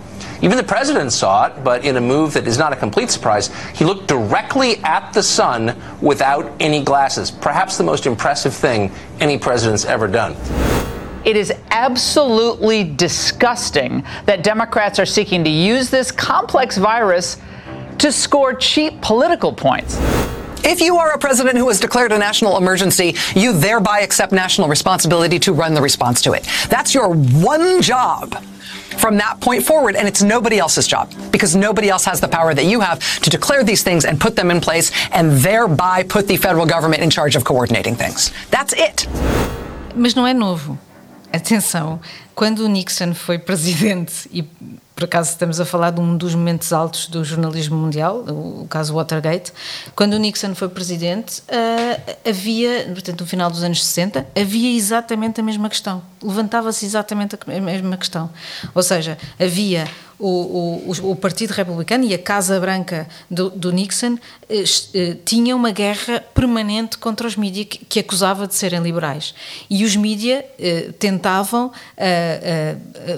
Even 0.41 0.57
the 0.57 0.63
president 0.63 1.11
saw 1.11 1.47
it, 1.47 1.63
but 1.63 1.85
in 1.85 1.95
a 1.95 2.01
move 2.01 2.33
that 2.33 2.47
is 2.47 2.57
not 2.57 2.73
a 2.73 2.75
complete 2.75 3.09
surprise, 3.09 3.49
he 3.73 3.85
looked 3.85 4.07
directly 4.07 4.77
at 4.83 5.13
the 5.13 5.23
sun 5.23 5.75
without 6.01 6.51
any 6.59 6.83
glasses. 6.83 7.31
Perhaps 7.31 7.77
the 7.77 7.83
most 7.83 8.05
impressive 8.05 8.53
thing 8.53 8.91
any 9.19 9.37
president's 9.37 9.85
ever 9.85 10.07
done. 10.07 10.35
It 11.25 11.37
is 11.37 11.53
absolutely 11.71 12.83
disgusting 12.83 14.03
that 14.25 14.43
Democrats 14.43 14.99
are 14.99 15.05
seeking 15.05 15.43
to 15.45 15.49
use 15.49 15.89
this 15.89 16.11
complex 16.11 16.77
virus 16.77 17.37
to 17.99 18.11
score 18.11 18.53
cheap 18.53 18.99
political 19.01 19.53
points. 19.53 19.97
If 20.65 20.79
you 20.79 20.97
are 20.97 21.11
a 21.11 21.17
president 21.17 21.57
who 21.57 21.67
has 21.67 21.79
declared 21.79 22.13
a 22.13 22.17
national 22.17 22.57
emergency, 22.57 23.15
you 23.35 23.51
thereby 23.51 23.99
accept 23.99 24.31
national 24.31 24.69
responsibility 24.69 25.37
to 25.39 25.51
run 25.51 25.73
the 25.73 25.81
response 25.81 26.21
to 26.21 26.31
it. 26.31 26.47
That's 26.69 26.93
your 26.93 27.09
one 27.09 27.81
job 27.81 28.41
from 28.97 29.17
that 29.17 29.41
point 29.41 29.63
forward, 29.63 29.95
and 29.95 30.07
it's 30.07 30.21
nobody 30.23 30.59
else's 30.59 30.87
job 30.87 31.11
because 31.31 31.55
nobody 31.55 31.89
else 31.89 32.05
has 32.05 32.21
the 32.21 32.27
power 32.27 32.53
that 32.53 32.65
you 32.65 32.79
have 32.79 32.99
to 33.21 33.29
declare 33.29 33.63
these 33.63 33.83
things 33.83 34.05
and 34.05 34.21
put 34.21 34.35
them 34.35 34.51
in 34.51 34.61
place 34.61 34.91
and 35.11 35.31
thereby 35.31 36.03
put 36.03 36.27
the 36.27 36.37
federal 36.37 36.65
government 36.65 37.01
in 37.01 37.09
charge 37.09 37.35
of 37.35 37.43
coordinating 37.43 37.95
things. 37.95 38.31
That's 38.49 38.73
it. 38.73 39.07
Mas 39.95 40.15
não 40.15 40.25
é 40.25 40.33
novo. 40.33 40.77
Atenção, 41.31 41.99
quando 42.35 42.69
Nixon 42.69 43.13
foi 43.13 43.37
presidente 43.37 44.29
e 44.31 44.43
por 45.03 45.07
acaso 45.07 45.31
estamos 45.31 45.59
a 45.59 45.65
falar 45.65 45.91
de 45.91 45.99
um 45.99 46.15
dos 46.15 46.33
momentos 46.33 46.71
altos 46.71 47.07
do 47.07 47.25
jornalismo 47.25 47.75
mundial, 47.75 48.19
o 48.19 48.65
caso 48.69 48.93
Watergate, 48.93 49.51
quando 49.93 50.13
o 50.13 50.17
Nixon 50.17 50.55
foi 50.55 50.69
presidente, 50.69 51.41
uh, 51.41 52.29
havia, 52.29 52.85
portanto, 52.85 53.19
no 53.19 53.27
final 53.27 53.51
dos 53.51 53.63
anos 53.63 53.83
60, 53.83 54.25
havia 54.33 54.77
exatamente 54.77 55.41
a 55.41 55.43
mesma 55.43 55.67
questão. 55.67 56.01
Levantava-se 56.23 56.85
exatamente 56.85 57.35
a 57.35 57.59
mesma 57.59 57.97
questão. 57.97 58.29
Ou 58.73 58.81
seja, 58.81 59.17
havia 59.37 59.89
o, 60.23 60.85
o, 60.87 61.11
o, 61.11 61.15
Partido 61.17 61.51
Republicano 61.51 62.05
e 62.05 62.13
a 62.13 62.17
Casa 62.17 62.57
Branca 62.59 63.07
do, 63.29 63.49
do 63.49 63.73
Nixon 63.73 64.17
eh, 64.49 64.63
eh, 64.93 65.17
tinha 65.25 65.53
uma 65.53 65.71
guerra 65.71 66.23
permanente 66.33 66.97
contra 66.97 67.27
os 67.27 67.35
mídias 67.35 67.67
que, 67.67 67.79
que, 67.85 67.99
acusava 67.99 68.47
de 68.47 68.55
serem 68.55 68.81
liberais. 68.81 69.35
E 69.69 69.83
os 69.83 69.97
mídias 69.97 70.45
eh, 70.57 70.91
tentavam 70.97 71.71
eh, 71.97 72.77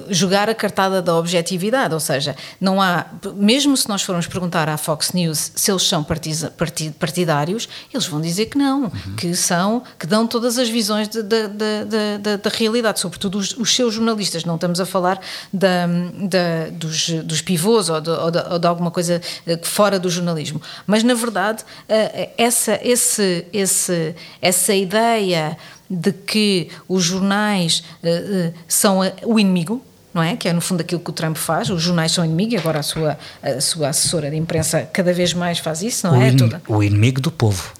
jogar 0.09 0.49
a 0.49 0.55
cartada 0.55 0.99
da 0.99 1.15
objetividade, 1.15 1.74
ou 1.93 1.99
seja, 1.99 2.35
não 2.59 2.81
há, 2.81 3.05
mesmo 3.35 3.77
se 3.77 3.87
nós 3.87 4.01
formos 4.01 4.27
perguntar 4.27 4.67
à 4.67 4.77
Fox 4.77 5.11
News 5.11 5.51
se 5.55 5.71
eles 5.71 5.83
são 5.83 6.03
partiza, 6.03 6.53
partidários, 6.99 7.69
eles 7.93 8.07
vão 8.07 8.19
dizer 8.19 8.47
que 8.47 8.57
não, 8.57 8.83
uhum. 8.83 9.15
que 9.15 9.35
são, 9.35 9.83
que 9.99 10.07
dão 10.07 10.25
todas 10.25 10.57
as 10.57 10.69
visões 10.69 11.07
da 11.07 12.49
realidade, 12.49 12.99
sobretudo 12.99 13.37
os, 13.37 13.55
os, 13.57 13.75
seus 13.75 13.93
jornalistas. 13.93 14.43
Não 14.43 14.55
estamos 14.55 14.79
a 14.79 14.85
falar 14.85 15.19
da, 15.53 15.87
da 15.87 16.69
dos 16.71 16.95
dos, 16.95 17.23
dos 17.23 17.41
pivôs 17.41 17.89
ou 17.89 18.01
de, 18.01 18.09
ou, 18.09 18.31
de, 18.31 18.39
ou 18.51 18.59
de, 18.59 18.67
alguma 18.67 18.91
coisa 18.91 19.21
eh, 19.45 19.59
fora 19.61 19.99
do 19.99 20.09
jornalismo. 20.09 20.61
Mas, 20.87 21.03
na 21.03 21.13
verdade, 21.13 21.63
eh, 21.87 22.29
essa, 22.37 22.79
esse, 22.81 23.45
esse, 23.51 24.15
essa 24.41 24.73
ideia 24.73 25.57
de 25.89 26.11
que 26.11 26.69
os 26.87 27.03
jornais 27.03 27.83
eh, 28.03 28.53
são 28.67 28.99
o 29.23 29.39
inimigo, 29.39 29.83
não 30.15 30.23
é? 30.23 30.37
Que 30.37 30.47
é 30.47 30.53
no 30.53 30.61
fundo 30.61 30.79
aquilo 30.79 31.01
que 31.01 31.09
o 31.09 31.13
Trump 31.13 31.35
faz. 31.35 31.69
Os 31.69 31.81
jornais 31.81 32.13
são 32.13 32.23
inimigo 32.23 32.53
e 32.53 32.57
agora 32.57 32.79
a 32.79 32.83
sua, 32.83 33.17
a 33.43 33.59
sua 33.59 33.89
assessora 33.89 34.29
de 34.31 34.37
imprensa 34.37 34.87
cada 34.93 35.11
vez 35.11 35.33
mais 35.33 35.59
faz 35.59 35.81
isso, 35.83 36.07
não 36.07 36.17
o 36.17 36.21
é? 36.21 36.29
In, 36.29 36.37
o 36.69 36.81
inimigo 36.81 37.19
do 37.19 37.29
povo 37.29 37.73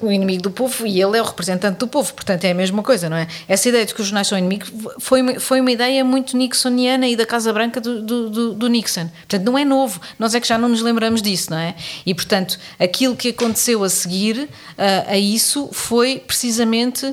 o 0.00 0.10
inimigo 0.10 0.42
do 0.42 0.50
povo 0.50 0.86
e 0.86 1.00
ele 1.00 1.18
é 1.18 1.22
o 1.22 1.24
representante 1.24 1.78
do 1.78 1.88
povo, 1.88 2.12
portanto 2.14 2.44
é 2.44 2.52
a 2.52 2.54
mesma 2.54 2.82
coisa, 2.82 3.08
não 3.08 3.16
é? 3.16 3.26
Essa 3.48 3.68
ideia 3.68 3.84
de 3.84 3.94
que 3.94 4.00
os 4.00 4.06
jornais 4.06 4.28
são 4.28 4.38
inimigos 4.38 4.72
foi, 4.98 5.38
foi 5.40 5.60
uma 5.60 5.70
ideia 5.70 6.04
muito 6.04 6.36
nixoniana 6.36 7.08
e 7.08 7.16
da 7.16 7.26
Casa 7.26 7.52
Branca 7.52 7.80
do, 7.80 8.02
do, 8.02 8.54
do, 8.54 8.68
Nixon. 8.68 9.08
Portanto, 9.08 9.44
não 9.44 9.58
é 9.58 9.64
novo, 9.64 10.00
nós 10.18 10.34
é 10.34 10.40
que 10.40 10.46
já 10.46 10.56
não 10.56 10.68
nos 10.68 10.80
lembramos 10.80 11.20
disso, 11.20 11.50
não 11.50 11.58
é? 11.58 11.74
E 12.06 12.14
portanto, 12.14 12.58
aquilo 12.78 13.16
que 13.16 13.30
aconteceu 13.30 13.82
a 13.82 13.88
seguir 13.88 14.42
uh, 14.42 14.48
a 15.08 15.18
isso 15.18 15.68
foi 15.72 16.22
precisamente 16.24 17.12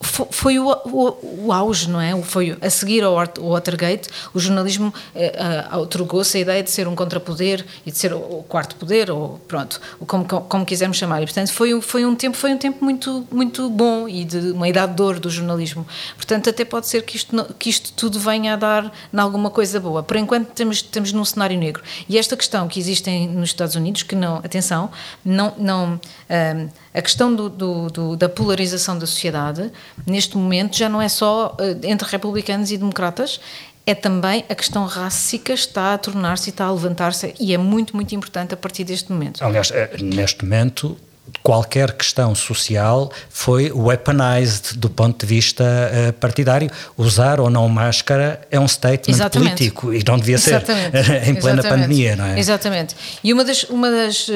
foi 0.00 0.58
o, 0.58 0.70
o, 0.70 1.46
o, 1.46 1.52
auge, 1.52 1.90
não 1.90 2.00
é? 2.00 2.20
Foi 2.22 2.56
a 2.60 2.70
seguir 2.70 3.02
ao 3.02 3.14
Watergate, 3.14 4.08
o 4.32 4.38
jornalismo 4.38 4.94
eh, 5.14 5.66
otorgou-se 5.72 6.36
a 6.36 6.40
ideia 6.40 6.62
de 6.62 6.70
ser 6.70 6.86
um 6.86 6.94
contrapoder 6.94 7.64
e 7.84 7.90
de 7.90 7.98
ser 7.98 8.12
o 8.12 8.44
quarto 8.48 8.76
poder, 8.76 9.10
ou 9.10 9.40
pronto, 9.48 9.80
como, 10.06 10.24
como 10.24 10.64
quisermos 10.64 10.96
chamar. 10.96 11.22
E, 11.22 11.26
portanto, 11.26 11.52
foi, 11.52 11.80
foi 11.80 12.06
um 12.06 12.14
tempo, 12.14 12.36
foi 12.36 12.52
um 12.52 12.58
tempo 12.58 12.84
muito, 12.84 13.26
muito 13.30 13.68
bom 13.68 14.08
e 14.08 14.24
de 14.24 14.52
uma 14.52 14.68
idade 14.68 14.94
de 14.94 15.02
ouro 15.02 15.18
do 15.18 15.28
jornalismo. 15.28 15.84
Portanto, 16.16 16.48
até 16.48 16.64
pode 16.64 16.86
ser 16.86 17.02
que 17.02 17.16
isto, 17.16 17.54
que 17.58 17.68
isto 17.68 17.92
tudo 17.94 18.20
venha 18.20 18.54
a 18.54 18.56
dar 18.56 18.92
em 19.12 19.18
alguma 19.18 19.50
coisa 19.50 19.80
boa. 19.80 20.02
Por 20.02 20.16
enquanto, 20.16 20.48
estamos, 20.70 21.12
num 21.12 21.24
cenário 21.24 21.58
negro. 21.58 21.82
E 22.08 22.16
esta 22.18 22.36
questão 22.36 22.68
que 22.68 22.78
existe 22.78 23.10
nos 23.28 23.50
Estados 23.50 23.74
Unidos, 23.74 24.04
que 24.04 24.14
não, 24.14 24.36
atenção, 24.36 24.90
não, 25.24 25.54
não 25.58 26.00
um, 26.30 26.68
a 26.94 27.02
questão 27.02 27.34
do, 27.34 27.48
do, 27.48 27.88
do, 27.88 28.16
da 28.16 28.28
polarização 28.28 28.98
da 28.98 29.06
sociedade, 29.06 29.70
neste 30.06 30.36
momento, 30.36 30.76
já 30.76 30.88
não 30.88 31.00
é 31.00 31.08
só 31.08 31.56
uh, 31.58 31.86
entre 31.86 32.08
republicanos 32.08 32.70
e 32.70 32.76
democratas, 32.76 33.40
é 33.86 33.94
também 33.94 34.44
a 34.50 34.54
questão 34.54 34.84
rássica 34.84 35.52
está 35.52 35.94
a 35.94 35.98
tornar-se 35.98 36.50
e 36.50 36.52
está 36.52 36.66
a 36.66 36.72
levantar-se 36.72 37.34
e 37.40 37.54
é 37.54 37.58
muito, 37.58 37.96
muito 37.96 38.14
importante 38.14 38.52
a 38.52 38.56
partir 38.56 38.84
deste 38.84 39.10
momento. 39.10 39.42
Aliás, 39.42 39.70
eh, 39.70 39.96
neste 40.02 40.44
momento, 40.44 40.94
qualquer 41.42 41.92
questão 41.92 42.34
social 42.34 43.10
foi 43.30 43.72
weaponized 43.72 44.76
do 44.76 44.90
ponto 44.90 45.24
de 45.24 45.34
vista 45.34 45.64
uh, 45.64 46.12
partidário. 46.14 46.70
Usar 46.98 47.40
ou 47.40 47.48
não 47.48 47.66
máscara 47.66 48.40
é 48.50 48.60
um 48.60 48.68
statement 48.68 49.14
Exatamente. 49.14 49.56
político 49.56 49.94
e 49.94 50.04
não 50.06 50.18
devia 50.18 50.34
Exatamente. 50.34 51.04
ser 51.04 51.24
em 51.28 51.34
plena 51.34 51.60
Exatamente. 51.60 51.68
pandemia, 51.68 52.16
não 52.16 52.24
é? 52.26 52.38
Exatamente. 52.38 52.96
E 53.24 53.32
uma 53.32 53.42
das, 53.42 53.64
uma 53.64 53.90
das, 53.90 54.26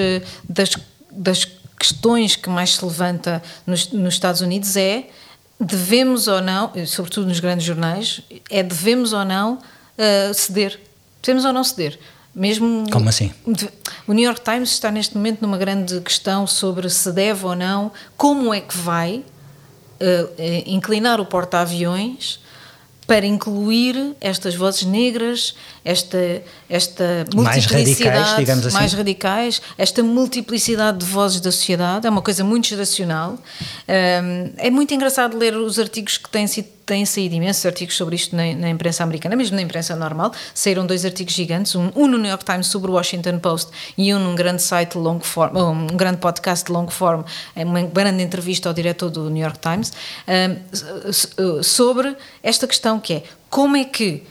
das, 0.48 0.70
das 1.10 1.48
questões 1.78 2.36
que 2.36 2.48
mais 2.48 2.76
se 2.76 2.84
levanta 2.84 3.42
nos, 3.66 3.92
nos 3.92 4.14
Estados 4.14 4.40
Unidos 4.40 4.76
é 4.76 5.04
devemos 5.64 6.28
ou 6.28 6.40
não, 6.40 6.72
sobretudo 6.86 7.26
nos 7.28 7.40
grandes 7.40 7.64
jornais, 7.64 8.20
é 8.50 8.62
devemos 8.62 9.12
ou 9.12 9.24
não 9.24 9.54
uh, 9.54 10.34
ceder. 10.34 10.78
Devemos 11.22 11.44
ou 11.44 11.52
não 11.52 11.64
ceder. 11.64 11.98
Mesmo 12.34 12.84
Como 12.90 13.08
assim? 13.08 13.32
O 14.06 14.12
New 14.12 14.24
York 14.24 14.40
Times 14.40 14.70
está 14.70 14.90
neste 14.90 15.16
momento 15.16 15.42
numa 15.42 15.58
grande 15.58 16.00
questão 16.00 16.46
sobre 16.46 16.88
se 16.88 17.12
deve 17.12 17.44
ou 17.44 17.54
não, 17.54 17.92
como 18.16 18.54
é 18.54 18.60
que 18.60 18.76
vai 18.76 19.16
uh, 20.00 20.42
inclinar 20.66 21.20
o 21.20 21.26
porta-aviões 21.26 22.41
para 23.12 23.26
incluir 23.26 24.16
estas 24.22 24.54
vozes 24.54 24.84
negras, 24.84 25.54
esta, 25.84 26.16
esta 26.66 27.26
multiplicidade, 27.34 27.44
mais 27.44 27.66
radicais, 27.66 28.36
digamos 28.38 28.66
assim. 28.66 28.74
mais 28.74 28.92
radicais, 28.94 29.62
esta 29.76 30.02
multiplicidade 30.02 30.96
de 30.96 31.04
vozes 31.04 31.38
da 31.38 31.52
sociedade, 31.52 32.06
é 32.06 32.10
uma 32.10 32.22
coisa 32.22 32.42
muito 32.42 32.68
geracional. 32.68 33.38
É 33.86 34.70
muito 34.70 34.94
engraçado 34.94 35.36
ler 35.36 35.54
os 35.54 35.78
artigos 35.78 36.16
que 36.16 36.30
têm 36.30 36.46
sido 36.46 36.68
têm 36.92 37.06
saído 37.06 37.34
imensos 37.34 37.64
artigos 37.64 37.96
sobre 37.96 38.16
isto 38.16 38.36
na, 38.36 38.54
na, 38.54 38.68
imprensa 38.68 39.02
americana, 39.02 39.34
mesmo 39.34 39.56
na 39.56 39.62
imprensa 39.62 39.96
normal. 39.96 40.30
Saíram 40.52 40.84
dois 40.84 41.06
artigos 41.06 41.32
gigantes, 41.32 41.74
um, 41.74 41.90
um, 41.96 42.06
no 42.06 42.18
New 42.18 42.28
York 42.28 42.44
Times 42.44 42.66
sobre 42.66 42.90
o 42.90 42.94
Washington 42.94 43.38
Post 43.38 43.70
e 43.96 44.12
um 44.12 44.18
num 44.18 44.34
grande 44.34 44.60
site 44.60 44.98
long 44.98 45.18
form, 45.18 45.56
um 45.56 45.86
grande 45.86 46.18
podcast 46.18 46.70
long 46.70 46.88
form, 46.88 47.22
é 47.56 47.64
uma 47.64 47.80
grande 47.80 48.22
entrevista 48.22 48.68
ao 48.68 48.74
diretor 48.74 49.08
do 49.08 49.30
New 49.30 49.42
York 49.42 49.58
Times, 49.58 49.90
um, 50.28 51.62
sobre 51.62 52.14
esta 52.42 52.66
questão 52.66 53.00
que 53.00 53.14
é 53.14 53.22
como 53.48 53.74
é 53.74 53.84
que 53.84 54.24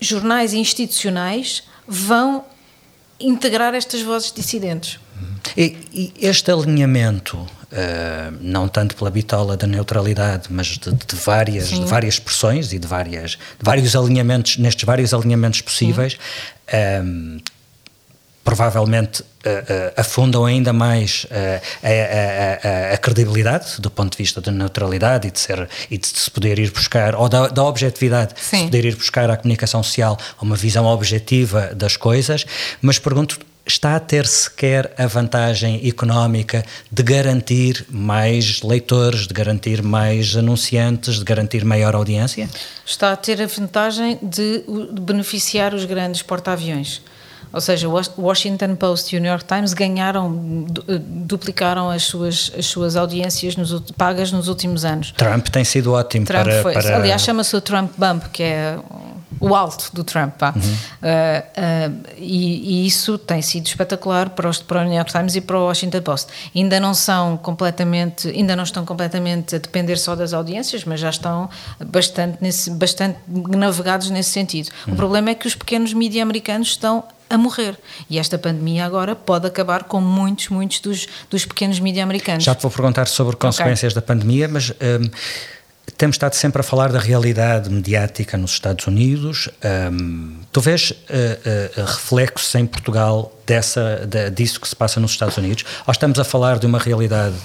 jornais 0.00 0.52
institucionais 0.52 1.62
vão 1.86 2.44
integrar 3.20 3.72
estas 3.72 4.02
vozes 4.02 4.32
dissidentes. 4.32 4.98
E, 5.56 5.76
e 5.92 6.12
este 6.20 6.50
alinhamento 6.50 7.46
Uh, 7.70 8.36
não 8.40 8.66
tanto 8.66 8.96
pela 8.96 9.12
bitola 9.12 9.56
da 9.56 9.64
neutralidade, 9.64 10.48
mas 10.50 10.76
de, 10.76 10.90
de 10.90 11.14
várias, 11.14 11.68
de 11.68 11.84
várias 11.84 12.14
expressões 12.14 12.72
e 12.72 12.80
de, 12.80 12.86
várias, 12.88 13.30
de 13.30 13.62
vários 13.62 13.94
alinhamentos, 13.94 14.56
nestes 14.56 14.82
vários 14.82 15.14
alinhamentos 15.14 15.60
possíveis, 15.60 16.18
um, 17.04 17.38
eh, 17.38 17.50
provavelmente 18.42 19.22
uh, 19.22 19.24
uh, 19.24 19.92
afundam 19.96 20.44
ainda 20.44 20.72
mais 20.72 21.26
a, 21.30 22.88
a, 22.90 22.94
a, 22.94 22.98
credibilidade 22.98 23.80
do 23.80 23.88
ponto 23.88 24.12
de 24.12 24.18
vista 24.18 24.40
da 24.40 24.50
neutralidade 24.50 25.28
e 25.28 25.30
de, 25.30 25.38
ser, 25.38 25.68
e 25.88 25.96
de 25.96 26.08
se 26.08 26.28
poder 26.28 26.58
ir 26.58 26.72
buscar, 26.72 27.14
ou 27.14 27.28
da, 27.28 27.46
da 27.46 27.62
objetividade, 27.62 28.34
Sim. 28.36 28.56
de 28.56 28.62
se 28.62 28.64
poder 28.64 28.84
ir 28.84 28.96
buscar 28.96 29.30
à 29.30 29.36
comunicação 29.36 29.80
social 29.82 30.18
uma 30.42 30.56
visão 30.56 30.86
objetiva 30.86 31.72
das 31.72 31.96
coisas, 31.96 32.44
mas 32.82 32.98
pergunto 32.98 33.38
está 33.70 33.96
a 33.96 34.00
ter 34.00 34.26
sequer 34.26 34.92
a 34.98 35.06
vantagem 35.06 35.86
económica 35.88 36.64
de 36.90 37.02
garantir 37.02 37.86
mais 37.88 38.62
leitores, 38.62 39.26
de 39.26 39.34
garantir 39.34 39.82
mais 39.82 40.36
anunciantes, 40.36 41.16
de 41.18 41.24
garantir 41.24 41.64
maior 41.64 41.94
audiência? 41.94 42.48
Está 42.84 43.12
a 43.12 43.16
ter 43.16 43.40
a 43.40 43.46
vantagem 43.46 44.18
de 44.22 44.64
beneficiar 45.00 45.74
os 45.74 45.84
grandes 45.84 46.22
porta-aviões. 46.22 47.00
Ou 47.52 47.60
seja, 47.60 47.88
o 47.88 48.22
Washington 48.22 48.76
Post 48.76 49.14
e 49.14 49.18
o 49.18 49.20
New 49.20 49.28
York 49.28 49.44
Times 49.44 49.72
ganharam, 49.72 50.64
duplicaram 51.26 51.90
as 51.90 52.04
suas, 52.04 52.52
as 52.56 52.66
suas 52.66 52.94
audiências 52.94 53.56
nos, 53.56 53.80
pagas 53.96 54.30
nos 54.30 54.46
últimos 54.46 54.84
anos. 54.84 55.12
Trump 55.16 55.48
tem 55.48 55.64
sido 55.64 55.92
ótimo 55.92 56.26
Trump 56.26 56.44
para, 56.44 56.62
foi, 56.62 56.72
para... 56.74 56.96
Aliás, 56.96 57.22
chama-se 57.22 57.56
o 57.56 57.60
Trump 57.60 57.90
Bump, 57.98 58.28
que 58.32 58.44
é 58.44 58.78
o 59.38 59.54
alto 59.54 59.90
do 59.94 60.02
Trump. 60.02 60.40
Uhum. 60.42 60.50
Uh, 60.60 60.62
uh, 60.62 62.00
e, 62.16 62.82
e, 62.82 62.86
isso 62.86 63.16
tem 63.18 63.40
sido 63.42 63.66
espetacular 63.66 64.30
para, 64.30 64.48
os, 64.48 64.58
para 64.58 64.80
o 64.80 64.84
New 64.84 64.94
York 64.94 65.12
Times 65.12 65.36
e 65.36 65.40
para 65.40 65.58
o 65.58 65.66
Washington 65.66 66.00
Post. 66.02 66.32
Ainda 66.54 66.80
não 66.80 66.94
são 66.94 67.36
completamente, 67.36 68.28
ainda 68.28 68.56
não 68.56 68.64
estão 68.64 68.84
completamente 68.84 69.54
a 69.54 69.58
depender 69.58 69.96
só 69.96 70.16
das 70.16 70.32
audiências, 70.32 70.84
mas 70.84 71.00
já 71.00 71.10
estão 71.10 71.48
bastante, 71.86 72.38
nesse, 72.40 72.70
bastante 72.70 73.18
navegados 73.28 74.10
nesse 74.10 74.30
sentido. 74.30 74.70
Uhum. 74.86 74.94
O 74.94 74.96
problema 74.96 75.30
é 75.30 75.34
que 75.34 75.46
os 75.46 75.54
pequenos 75.54 75.92
mídias 75.92 76.22
americanos 76.22 76.68
estão 76.68 77.04
a 77.28 77.38
morrer. 77.38 77.78
E 78.10 78.18
esta 78.18 78.36
pandemia 78.36 78.84
agora 78.84 79.14
pode 79.14 79.46
acabar 79.46 79.84
com 79.84 80.00
muitos, 80.00 80.48
muitos 80.48 80.80
dos, 80.80 81.06
dos 81.30 81.46
pequenos 81.46 81.78
mídias 81.78 82.02
americanos. 82.02 82.42
Já 82.42 82.54
te 82.54 82.62
vou 82.62 82.70
perguntar 82.70 83.06
sobre 83.06 83.36
consequências 83.36 83.92
okay. 83.92 84.02
da 84.02 84.06
pandemia, 84.06 84.48
mas. 84.48 84.70
Um, 84.70 85.10
temos 85.96 86.14
estado 86.14 86.34
sempre 86.34 86.60
a 86.60 86.62
falar 86.62 86.92
da 86.92 86.98
realidade 86.98 87.70
mediática 87.70 88.36
nos 88.36 88.52
Estados 88.52 88.86
Unidos. 88.86 89.48
Um, 89.92 90.36
tu 90.52 90.60
vês 90.60 90.90
uh, 90.90 90.94
uh, 90.94 91.84
reflexos 91.84 92.54
em 92.54 92.66
Portugal 92.66 93.32
dessa, 93.46 94.06
de, 94.06 94.30
disso 94.30 94.60
que 94.60 94.68
se 94.68 94.76
passa 94.76 95.00
nos 95.00 95.12
Estados 95.12 95.36
Unidos? 95.36 95.64
Ou 95.86 95.92
estamos 95.92 96.18
a 96.18 96.24
falar 96.24 96.58
de 96.58 96.66
uma 96.66 96.78
realidade 96.78 97.36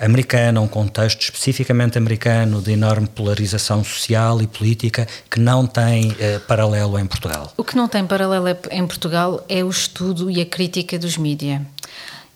americana, 0.00 0.60
um 0.60 0.68
contexto 0.68 1.22
especificamente 1.22 1.98
americano 1.98 2.62
de 2.62 2.72
enorme 2.72 3.08
polarização 3.08 3.82
social 3.82 4.40
e 4.40 4.46
política 4.46 5.06
que 5.30 5.40
não 5.40 5.66
tem 5.66 6.12
uh, 6.12 6.40
paralelo 6.46 6.98
em 6.98 7.06
Portugal? 7.06 7.52
O 7.56 7.64
que 7.64 7.76
não 7.76 7.88
tem 7.88 8.06
paralelo 8.06 8.46
em 8.70 8.86
Portugal 8.86 9.44
é 9.48 9.62
o 9.64 9.70
estudo 9.70 10.30
e 10.30 10.40
a 10.40 10.46
crítica 10.46 10.98
dos 10.98 11.16
mídias. 11.16 11.62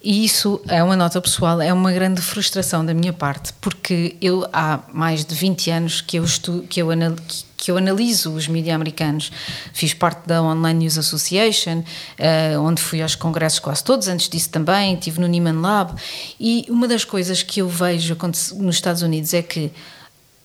E 0.04 0.24
isso 0.24 0.60
é 0.66 0.82
uma 0.82 0.96
nota 0.96 1.20
pessoal, 1.20 1.60
é 1.60 1.72
uma 1.72 1.92
grande 1.92 2.20
frustração 2.20 2.84
da 2.84 2.92
minha 2.92 3.12
parte, 3.12 3.52
porque 3.60 4.16
eu 4.20 4.44
há 4.52 4.80
mais 4.92 5.24
de 5.24 5.32
20 5.32 5.70
anos 5.70 6.00
que 6.00 6.18
eu, 6.18 6.24
estu, 6.24 6.64
que 6.68 6.82
eu, 6.82 6.90
anal, 6.90 7.14
que 7.56 7.70
eu 7.70 7.76
analiso 7.76 8.32
os 8.32 8.48
mídias 8.48 8.74
americanos. 8.74 9.30
Fiz 9.72 9.94
parte 9.94 10.26
da 10.26 10.42
Online 10.42 10.80
News 10.80 10.98
Association, 10.98 11.84
uh, 12.18 12.60
onde 12.60 12.82
fui 12.82 13.00
aos 13.00 13.14
congressos 13.14 13.60
quase 13.60 13.84
todos, 13.84 14.08
antes 14.08 14.28
disso 14.28 14.50
também, 14.50 14.94
estive 14.94 15.20
no 15.20 15.28
Nieman 15.28 15.60
Lab, 15.60 15.94
e 16.40 16.66
uma 16.68 16.88
das 16.88 17.04
coisas 17.04 17.44
que 17.44 17.60
eu 17.60 17.68
vejo 17.68 18.16
nos 18.56 18.74
Estados 18.74 19.02
Unidos 19.02 19.32
é 19.32 19.42
que 19.42 19.70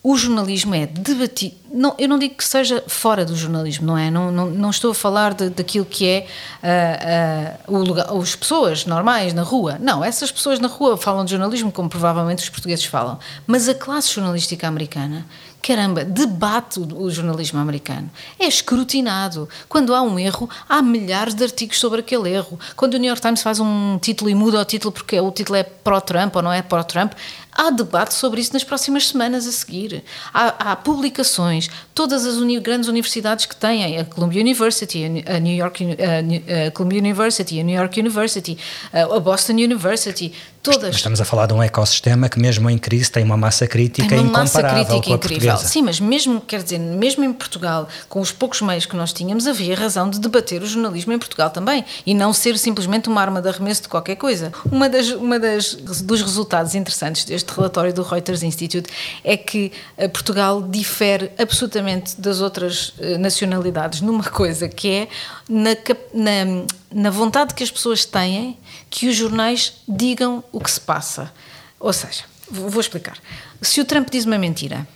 o 0.07 0.15
jornalismo 0.15 0.73
é 0.73 0.85
debatido. 0.85 1.53
Não, 1.69 1.93
eu 1.99 2.07
não 2.07 2.17
digo 2.17 2.35
que 2.35 2.43
seja 2.45 2.81
fora 2.87 3.25
do 3.25 3.35
jornalismo, 3.35 3.87
não 3.87 3.97
é? 3.97 4.09
Não, 4.09 4.31
não, 4.31 4.49
não 4.49 4.69
estou 4.69 4.91
a 4.91 4.95
falar 4.95 5.33
de, 5.33 5.49
daquilo 5.49 5.83
que 5.83 6.07
é 6.07 6.27
uh, 6.63 7.73
uh, 7.73 7.75
o 7.75 7.83
lugar, 7.83 8.09
as 8.09 8.33
pessoas 8.33 8.85
normais 8.85 9.33
na 9.33 9.43
rua. 9.43 9.77
Não, 9.77 10.01
essas 10.01 10.31
pessoas 10.31 10.61
na 10.61 10.69
rua 10.69 10.95
falam 10.95 11.25
de 11.25 11.31
jornalismo 11.31 11.73
como 11.73 11.89
provavelmente 11.89 12.41
os 12.41 12.49
portugueses 12.49 12.85
falam. 12.85 13.19
Mas 13.45 13.67
a 13.67 13.75
classe 13.75 14.13
jornalística 14.13 14.65
americana 14.65 15.25
caramba, 15.67 16.05
debate 16.05 16.79
o, 16.79 17.09
jornalismo 17.09 17.59
americano. 17.59 18.09
É 18.39 18.47
escrutinado. 18.47 19.49
Quando 19.67 19.93
há 19.93 20.01
um 20.01 20.17
erro, 20.17 20.49
há 20.69 20.81
milhares 20.81 21.33
de 21.33 21.43
artigos 21.43 21.77
sobre 21.77 21.99
aquele 21.99 22.29
erro. 22.29 22.57
Quando 22.77 22.93
o 22.93 22.97
New 22.97 23.09
York 23.09 23.21
Times 23.21 23.41
faz 23.41 23.59
um 23.59 23.99
título 23.99 24.29
e 24.29 24.35
muda 24.35 24.61
o 24.61 24.65
título 24.65 24.93
porque 24.93 25.19
o 25.19 25.29
título 25.29 25.57
é 25.57 25.63
pró-Trump 25.63 26.33
ou 26.37 26.41
não 26.41 26.53
é 26.53 26.61
pró-Trump, 26.61 27.11
há 27.57 27.71
debate 27.71 28.13
sobre 28.13 28.39
isso 28.39 28.53
nas 28.53 28.63
próximas 28.63 29.07
semanas 29.07 29.47
a 29.47 29.51
seguir. 29.51 30.03
Há, 30.31 30.71
há 30.71 30.75
publicações, 30.75 31.69
todas 31.95 32.25
as 32.25 32.35
uni 32.35 32.59
grandes 32.59 32.87
universidades 32.87 33.47
que 33.47 33.55
têm, 33.55 33.97
a 33.97 34.05
Columbia 34.05 34.39
University, 34.39 35.23
a 35.25 35.39
New 35.39 35.55
York 35.55 35.83
a, 35.83 36.67
a 36.67 36.71
Columbia 36.71 36.99
University, 36.99 37.59
a 37.59 37.63
New 37.63 37.75
York 37.75 37.99
University, 37.99 38.57
a 38.93 39.19
Boston 39.19 39.53
University, 39.53 40.31
todas. 40.61 40.95
Estamos 40.95 41.19
a 41.19 41.25
falar 41.25 41.47
de 41.47 41.53
um 41.53 41.63
ecossistema 41.63 42.29
que 42.29 42.39
mesmo 42.39 42.69
em 42.69 42.77
crise 42.77 43.11
tem 43.11 43.23
uma 43.23 43.37
massa 43.37 43.65
crítica 43.67 44.07
tem 44.07 44.19
uma 44.19 44.39
massa 44.39 44.61
crítica 44.61 45.09
incrível. 45.09 45.57
Sim, 45.57 45.83
mas 45.83 45.99
mesmo, 45.99 46.41
quer 46.41 46.61
dizer, 46.61 46.79
mesmo 46.79 47.23
em 47.23 47.33
Portugal, 47.33 47.87
com 48.07 48.19
os 48.19 48.31
poucos 48.31 48.61
meios 48.61 48.85
que 48.85 48.95
nós 48.95 49.13
tínhamos, 49.13 49.47
havia 49.47 49.75
razão 49.75 50.09
de 50.09 50.19
debater 50.19 50.61
o 50.61 50.67
jornalismo 50.67 51.13
em 51.13 51.19
Portugal 51.19 51.49
também 51.49 51.83
e 52.05 52.13
não 52.13 52.33
ser 52.33 52.57
simplesmente 52.57 53.09
uma 53.09 53.21
arma 53.21 53.41
de 53.41 53.49
arremesso 53.49 53.83
de 53.83 53.87
qualquer 53.87 54.15
coisa. 54.15 54.51
Uma 54.71 54.89
das, 54.89 55.09
uma 55.09 55.39
das 55.39 55.73
dos 55.73 56.21
resultados 56.21 56.75
interessantes 56.75 57.23
deste 57.23 57.46
deste 57.47 57.55
relatório 57.55 57.93
do 57.93 58.03
Reuters 58.03 58.43
Institute 58.43 58.89
é 59.23 59.37
que 59.37 59.71
uh, 59.97 60.09
Portugal 60.09 60.61
difere 60.61 61.31
absolutamente 61.37 62.19
das 62.19 62.41
outras 62.41 62.89
uh, 62.89 63.17
nacionalidades 63.17 64.01
numa 64.01 64.23
coisa 64.23 64.67
que 64.67 64.89
é 64.89 65.07
na, 65.47 65.71
na, 66.13 66.65
na 66.91 67.09
vontade 67.09 67.53
que 67.53 67.63
as 67.63 67.71
pessoas 67.71 68.05
têm 68.05 68.57
que 68.89 69.07
os 69.07 69.15
jornais 69.15 69.81
digam 69.87 70.43
o 70.51 70.59
que 70.59 70.69
se 70.69 70.81
passa. 70.81 71.31
Ou 71.79 71.93
seja, 71.93 72.23
vou 72.49 72.81
explicar. 72.81 73.17
Se 73.61 73.79
o 73.79 73.85
Trump 73.85 74.09
diz 74.11 74.25
uma 74.25 74.37
mentira, 74.37 74.87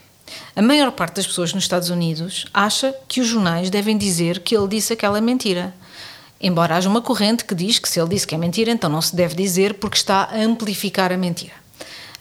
a 0.55 0.61
maior 0.61 0.91
parte 0.91 1.15
das 1.15 1.27
pessoas 1.27 1.53
nos 1.53 1.63
Estados 1.63 1.89
Unidos 1.89 2.45
acha 2.53 2.93
que 3.07 3.21
os 3.21 3.27
jornais 3.27 3.69
devem 3.69 3.97
dizer 3.97 4.39
que 4.39 4.55
ele 4.55 4.67
disse 4.67 4.93
aquela 4.93 5.21
mentira. 5.21 5.73
Embora 6.39 6.75
haja 6.75 6.89
uma 6.89 7.01
corrente 7.01 7.45
que 7.45 7.53
diz 7.53 7.77
que 7.77 7.87
se 7.87 7.99
ele 7.99 8.09
disse 8.09 8.25
que 8.25 8.33
é 8.33 8.37
mentira, 8.37 8.71
então 8.71 8.89
não 8.89 9.01
se 9.01 9.15
deve 9.15 9.35
dizer 9.35 9.75
porque 9.75 9.97
está 9.97 10.23
a 10.23 10.37
amplificar 10.37 11.11
a 11.11 11.17
mentira. 11.17 11.60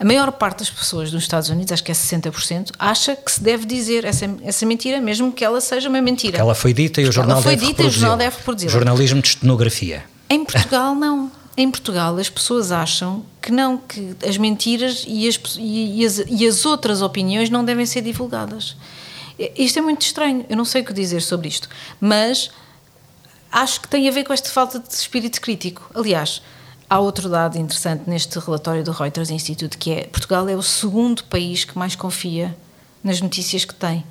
A 0.01 0.05
maior 0.05 0.33
parte 0.33 0.61
das 0.61 0.71
pessoas 0.71 1.13
nos 1.13 1.25
Estados 1.25 1.51
Unidos, 1.51 1.73
acho 1.73 1.85
que 1.85 1.93
é 1.93 1.95
60%, 1.95 2.71
acha 2.79 3.15
que 3.15 3.31
se 3.31 3.43
deve 3.43 3.67
dizer 3.67 4.07
essa, 4.07 4.25
essa 4.43 4.65
mentira, 4.65 4.99
mesmo 4.99 5.31
que 5.31 5.45
ela 5.45 5.61
seja 5.61 5.91
uma 5.91 6.01
mentira. 6.01 6.33
Que 6.33 6.41
ela 6.41 6.55
foi 6.55 6.73
dita 6.73 7.03
e 7.03 7.05
o 7.05 7.13
jornal, 7.13 7.43
foi 7.43 7.55
deve, 7.55 7.67
dita 7.67 7.83
e 7.83 7.87
o 7.87 7.91
jornal 7.91 8.17
deve 8.17 8.37
reproduzir. 8.39 8.71
Jornalismo 8.71 9.21
de 9.21 9.29
estenografia. 9.29 10.03
Em 10.31 10.43
Portugal, 10.43 10.95
não. 10.95 11.31
Em 11.55 11.71
Portugal, 11.71 12.17
as 12.17 12.31
pessoas 12.31 12.73
acham 12.73 13.23
que 13.43 13.53
não, 13.53 13.77
que 13.77 14.17
as 14.27 14.39
mentiras 14.39 15.05
e 15.07 15.29
as, 15.29 15.39
e, 15.59 16.07
as, 16.07 16.23
e 16.27 16.47
as 16.47 16.65
outras 16.65 17.03
opiniões 17.03 17.51
não 17.51 17.63
devem 17.63 17.85
ser 17.85 18.01
divulgadas. 18.01 18.79
Isto 19.55 19.81
é 19.81 19.83
muito 19.83 20.01
estranho, 20.01 20.47
eu 20.49 20.57
não 20.57 20.65
sei 20.65 20.81
o 20.81 20.85
que 20.85 20.95
dizer 20.95 21.21
sobre 21.21 21.49
isto, 21.49 21.69
mas 22.01 22.51
acho 23.53 23.83
que 23.83 23.89
tem 23.89 24.09
a 24.09 24.11
ver 24.11 24.25
com 24.25 24.33
esta 24.33 24.49
falta 24.49 24.79
de 24.79 24.95
espírito 24.95 25.43
crítico. 25.43 25.91
Aliás, 25.95 26.41
há 26.91 26.99
outro 26.99 27.29
dado 27.29 27.57
interessante 27.57 28.11
neste 28.11 28.37
relatório 28.41 28.83
do 28.83 28.91
Reuters 28.91 29.31
Institute, 29.31 29.79
que 29.79 29.93
é 29.93 30.05
Portugal 30.09 30.49
é 30.49 30.57
o 30.57 30.63
segundo 30.63 31.23
país 31.23 31.65
que 31.65 31.79
mais 31.79 31.95
confia 31.95 32.55
nas 33.03 33.21
notícias 33.21 33.65
que 33.65 33.75
tem. 33.75 34.05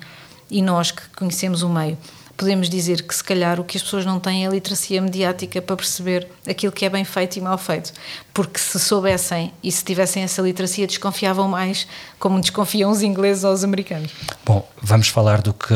E 0.50 0.62
nós 0.62 0.90
que 0.90 1.02
conhecemos 1.10 1.62
o 1.62 1.68
meio, 1.68 1.96
podemos 2.40 2.70
dizer 2.70 3.02
que 3.02 3.14
se 3.14 3.22
calhar 3.22 3.60
o 3.60 3.64
que 3.64 3.76
as 3.76 3.82
pessoas 3.82 4.06
não 4.06 4.18
têm 4.18 4.46
é 4.46 4.48
a 4.48 4.50
literacia 4.50 4.98
mediática 5.02 5.60
para 5.60 5.76
perceber 5.76 6.26
aquilo 6.48 6.72
que 6.72 6.86
é 6.86 6.88
bem 6.88 7.04
feito 7.04 7.36
e 7.36 7.40
mal 7.42 7.58
feito. 7.58 7.92
Porque 8.32 8.58
se 8.58 8.80
soubessem 8.80 9.52
e 9.62 9.70
se 9.70 9.84
tivessem 9.84 10.22
essa 10.22 10.40
literacia, 10.40 10.86
desconfiavam 10.86 11.46
mais, 11.46 11.86
como 12.18 12.40
desconfiam 12.40 12.90
os 12.90 13.02
ingleses 13.02 13.44
ou 13.44 13.52
os 13.52 13.62
americanos. 13.62 14.10
Bom, 14.42 14.66
vamos 14.80 15.08
falar 15.08 15.42
do 15.42 15.52
que, 15.52 15.74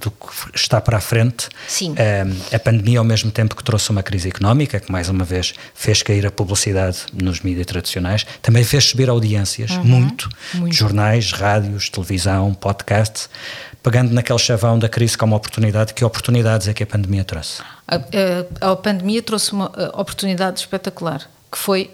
do 0.00 0.10
que 0.10 0.26
está 0.52 0.80
para 0.80 0.96
a 0.96 1.00
frente. 1.00 1.48
Sim. 1.68 1.94
a 2.52 2.58
pandemia, 2.58 2.98
ao 2.98 3.04
mesmo 3.04 3.30
tempo 3.30 3.54
que 3.54 3.62
trouxe 3.62 3.88
uma 3.90 4.02
crise 4.02 4.28
económica, 4.28 4.80
que 4.80 4.90
mais 4.90 5.08
uma 5.08 5.24
vez 5.24 5.54
fez 5.74 6.02
cair 6.02 6.26
a 6.26 6.30
publicidade 6.32 7.02
nos 7.12 7.40
mídias 7.40 7.66
tradicionais, 7.66 8.26
também 8.42 8.64
fez 8.64 8.82
subir 8.82 9.08
audiências, 9.08 9.70
uhum. 9.70 9.84
muito, 9.84 10.28
muito, 10.54 10.74
jornais, 10.74 11.30
rádios, 11.30 11.88
televisão, 11.88 12.52
podcasts 12.52 13.28
pegando 13.84 14.14
naquele 14.14 14.38
chavão 14.38 14.78
da 14.78 14.88
crise 14.88 15.16
como 15.16 15.36
oportunidade, 15.36 15.92
que 15.92 16.02
oportunidades 16.02 16.66
é 16.66 16.72
que 16.72 16.82
a 16.82 16.86
pandemia 16.86 17.22
trouxe? 17.22 17.62
A, 17.86 17.96
a, 17.96 18.72
a 18.72 18.76
pandemia 18.76 19.22
trouxe 19.22 19.52
uma 19.52 19.66
oportunidade 19.92 20.58
espetacular, 20.60 21.30
que 21.52 21.58
foi 21.58 21.90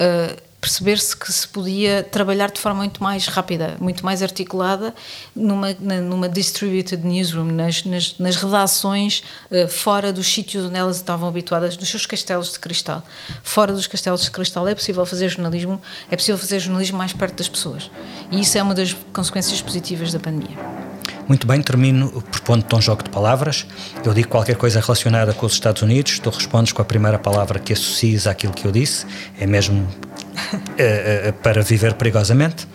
uh, 0.00 0.40
perceber-se 0.60 1.16
que 1.16 1.32
se 1.32 1.48
podia 1.48 2.04
trabalhar 2.04 2.48
de 2.52 2.60
forma 2.60 2.78
muito 2.78 3.02
mais 3.02 3.26
rápida, 3.26 3.76
muito 3.80 4.04
mais 4.04 4.22
articulada, 4.22 4.94
numa, 5.34 5.74
numa 5.74 6.28
distributed 6.28 7.04
newsroom, 7.04 7.46
nas, 7.46 7.84
nas, 7.84 8.16
nas 8.20 8.36
redações 8.36 9.24
uh, 9.50 9.66
fora 9.66 10.12
dos 10.12 10.32
sítios 10.32 10.66
onde 10.66 10.76
elas 10.76 10.98
estavam 10.98 11.28
habituadas, 11.28 11.76
nos 11.76 11.88
seus 11.88 12.06
castelos 12.06 12.52
de 12.52 12.60
cristal. 12.60 13.02
Fora 13.42 13.72
dos 13.72 13.88
castelos 13.88 14.22
de 14.22 14.30
cristal 14.30 14.68
é 14.68 14.76
possível 14.76 15.04
fazer 15.04 15.28
jornalismo, 15.28 15.82
é 16.08 16.14
possível 16.14 16.38
fazer 16.38 16.60
jornalismo 16.60 16.98
mais 16.98 17.12
perto 17.12 17.34
das 17.34 17.48
pessoas. 17.48 17.90
E 18.30 18.40
isso 18.40 18.56
é 18.56 18.62
uma 18.62 18.76
das 18.76 18.96
consequências 19.12 19.60
positivas 19.60 20.12
da 20.12 20.20
pandemia. 20.20 20.91
Muito 21.28 21.46
bem, 21.46 21.62
termino 21.62 22.10
propondo-te 22.30 22.74
um 22.74 22.80
jogo 22.80 23.02
de 23.02 23.10
palavras. 23.10 23.66
Eu 24.04 24.12
digo 24.12 24.28
qualquer 24.28 24.56
coisa 24.56 24.80
relacionada 24.80 25.32
com 25.32 25.46
os 25.46 25.52
Estados 25.52 25.82
Unidos, 25.82 26.18
tu 26.18 26.30
respondes 26.30 26.72
com 26.72 26.82
a 26.82 26.84
primeira 26.84 27.18
palavra 27.18 27.58
que 27.58 27.72
associes 27.72 28.26
àquilo 28.26 28.52
que 28.52 28.66
eu 28.66 28.72
disse, 28.72 29.06
é 29.38 29.46
mesmo 29.46 29.82
uh, 29.82 30.56
uh, 31.30 31.32
para 31.42 31.62
viver 31.62 31.94
perigosamente. 31.94 32.66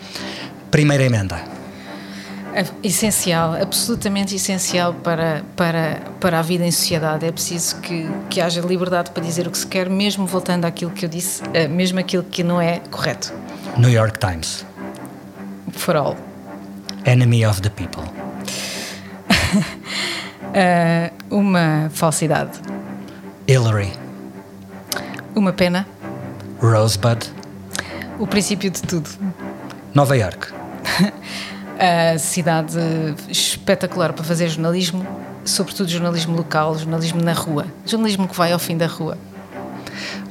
Primeira 0.70 1.04
emenda. 1.04 1.40
É 2.54 2.64
essencial, 2.82 3.54
absolutamente 3.54 4.34
essencial 4.34 4.92
para, 4.94 5.44
para, 5.54 6.00
para 6.18 6.38
a 6.38 6.42
vida 6.42 6.64
em 6.64 6.70
sociedade. 6.72 7.26
É 7.26 7.30
preciso 7.30 7.76
que, 7.80 8.08
que 8.28 8.40
haja 8.40 8.60
liberdade 8.60 9.10
para 9.10 9.22
dizer 9.22 9.46
o 9.46 9.50
que 9.50 9.58
se 9.58 9.66
quer, 9.66 9.88
mesmo 9.88 10.26
voltando 10.26 10.64
àquilo 10.64 10.90
que 10.90 11.04
eu 11.04 11.08
disse, 11.08 11.42
mesmo 11.70 12.00
aquilo 12.00 12.24
que 12.24 12.42
não 12.42 12.60
é 12.60 12.80
correto. 12.90 13.32
New 13.76 13.90
York 13.90 14.18
Times. 14.18 14.64
For 15.72 15.94
all. 15.94 16.16
Enemy 17.04 17.46
of 17.46 17.62
the 17.62 17.70
people. 17.70 18.27
Uh, 19.48 21.12
uma 21.34 21.90
falsidade. 21.90 22.58
Hillary. 23.46 23.92
Uma 25.34 25.52
pena. 25.52 25.86
Rosebud. 26.60 27.26
O 28.18 28.26
princípio 28.26 28.70
de 28.70 28.82
tudo. 28.82 29.08
Nova 29.94 30.16
York. 30.16 30.48
a 31.78 32.18
cidade 32.18 32.78
espetacular 33.28 34.12
para 34.12 34.24
fazer 34.24 34.48
jornalismo, 34.48 35.06
sobretudo 35.44 35.88
jornalismo 35.88 36.36
local, 36.36 36.76
jornalismo 36.76 37.22
na 37.22 37.32
rua, 37.32 37.66
jornalismo 37.86 38.26
que 38.26 38.36
vai 38.36 38.52
ao 38.52 38.58
fim 38.58 38.76
da 38.76 38.86
rua. 38.86 39.16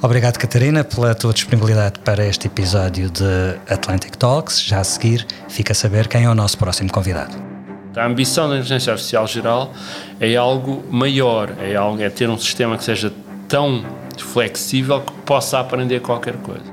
Obrigado, 0.01 0.37
Catarina, 0.37 0.83
pela 0.83 1.15
tua 1.15 1.33
disponibilidade 1.33 1.99
para 1.99 2.25
este 2.25 2.47
episódio 2.47 3.09
de 3.09 3.57
Atlantic 3.67 4.15
Talks. 4.15 4.61
Já 4.61 4.79
a 4.79 4.83
seguir, 4.83 5.25
fica 5.49 5.71
a 5.71 5.75
saber 5.75 6.07
quem 6.07 6.25
é 6.25 6.29
o 6.29 6.35
nosso 6.35 6.57
próximo 6.57 6.91
convidado. 6.91 7.56
A 7.97 8.05
ambição 8.05 8.49
da 8.49 8.55
inteligência 8.55 8.91
artificial 8.91 9.27
geral 9.27 9.73
é 10.19 10.35
algo 10.35 10.83
maior, 10.89 11.49
é, 11.59 11.75
algo, 11.75 12.01
é 12.01 12.09
ter 12.09 12.29
um 12.29 12.37
sistema 12.37 12.77
que 12.77 12.83
seja 12.83 13.11
tão 13.47 13.83
flexível 14.17 15.01
que 15.01 15.13
possa 15.25 15.59
aprender 15.59 16.01
qualquer 16.01 16.35
coisa. 16.37 16.65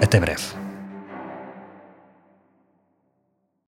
Até 0.00 0.18
breve. 0.18 0.61